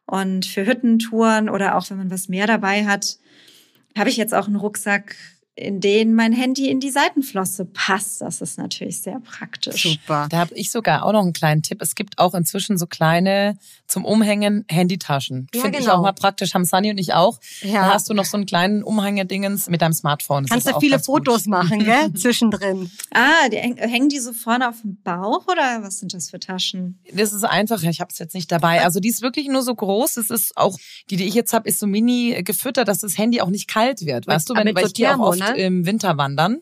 Und 0.05 0.47
für 0.47 0.67
Hüttentouren 0.67 1.49
oder 1.49 1.77
auch 1.77 1.89
wenn 1.91 1.99
man 1.99 2.11
was 2.11 2.29
mehr 2.29 2.49
dabei 2.49 2.87
hat, 2.87 3.19
habe 3.97 4.11
ich 4.11 4.17
jetzt 4.17 4.35
auch 4.35 4.49
einen 4.49 4.57
Rucksack, 4.57 5.15
in 5.59 5.81
den 5.81 6.15
mein 6.15 6.33
Handy 6.35 6.69
in 6.69 6.81
die 6.81 6.91
Seitenflosse 6.91 7.65
passt. 7.65 8.21
Das 8.21 8.43
ist 8.43 8.59
natürlich 8.59 9.01
sehr 9.01 9.21
praktisch. 9.21 9.83
Super. 9.85 10.29
Da 10.31 10.37
habe 10.39 10.55
ich 10.55 10.71
sogar 10.71 11.03
auch 11.03 11.13
noch 11.13 11.23
einen 11.23 11.33
kleinen 11.33 11.63
Tipp. 11.63 11.81
Es 11.81 11.95
gibt 11.95 12.19
auch 12.19 12.35
inzwischen 12.35 12.77
so 12.77 12.87
kleine 12.87 13.57
zum 13.87 14.05
Umhängen 14.05 14.67
Handytaschen. 14.69 15.47
Ja, 15.55 15.63
Finde 15.63 15.79
ich 15.79 15.85
genau. 15.87 15.97
auch 15.99 16.03
mal 16.03 16.13
praktisch. 16.13 16.53
Haben 16.53 16.67
Sunny 16.67 16.91
und 16.91 16.99
ich 16.99 17.15
auch. 17.15 17.41
Ja. 17.63 17.87
Da 17.87 17.95
hast 17.95 18.11
du 18.11 18.15
noch 18.15 18.27
so 18.27 18.37
einen 18.37 18.45
kleinen 18.45 18.83
Umhängedingens 18.83 19.71
mit 19.71 19.81
deinem 19.81 19.95
Smartphone. 19.95 20.43
Das 20.45 20.51
Kannst 20.51 20.67
du 20.69 20.75
auch 20.77 20.81
viele 20.81 20.97
ganz 20.97 21.07
gut. 21.07 21.27
Fotos 21.27 21.47
machen, 21.47 21.85
gell? 21.85 22.13
Zwischendrin. 22.15 22.91
Ah, 23.15 23.49
die, 23.51 23.57
häng- 23.57 23.79
hängen 23.79 24.11
die 24.11 24.19
so 24.19 24.35
vorne 24.35 24.69
auf 24.69 24.83
dem 24.83 24.99
Bauch 25.03 25.47
oder 25.51 25.83
was 25.83 26.01
sind 26.01 26.13
das 26.13 26.29
für 26.31 26.39
Taschen? 26.39 26.99
Das 27.15 27.33
ist 27.33 27.45
einfach, 27.45 27.83
ich 27.83 28.01
habe 28.01 28.11
es 28.13 28.19
jetzt 28.19 28.35
nicht 28.35 28.53
dabei. 28.53 28.83
Also 28.85 29.01
die 29.01 29.09
ist 29.09 29.23
wirklich 29.23 29.49
nur 29.49 29.63
so 29.63 29.75
groß. 29.75 30.19
Es 30.19 30.29
ist 30.29 30.55
auch, 30.59 30.77
die, 31.09 31.17
die 31.17 31.25
ich 31.25 31.35
jetzt 31.35 31.55
habe, 31.55 31.67
ist 31.67 31.79
so 31.79 31.87
mini 31.87 32.43
gefüttert, 32.43 32.89
dass 32.89 32.99
das 32.99 33.17
Handy 33.17 33.41
auch 33.41 33.49
nicht 33.49 33.69
kalt 33.69 34.05
wird. 34.05 34.27
Weißt 34.27 34.51
du, 34.51 34.55
wenn, 34.55 34.67
weil 34.75 34.83
so 34.83 34.89
ich 34.89 34.95
gehe 34.95 35.07
auch 35.09 35.13
Thermo, 35.13 35.29
oft 35.29 35.39
ne? 35.39 35.46
Im 35.55 35.87
Winter 35.87 36.17
wandern. 36.19 36.61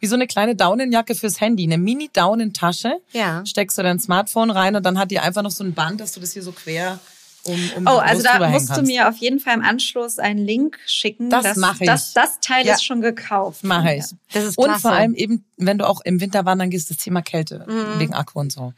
Wie 0.00 0.06
so 0.06 0.14
eine 0.14 0.26
kleine 0.26 0.54
Daunenjacke 0.56 1.14
fürs 1.14 1.40
Handy. 1.40 1.64
Eine 1.64 1.78
Mini-Daunentasche. 1.78 2.98
Ja. 3.12 3.44
Steckst 3.46 3.78
du 3.78 3.82
dein 3.82 3.98
Smartphone 3.98 4.50
rein 4.50 4.76
und 4.76 4.84
dann 4.84 4.98
hat 4.98 5.10
die 5.10 5.18
einfach 5.18 5.42
noch 5.42 5.50
so 5.50 5.64
ein 5.64 5.72
Band, 5.74 6.00
dass 6.00 6.12
du 6.12 6.20
das 6.20 6.32
hier 6.32 6.42
so 6.42 6.52
quer 6.52 6.98
um, 7.44 7.70
um 7.76 7.86
Oh, 7.86 7.98
also 7.98 8.24
da 8.24 8.48
musst 8.48 8.76
du 8.76 8.82
mir 8.82 9.08
auf 9.08 9.16
jeden 9.18 9.38
Fall 9.38 9.54
im 9.54 9.62
Anschluss 9.62 10.18
einen 10.18 10.44
Link 10.44 10.78
schicken. 10.86 11.30
Das 11.30 11.56
mach 11.56 11.80
ich. 11.80 11.86
Das, 11.86 12.12
das 12.12 12.40
Teil 12.40 12.66
Ja. 12.66 12.74
ist 12.74 12.84
schon 12.84 13.00
gekauft. 13.00 13.62
Mache 13.62 13.94
ich. 13.94 14.04
Das 14.32 14.42
ist 14.44 14.58
Und 14.58 14.64
klasse. 14.64 14.80
vor 14.80 14.90
allem 14.92 15.14
eben, 15.14 15.44
wenn 15.56 15.78
du 15.78 15.88
auch 15.88 16.00
im 16.04 16.20
Winter 16.20 16.44
wandern 16.44 16.70
gehst, 16.70 16.90
das 16.90 16.96
Thema 16.96 17.22
Kälte 17.22 17.64
Mhm. 17.68 18.00
wegen 18.00 18.14
Akku 18.14 18.40
und 18.40 18.50
so. 18.52 18.72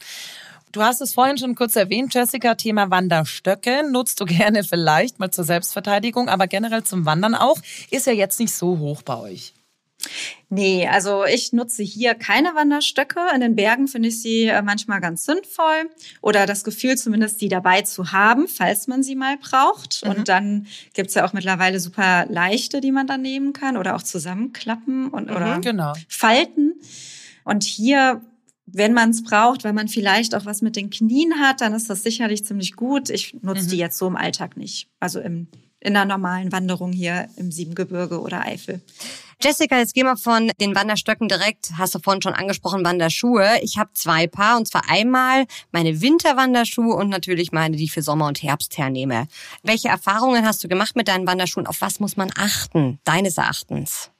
Du 0.71 0.81
hast 0.83 1.01
es 1.01 1.13
vorhin 1.13 1.37
schon 1.37 1.55
kurz 1.55 1.75
erwähnt, 1.75 2.13
Jessica, 2.13 2.55
Thema 2.55 2.91
Wanderstöcke. 2.91 3.83
Nutzt 3.89 4.19
du 4.19 4.25
gerne 4.37 4.63
vielleicht 4.63 5.19
mal 5.19 5.31
zur 5.31 5.43
Selbstverteidigung, 5.43 6.29
aber 6.29 6.47
generell 6.47 6.83
zum 6.83 7.05
Wandern 7.05 7.35
auch. 7.35 7.57
Ist 7.89 8.07
ja 8.07 8.13
jetzt 8.13 8.39
nicht 8.39 8.53
so 8.53 8.77
hoch 8.77 9.01
bei 9.01 9.17
euch. 9.17 9.53
Nee, 10.47 10.87
also 10.87 11.25
ich 11.25 11.51
nutze 11.51 11.83
hier 11.83 12.15
keine 12.15 12.55
Wanderstöcke. 12.55 13.19
In 13.35 13.41
den 13.41 13.55
Bergen 13.55 13.87
finde 13.89 14.07
ich 14.07 14.21
sie 14.21 14.45
äh, 14.45 14.61
manchmal 14.61 15.01
ganz 15.01 15.25
sinnvoll 15.25 15.89
oder 16.21 16.45
das 16.45 16.63
Gefühl 16.63 16.97
zumindest, 16.97 17.41
die 17.41 17.49
dabei 17.49 17.81
zu 17.81 18.13
haben, 18.13 18.47
falls 18.47 18.87
man 18.87 19.03
sie 19.03 19.15
mal 19.15 19.37
braucht. 19.37 20.05
Mhm. 20.05 20.11
Und 20.11 20.29
dann 20.29 20.67
gibt's 20.93 21.15
ja 21.15 21.25
auch 21.25 21.33
mittlerweile 21.33 21.79
super 21.81 22.25
leichte, 22.29 22.79
die 22.79 22.93
man 22.93 23.07
dann 23.07 23.21
nehmen 23.21 23.51
kann 23.51 23.75
oder 23.75 23.95
auch 23.95 24.01
zusammenklappen 24.03 25.09
und 25.09 25.29
oder 25.29 25.59
Genau. 25.59 25.93
falten. 26.07 26.75
Und 27.43 27.63
hier, 27.63 28.21
wenn 28.73 28.93
man 28.93 29.09
es 29.11 29.23
braucht, 29.23 29.63
weil 29.63 29.73
man 29.73 29.87
vielleicht 29.87 30.35
auch 30.35 30.45
was 30.45 30.61
mit 30.61 30.75
den 30.75 30.89
Knien 30.89 31.39
hat, 31.39 31.61
dann 31.61 31.73
ist 31.73 31.89
das 31.89 32.03
sicherlich 32.03 32.45
ziemlich 32.45 32.75
gut. 32.75 33.09
Ich 33.09 33.35
nutze 33.41 33.63
Mhm. 33.65 33.69
die 33.69 33.77
jetzt 33.77 33.97
so 33.97 34.07
im 34.07 34.15
Alltag 34.15 34.57
nicht. 34.57 34.87
Also 34.99 35.19
im, 35.19 35.47
in 35.79 35.95
einer 35.95 36.05
normalen 36.05 36.51
Wanderung 36.51 36.91
hier 36.91 37.29
im 37.37 37.51
Siebengebirge 37.51 38.19
oder 38.19 38.41
Eifel. 38.45 38.81
Jessica, 39.41 39.77
jetzt 39.77 39.93
gehen 39.93 40.05
wir 40.05 40.17
von 40.17 40.51
den 40.59 40.75
Wanderstöcken 40.75 41.29
direkt, 41.29 41.71
hast 41.77 41.95
du 41.95 41.99
vorhin 41.99 42.21
schon 42.21 42.33
angesprochen, 42.33 42.83
Wanderschuhe. 42.83 43.47
Ich 43.61 43.77
habe 43.77 43.89
zwei 43.93 44.27
Paar 44.27 44.57
und 44.57 44.67
zwar 44.67 44.89
einmal 44.89 45.45
meine 45.71 46.01
Winterwanderschuhe 46.01 46.93
und 46.93 47.07
natürlich 47.07 47.53
meine, 47.53 47.77
die 47.77 47.85
ich 47.85 47.93
für 47.93 48.01
Sommer 48.01 48.27
und 48.27 48.43
Herbst 48.43 48.77
hernehme. 48.77 49.27
Welche 49.63 49.87
Erfahrungen 49.87 50.45
hast 50.45 50.61
du 50.63 50.67
gemacht 50.67 50.97
mit 50.97 51.07
deinen 51.07 51.25
Wanderschuhen? 51.25 51.67
Auf 51.67 51.79
was 51.79 52.01
muss 52.01 52.17
man 52.17 52.31
achten, 52.35 52.99
deines 53.05 53.37
Erachtens? 53.37 54.11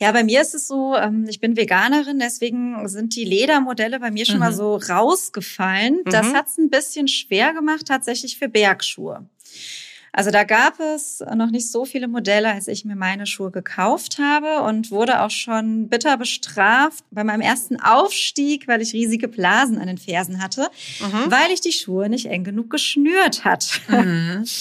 Ja, 0.00 0.12
bei 0.12 0.22
mir 0.22 0.40
ist 0.42 0.54
es 0.54 0.68
so, 0.68 0.94
ähm, 0.96 1.26
ich 1.28 1.40
bin 1.40 1.56
Veganerin, 1.56 2.20
deswegen 2.20 2.86
sind 2.88 3.16
die 3.16 3.24
Ledermodelle 3.24 3.98
bei 3.98 4.12
mir 4.12 4.24
schon 4.26 4.38
mal 4.38 4.52
Mhm. 4.52 4.56
so 4.56 4.76
rausgefallen. 4.76 6.00
Das 6.04 6.28
Mhm. 6.28 6.34
hat's 6.34 6.56
ein 6.58 6.70
bisschen 6.70 7.08
schwer 7.08 7.52
gemacht, 7.52 7.86
tatsächlich 7.86 8.38
für 8.38 8.48
Bergschuhe. 8.48 9.26
Also 10.12 10.30
da 10.30 10.44
gab 10.44 10.80
es 10.80 11.22
noch 11.36 11.50
nicht 11.50 11.70
so 11.70 11.84
viele 11.84 12.08
Modelle, 12.08 12.50
als 12.52 12.66
ich 12.66 12.84
mir 12.84 12.96
meine 12.96 13.26
Schuhe 13.26 13.50
gekauft 13.50 14.18
habe 14.18 14.62
und 14.62 14.90
wurde 14.90 15.20
auch 15.20 15.30
schon 15.30 15.88
bitter 15.88 16.16
bestraft 16.16 17.04
bei 17.10 17.24
meinem 17.24 17.42
ersten 17.42 17.78
Aufstieg, 17.80 18.66
weil 18.68 18.80
ich 18.80 18.94
riesige 18.94 19.28
Blasen 19.28 19.78
an 19.78 19.86
den 19.86 19.98
Fersen 19.98 20.42
hatte, 20.42 20.70
weil 21.30 21.50
ich 21.52 21.60
die 21.60 21.72
Schuhe 21.72 22.08
nicht 22.08 22.26
eng 22.26 22.42
genug 22.44 22.70
geschnürt 22.70 23.44
hat. 23.44 23.80
Mhm. 23.88 24.44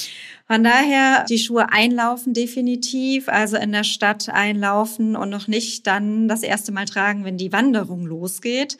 Von 0.50 0.64
daher 0.64 1.26
die 1.30 1.40
Schuhe 1.40 1.70
einlaufen 1.74 2.34
definitiv, 2.34 3.28
also 3.28 3.58
in 3.58 3.74
der 3.74 3.84
Stadt 3.84 4.30
einlaufen 4.30 5.16
und 5.18 5.30
noch 5.30 5.48
nicht 5.48 5.86
dann 5.88 6.30
das 6.30 6.42
erste 6.42 6.72
Mal 6.72 6.86
tragen, 6.86 7.26
wenn 7.26 7.38
die 7.38 7.52
Wanderung 7.52 8.06
losgeht. 8.06 8.78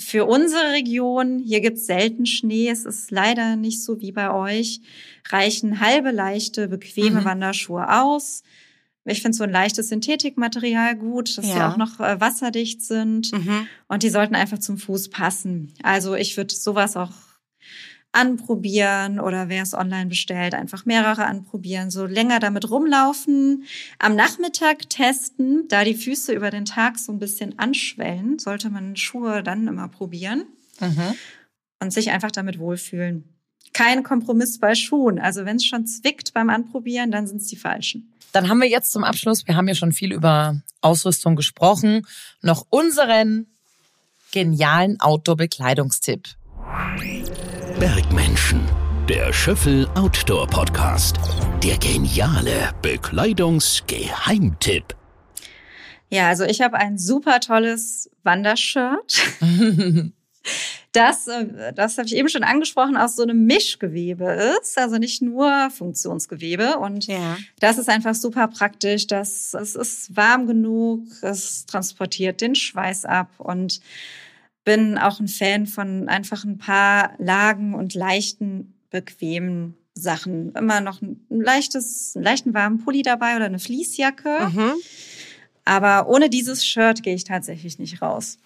Für 0.00 0.26
unsere 0.26 0.72
Region, 0.72 1.38
hier 1.40 1.60
gibt's 1.60 1.86
selten 1.86 2.24
Schnee, 2.26 2.68
es 2.70 2.84
ist 2.84 3.10
leider 3.10 3.56
nicht 3.56 3.82
so 3.82 4.00
wie 4.00 4.12
bei 4.12 4.32
euch, 4.32 4.80
reichen 5.28 5.80
halbe 5.80 6.10
leichte, 6.12 6.68
bequeme 6.68 7.20
Mhm. 7.20 7.24
Wanderschuhe 7.24 7.88
aus. 8.02 8.42
Ich 9.04 9.22
finde 9.22 9.36
so 9.36 9.44
ein 9.44 9.50
leichtes 9.50 9.88
Synthetikmaterial 9.88 10.94
gut, 10.96 11.36
dass 11.38 11.46
sie 11.46 11.52
Ja. 11.58 11.72
auch 11.72 11.76
noch 11.76 11.98
äh, 11.98 12.20
wasserdicht 12.20 12.82
sind. 12.82 13.32
Mhm. 13.32 13.66
Und 13.88 14.02
die 14.02 14.10
sollten 14.10 14.34
einfach 14.34 14.58
zum 14.58 14.76
Fuß 14.78 15.08
passen. 15.08 15.72
Also 15.82 16.14
ich 16.14 16.36
würde 16.36 16.54
sowas 16.54 16.96
auch 16.96 17.10
anprobieren 18.18 19.20
oder 19.20 19.48
wer 19.48 19.62
es 19.62 19.74
online 19.74 20.06
bestellt, 20.06 20.54
einfach 20.54 20.84
mehrere 20.84 21.24
anprobieren, 21.26 21.90
so 21.90 22.04
länger 22.04 22.40
damit 22.40 22.68
rumlaufen, 22.70 23.64
am 23.98 24.16
Nachmittag 24.16 24.90
testen, 24.90 25.68
da 25.68 25.84
die 25.84 25.94
Füße 25.94 26.32
über 26.32 26.50
den 26.50 26.64
Tag 26.64 26.98
so 26.98 27.12
ein 27.12 27.18
bisschen 27.18 27.58
anschwellen, 27.58 28.38
sollte 28.38 28.70
man 28.70 28.96
Schuhe 28.96 29.42
dann 29.42 29.68
immer 29.68 29.88
probieren 29.88 30.44
Mhm. 30.80 31.14
und 31.80 31.92
sich 31.92 32.10
einfach 32.10 32.30
damit 32.30 32.58
wohlfühlen. 32.58 33.24
Kein 33.72 34.02
Kompromiss 34.02 34.58
bei 34.58 34.74
Schuhen. 34.74 35.18
Also 35.18 35.44
wenn 35.44 35.56
es 35.56 35.64
schon 35.64 35.86
zwickt 35.86 36.34
beim 36.34 36.50
Anprobieren, 36.50 37.10
dann 37.10 37.26
sind 37.26 37.40
es 37.40 37.46
die 37.48 37.56
falschen. 37.56 38.12
Dann 38.32 38.48
haben 38.48 38.60
wir 38.60 38.68
jetzt 38.68 38.92
zum 38.92 39.04
Abschluss, 39.04 39.46
wir 39.46 39.56
haben 39.56 39.68
ja 39.68 39.74
schon 39.74 39.92
viel 39.92 40.12
über 40.12 40.60
Ausrüstung 40.80 41.36
gesprochen, 41.36 42.06
noch 42.42 42.66
unseren 42.70 43.46
genialen 44.32 45.00
Outdoor-Bekleidungstipp. 45.00 46.28
Bergmenschen. 47.80 48.60
Der 49.08 49.32
Schöffel 49.32 49.88
Outdoor 49.94 50.46
Podcast. 50.48 51.16
Der 51.62 51.78
geniale 51.78 52.72
Bekleidungsgeheimtipp. 52.82 54.94
Ja, 56.10 56.28
also 56.28 56.44
ich 56.44 56.60
habe 56.60 56.76
ein 56.76 56.98
super 56.98 57.40
tolles 57.40 58.10
Wandershirt. 58.24 59.18
Das, 60.92 61.28
äh, 61.28 61.74
das 61.74 61.98
habe 61.98 62.08
ich 62.08 62.16
eben 62.16 62.30
schon 62.30 62.42
angesprochen, 62.42 62.96
aus 62.96 63.16
so 63.16 63.22
einem 63.22 63.44
Mischgewebe 63.44 64.54
ist, 64.58 64.78
also 64.78 64.96
nicht 64.96 65.20
nur 65.20 65.68
Funktionsgewebe. 65.70 66.78
Und 66.78 67.06
Ja. 67.06 67.36
das 67.60 67.76
ist 67.76 67.90
einfach 67.90 68.14
super 68.14 68.48
praktisch. 68.48 69.06
Das, 69.06 69.52
es 69.52 69.74
ist 69.74 70.16
warm 70.16 70.46
genug, 70.46 71.02
es 71.20 71.66
transportiert 71.66 72.40
den 72.40 72.54
Schweiß 72.54 73.04
ab 73.04 73.28
und 73.36 73.82
bin 74.68 74.98
auch 74.98 75.18
ein 75.18 75.28
Fan 75.28 75.66
von 75.66 76.10
einfach 76.10 76.44
ein 76.44 76.58
paar 76.58 77.14
Lagen 77.16 77.72
und 77.72 77.94
leichten, 77.94 78.74
bequemen 78.90 79.78
Sachen. 79.94 80.52
Immer 80.52 80.82
noch 80.82 81.00
ein 81.00 81.24
leichtes, 81.30 82.12
einen 82.14 82.24
leichten 82.26 82.52
warmen 82.52 82.76
Pulli 82.76 83.00
dabei 83.00 83.36
oder 83.36 83.46
eine 83.46 83.60
Fließjacke. 83.60 84.50
Mhm. 84.52 84.72
Aber 85.64 86.06
ohne 86.10 86.28
dieses 86.28 86.66
Shirt 86.66 87.02
gehe 87.02 87.14
ich 87.14 87.24
tatsächlich 87.24 87.78
nicht 87.78 88.02
raus. 88.02 88.36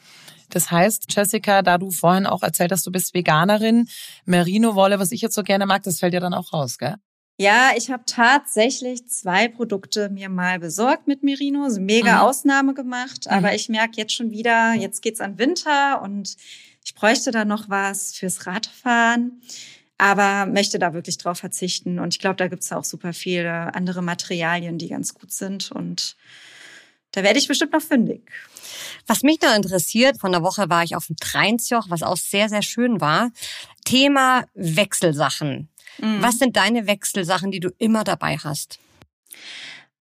Das 0.48 0.70
heißt, 0.70 1.06
Jessica, 1.08 1.60
da 1.62 1.76
du 1.76 1.90
vorhin 1.90 2.26
auch 2.26 2.44
erzählt 2.44 2.70
hast, 2.70 2.86
du 2.86 2.92
bist 2.92 3.14
Veganerin, 3.14 3.88
Merino-Wolle, 4.24 5.00
was 5.00 5.10
ich 5.10 5.22
jetzt 5.22 5.34
so 5.34 5.42
gerne 5.42 5.66
mag, 5.66 5.82
das 5.82 5.98
fällt 5.98 6.14
ja 6.14 6.20
dann 6.20 6.34
auch 6.34 6.52
raus, 6.52 6.78
gell? 6.78 6.94
Ja, 7.38 7.70
ich 7.76 7.90
habe 7.90 8.04
tatsächlich 8.06 9.08
zwei 9.08 9.48
Produkte 9.48 10.10
mir 10.10 10.28
mal 10.28 10.58
besorgt 10.58 11.08
mit 11.08 11.22
Merino, 11.22 11.68
so 11.70 11.80
mega 11.80 12.16
Mhm. 12.16 12.20
Ausnahme 12.20 12.74
gemacht, 12.74 13.26
aber 13.28 13.48
Mhm. 13.48 13.54
ich 13.54 13.68
merke 13.68 13.96
jetzt 13.96 14.14
schon 14.14 14.30
wieder, 14.30 14.74
jetzt 14.74 15.00
geht's 15.02 15.20
an 15.20 15.38
Winter 15.38 16.02
und 16.02 16.36
ich 16.84 16.94
bräuchte 16.94 17.30
da 17.30 17.44
noch 17.44 17.68
was 17.68 18.14
fürs 18.14 18.46
Radfahren, 18.46 19.40
aber 19.98 20.46
möchte 20.46 20.78
da 20.78 20.92
wirklich 20.94 21.16
drauf 21.18 21.38
verzichten 21.38 21.98
und 21.98 22.12
ich 22.14 22.20
glaube, 22.20 22.36
da 22.36 22.48
gibt's 22.48 22.70
auch 22.72 22.84
super 22.84 23.12
viele 23.12 23.74
andere 23.74 24.02
Materialien, 24.02 24.78
die 24.78 24.88
ganz 24.88 25.14
gut 25.14 25.32
sind 25.32 25.72
und 25.72 26.16
Da 27.14 27.22
werde 27.22 27.38
ich 27.38 27.46
bestimmt 27.46 27.74
noch 27.74 27.82
fündig. 27.82 28.22
Was 29.06 29.22
mich 29.22 29.38
noch 29.42 29.54
interessiert, 29.54 30.18
von 30.18 30.32
der 30.32 30.42
Woche 30.42 30.70
war 30.70 30.82
ich 30.82 30.96
auf 30.96 31.08
dem 31.08 31.16
Trainsjoch, 31.16 31.90
was 31.90 32.02
auch 32.02 32.16
sehr, 32.16 32.48
sehr 32.48 32.62
schön 32.62 33.02
war. 33.02 33.30
Thema 33.84 34.46
Wechselsachen. 34.54 35.68
Mhm. 35.98 36.22
Was 36.22 36.38
sind 36.38 36.56
deine 36.56 36.86
Wechselsachen, 36.86 37.50
die 37.50 37.60
du 37.60 37.70
immer 37.78 38.04
dabei 38.04 38.36
hast? 38.36 38.78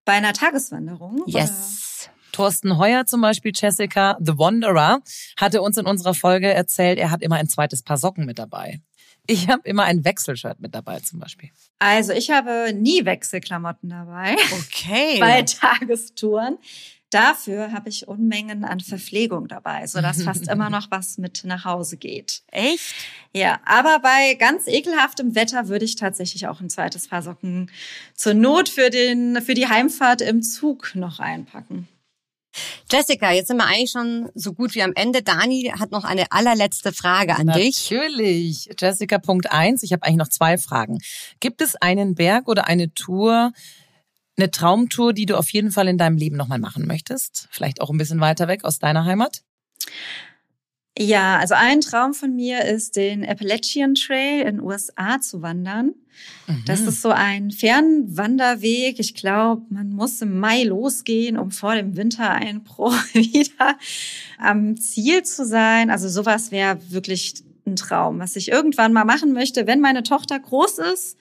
Bei 0.06 0.14
einer 0.14 0.34
Tageswanderung? 0.34 1.24
Yes. 1.28 2.08
Oder? 2.08 2.12
Thorsten 2.32 2.78
Heuer 2.78 3.06
zum 3.06 3.22
Beispiel, 3.22 3.52
Jessica, 3.54 4.18
The 4.20 4.38
Wanderer, 4.38 5.02
hatte 5.38 5.62
uns 5.62 5.78
in 5.78 5.86
unserer 5.86 6.14
Folge 6.14 6.52
erzählt, 6.52 6.98
er 6.98 7.12
hat 7.12 7.22
immer 7.22 7.36
ein 7.36 7.50
zweites 7.50 7.84
Paar 7.84 7.98
Socken 7.98 8.26
mit 8.26 8.40
dabei. 8.40 8.82
Ich 9.28 9.50
habe 9.50 9.62
immer 9.66 9.84
ein 9.84 10.04
Wechselshirt 10.04 10.60
mit 10.60 10.74
dabei 10.74 11.00
zum 11.00 11.20
Beispiel. 11.20 11.50
Also 11.80 12.14
ich 12.14 12.32
habe 12.32 12.74
nie 12.74 13.06
Wechselklamotten 13.06 13.90
dabei. 13.90 14.36
Okay. 14.52 15.18
Bei 15.20 15.44
Tagestouren. 15.44 16.58
Dafür 17.12 17.74
habe 17.74 17.90
ich 17.90 18.08
Unmengen 18.08 18.64
an 18.64 18.80
Verpflegung 18.80 19.48
dabei, 19.48 19.86
sodass 19.86 20.24
fast 20.24 20.48
immer 20.48 20.70
noch 20.72 20.90
was 20.90 21.18
mit 21.18 21.44
nach 21.44 21.66
Hause 21.66 21.98
geht. 21.98 22.42
Echt? 22.48 22.96
Ja, 23.34 23.60
aber 23.66 24.00
bei 24.00 24.36
ganz 24.36 24.66
ekelhaftem 24.68 25.36
Wetter 25.36 25.68
würde 25.68 25.86
ich 25.86 25.96
tatsächlich 25.98 26.48
auch 26.48 26.62
ein 26.62 26.70
zweites 26.70 27.10
Paar 27.10 27.22
Socken 27.22 27.70
zur 28.16 28.34
Not 28.34 28.70
für, 28.70 28.90
den, 28.90 29.42
für 29.42 29.54
die 29.54 29.68
Heimfahrt 29.68 30.22
im 30.22 30.42
Zug 30.42 30.96
noch 30.96 31.20
einpacken. 31.20 31.88
Jessica, 32.92 33.32
jetzt 33.32 33.48
sind 33.48 33.58
wir 33.58 33.66
eigentlich 33.66 33.92
schon 33.92 34.30
so 34.36 34.54
gut 34.54 34.76
wie 34.76 34.82
am 34.82 34.92
Ende. 34.94 35.22
Dani 35.22 35.72
hat 35.78 35.92
noch 35.92 36.04
eine 36.04 36.32
allerletzte 36.32 36.92
Frage 36.92 37.36
an 37.36 37.46
Natürlich. 37.46 37.88
dich. 37.88 37.92
Natürlich. 37.92 38.70
Jessica, 38.78 39.20
Punkt 39.20 39.52
eins. 39.52 39.84
Ich 39.84 39.94
habe 39.94 40.04
eigentlich 40.04 40.18
noch 40.18 40.28
zwei 40.28 40.58
Fragen. 40.58 41.00
Gibt 41.40 41.62
es 41.62 41.76
einen 41.76 42.16
Berg 42.16 42.48
oder 42.48 42.68
eine 42.68 42.94
Tour, 42.94 43.54
eine 44.38 44.52
Traumtour, 44.52 45.14
die 45.14 45.26
du 45.26 45.38
auf 45.38 45.50
jeden 45.52 45.72
Fall 45.72 45.88
in 45.88 45.98
deinem 45.98 46.18
Leben 46.18 46.38
nochmal 46.38 46.60
machen 46.60 46.88
möchtest? 46.88 47.48
Vielleicht 47.52 47.82
auch 47.82 47.90
ein 47.90 47.98
bisschen 47.98 48.20
weiter 48.20 48.48
weg 48.48 48.64
aus 48.64 48.80
deiner 48.80 49.06
Heimat? 49.06 49.44
Ja, 50.98 51.40
also 51.40 51.54
ein 51.56 51.82
Traum 51.82 52.14
von 52.14 52.36
mir 52.36 52.66
ist, 52.66 52.98
den 52.98 53.26
Appalachian 53.26 53.96
Trail 53.96 54.42
in 54.42 54.58
den 54.58 54.62
USA 54.62 55.22
zu 55.22 55.42
wandern. 55.42 55.94
Mhm. 56.48 56.64
Das 56.66 56.82
ist 56.82 57.02
so 57.02 57.10
ein 57.10 57.52
Fernwanderweg. 57.52 59.00
Ich 59.00 59.16
glaube, 59.16 59.64
man 59.70 59.90
muss 59.90 60.22
im 60.22 60.40
Mai 60.40 60.64
losgehen, 60.64 61.38
um 61.38 61.52
vor 61.52 61.76
dem 61.76 61.96
Wintereinbruch 61.96 62.94
wieder 63.14 63.78
am 64.38 64.78
Ziel 64.78 65.24
zu 65.24 65.46
sein. 65.46 65.90
Also 65.90 66.10
sowas 66.10 66.52
wäre 66.52 66.78
wirklich 66.92 67.36
ein 67.66 67.78
Traum, 67.78 68.20
was 68.20 68.36
ich 68.36 68.50
irgendwann 68.50 68.92
mal 68.92 69.06
machen 69.06 69.32
möchte, 69.32 69.68
wenn 69.68 69.80
meine 69.80 70.04
Tochter 70.04 70.40
groß 70.40 70.80
ist 70.94 71.18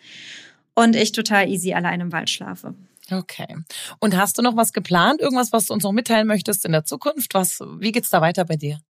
und 0.74 0.96
ich 0.96 1.12
total 1.12 1.48
easy 1.48 1.74
allein 1.74 2.00
im 2.00 2.12
Wald 2.12 2.28
schlafe. 2.28 2.74
Okay. 3.10 3.56
Und 3.98 4.16
hast 4.16 4.38
du 4.38 4.42
noch 4.42 4.56
was 4.56 4.72
geplant? 4.72 5.20
Irgendwas, 5.20 5.52
was 5.52 5.66
du 5.66 5.74
uns 5.74 5.84
noch 5.84 5.92
mitteilen 5.92 6.26
möchtest 6.26 6.64
in 6.64 6.72
der 6.72 6.84
Zukunft? 6.84 7.34
Was, 7.34 7.60
wie 7.78 7.92
geht's 7.92 8.10
da 8.10 8.20
weiter 8.20 8.44
bei 8.44 8.56
dir? 8.56 8.80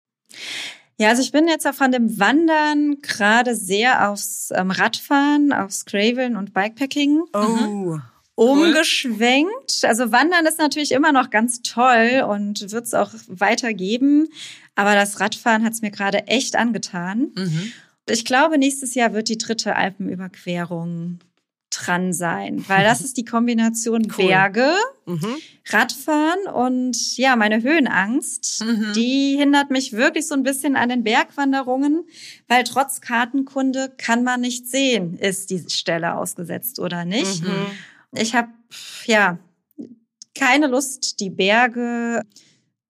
Ja, 0.99 1.09
also 1.09 1.23
ich 1.23 1.33
bin 1.33 1.49
jetzt 1.49 1.66
auch 1.66 1.73
von 1.73 1.93
dem 1.93 2.18
Wandern 2.18 3.01
gerade 3.01 3.57
sehr 3.57 4.11
aufs 4.11 4.51
ähm, 4.55 4.71
Radfahren, 4.71 5.51
aufs 5.51 5.87
Graveln 5.87 6.37
und 6.37 6.53
Bikepacking 6.53 7.23
oh. 7.33 7.99
umgeschwenkt. 8.35 9.83
Also 9.85 10.12
Wandern 10.12 10.45
ist 10.45 10.59
natürlich 10.59 10.93
immer 10.93 11.12
noch 11.12 11.31
ganz 11.31 11.62
toll 11.62 12.27
und 12.29 12.71
wird 12.71 12.85
es 12.85 12.93
auch 12.93 13.12
weitergeben. 13.29 14.29
Aber 14.75 14.95
das 14.95 15.21
Radfahren 15.21 15.64
hat 15.64 15.73
es 15.73 15.81
mir 15.81 15.91
gerade 15.91 16.27
echt 16.27 16.55
angetan. 16.55 17.33
Mhm. 17.35 17.73
Ich 18.07 18.27
glaube, 18.27 18.59
nächstes 18.59 18.95
Jahr 18.95 19.14
wird 19.14 19.31
die 19.31 19.39
dritte 19.39 19.77
Alpenüberquerung 19.77 21.21
dran 21.71 22.12
sein, 22.12 22.64
weil 22.68 22.85
das 22.85 23.01
ist 23.05 23.16
die 23.16 23.25
Kombination 23.25 24.03
cool. 24.18 24.27
Berge, 24.27 24.75
mhm. 25.07 25.37
Radfahren 25.66 26.47
und 26.53 27.16
ja, 27.16 27.37
meine 27.37 27.62
Höhenangst, 27.62 28.64
mhm. 28.64 28.93
die 28.95 29.37
hindert 29.39 29.71
mich 29.71 29.93
wirklich 29.93 30.27
so 30.27 30.35
ein 30.35 30.43
bisschen 30.43 30.77
an 30.77 30.89
den 30.89 31.05
Bergwanderungen, 31.05 32.05
weil 32.49 32.64
trotz 32.64 33.01
Kartenkunde 33.01 33.93
kann 33.97 34.25
man 34.25 34.41
nicht 34.41 34.68
sehen, 34.68 35.16
ist 35.16 35.51
die 35.51 35.64
Stelle 35.68 36.16
ausgesetzt 36.16 36.79
oder 36.79 37.05
nicht. 37.05 37.43
Mhm. 37.43 37.66
Ich 38.12 38.35
habe 38.35 38.49
ja 39.07 39.39
keine 40.35 40.66
Lust, 40.66 41.21
die 41.21 41.31
Berge 41.31 42.23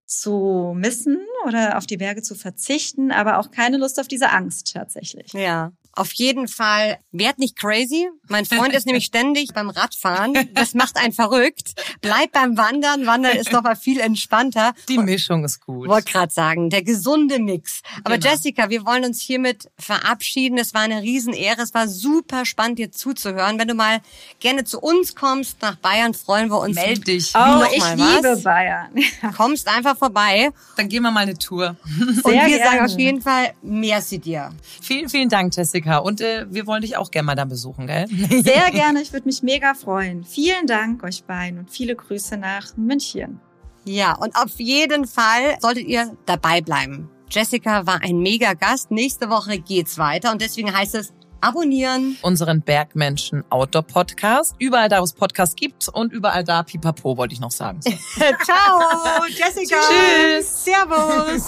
zu 0.06 0.72
missen 0.76 1.18
oder 1.46 1.78
auf 1.78 1.86
die 1.86 1.96
Berge 1.96 2.22
zu 2.22 2.34
verzichten, 2.34 3.12
aber 3.12 3.38
auch 3.38 3.50
keine 3.50 3.76
Lust 3.76 4.00
auf 4.00 4.08
diese 4.08 4.30
Angst 4.30 4.72
tatsächlich. 4.72 5.32
Ja. 5.32 5.72
Auf 5.92 6.12
jeden 6.12 6.46
Fall, 6.46 6.98
werd 7.10 7.38
nicht 7.38 7.56
crazy. 7.58 8.08
Mein 8.28 8.44
Freund 8.44 8.72
ist 8.74 8.86
nämlich 8.86 9.04
ständig 9.06 9.52
beim 9.52 9.70
Radfahren. 9.70 10.48
Das 10.54 10.74
macht 10.74 10.96
einen 10.96 11.12
verrückt. 11.12 11.74
Bleib 12.00 12.32
beim 12.32 12.56
Wandern. 12.56 13.06
Wandern 13.06 13.36
ist 13.36 13.52
doch 13.52 13.62
mal 13.62 13.74
viel 13.74 13.98
entspannter. 13.98 14.72
Die 14.88 14.98
Mischung 14.98 15.44
ist 15.44 15.60
gut. 15.60 15.88
Wollte 15.88 16.12
gerade 16.12 16.32
sagen, 16.32 16.70
der 16.70 16.82
gesunde 16.82 17.40
Mix. 17.40 17.82
Aber 18.04 18.18
genau. 18.18 18.30
Jessica, 18.30 18.70
wir 18.70 18.86
wollen 18.86 19.04
uns 19.04 19.20
hiermit 19.20 19.68
verabschieden. 19.78 20.58
Es 20.58 20.74
war 20.74 20.82
eine 20.82 21.02
Riesenehre. 21.02 21.60
Es 21.60 21.74
war 21.74 21.88
super 21.88 22.46
spannend, 22.46 22.78
dir 22.78 22.92
zuzuhören. 22.92 23.58
Wenn 23.58 23.68
du 23.68 23.74
mal 23.74 24.00
gerne 24.38 24.62
zu 24.64 24.78
uns 24.80 25.16
kommst, 25.16 25.60
nach 25.60 25.76
Bayern, 25.76 26.14
freuen 26.14 26.50
wir 26.50 26.60
uns. 26.60 26.76
Meld 26.76 27.06
dich. 27.08 27.32
Oh, 27.34 27.64
ich 27.74 27.84
liebe 27.96 28.22
was. 28.22 28.42
Bayern. 28.44 28.90
Kommst 29.36 29.66
einfach 29.66 29.96
vorbei. 29.96 30.50
Dann 30.76 30.88
gehen 30.88 31.02
wir 31.02 31.10
mal 31.10 31.20
eine 31.20 31.36
Tour. 31.36 31.76
Sehr 31.88 32.24
Und 32.24 32.32
wir 32.32 32.46
gerne. 32.46 32.64
sagen 32.64 32.84
auf 32.92 32.98
jeden 32.98 33.20
Fall, 33.22 33.54
merci 33.62 34.18
dir. 34.18 34.50
Vielen, 34.80 35.08
vielen 35.08 35.28
Dank, 35.28 35.56
Jessica. 35.56 35.79
Jessica. 35.80 35.98
Und 35.98 36.20
äh, 36.20 36.46
wir 36.50 36.66
wollen 36.66 36.82
dich 36.82 36.96
auch 36.96 37.10
gerne 37.10 37.26
mal 37.26 37.34
da 37.34 37.44
besuchen, 37.44 37.86
gell? 37.86 38.06
Sehr 38.42 38.70
gerne. 38.70 39.00
Ich 39.00 39.12
würde 39.12 39.26
mich 39.26 39.42
mega 39.42 39.74
freuen. 39.74 40.24
Vielen 40.24 40.66
Dank 40.66 41.02
euch 41.02 41.24
beiden 41.24 41.60
und 41.60 41.70
viele 41.70 41.96
Grüße 41.96 42.36
nach 42.36 42.76
München. 42.76 43.40
Ja, 43.84 44.14
und 44.16 44.36
auf 44.36 44.58
jeden 44.58 45.06
Fall 45.06 45.56
solltet 45.60 45.86
ihr 45.86 46.16
dabei 46.26 46.60
bleiben. 46.60 47.10
Jessica 47.30 47.86
war 47.86 48.02
ein 48.02 48.18
mega 48.18 48.52
Gast. 48.54 48.90
Nächste 48.90 49.30
Woche 49.30 49.58
geht's 49.58 49.96
weiter 49.98 50.32
und 50.32 50.42
deswegen 50.42 50.76
heißt 50.76 50.96
es 50.96 51.12
abonnieren. 51.40 52.18
Unseren 52.22 52.60
Bergmenschen 52.60 53.44
Outdoor 53.48 53.82
Podcast. 53.82 54.54
Überall 54.58 54.88
da, 54.88 55.00
wo 55.00 55.04
es 55.04 55.14
Podcasts 55.14 55.56
gibt 55.56 55.88
und 55.88 56.12
überall 56.12 56.44
da, 56.44 56.62
pipapo, 56.62 57.16
wollte 57.16 57.32
ich 57.32 57.40
noch 57.40 57.52
sagen. 57.52 57.80
Ciao, 58.44 59.24
Jessica. 59.28 59.76
Tschüss. 59.80 60.64
Servus. 60.64 61.46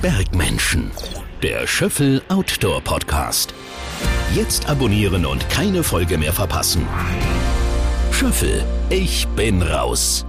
Bergmenschen. 0.00 0.90
Der 1.42 1.66
Schöffel 1.66 2.22
Outdoor 2.28 2.80
Podcast. 2.82 3.52
Jetzt 4.32 4.68
abonnieren 4.68 5.26
und 5.26 5.50
keine 5.50 5.82
Folge 5.82 6.16
mehr 6.16 6.32
verpassen. 6.32 6.86
Schöffel, 8.12 8.62
ich 8.90 9.26
bin 9.34 9.60
raus. 9.60 10.24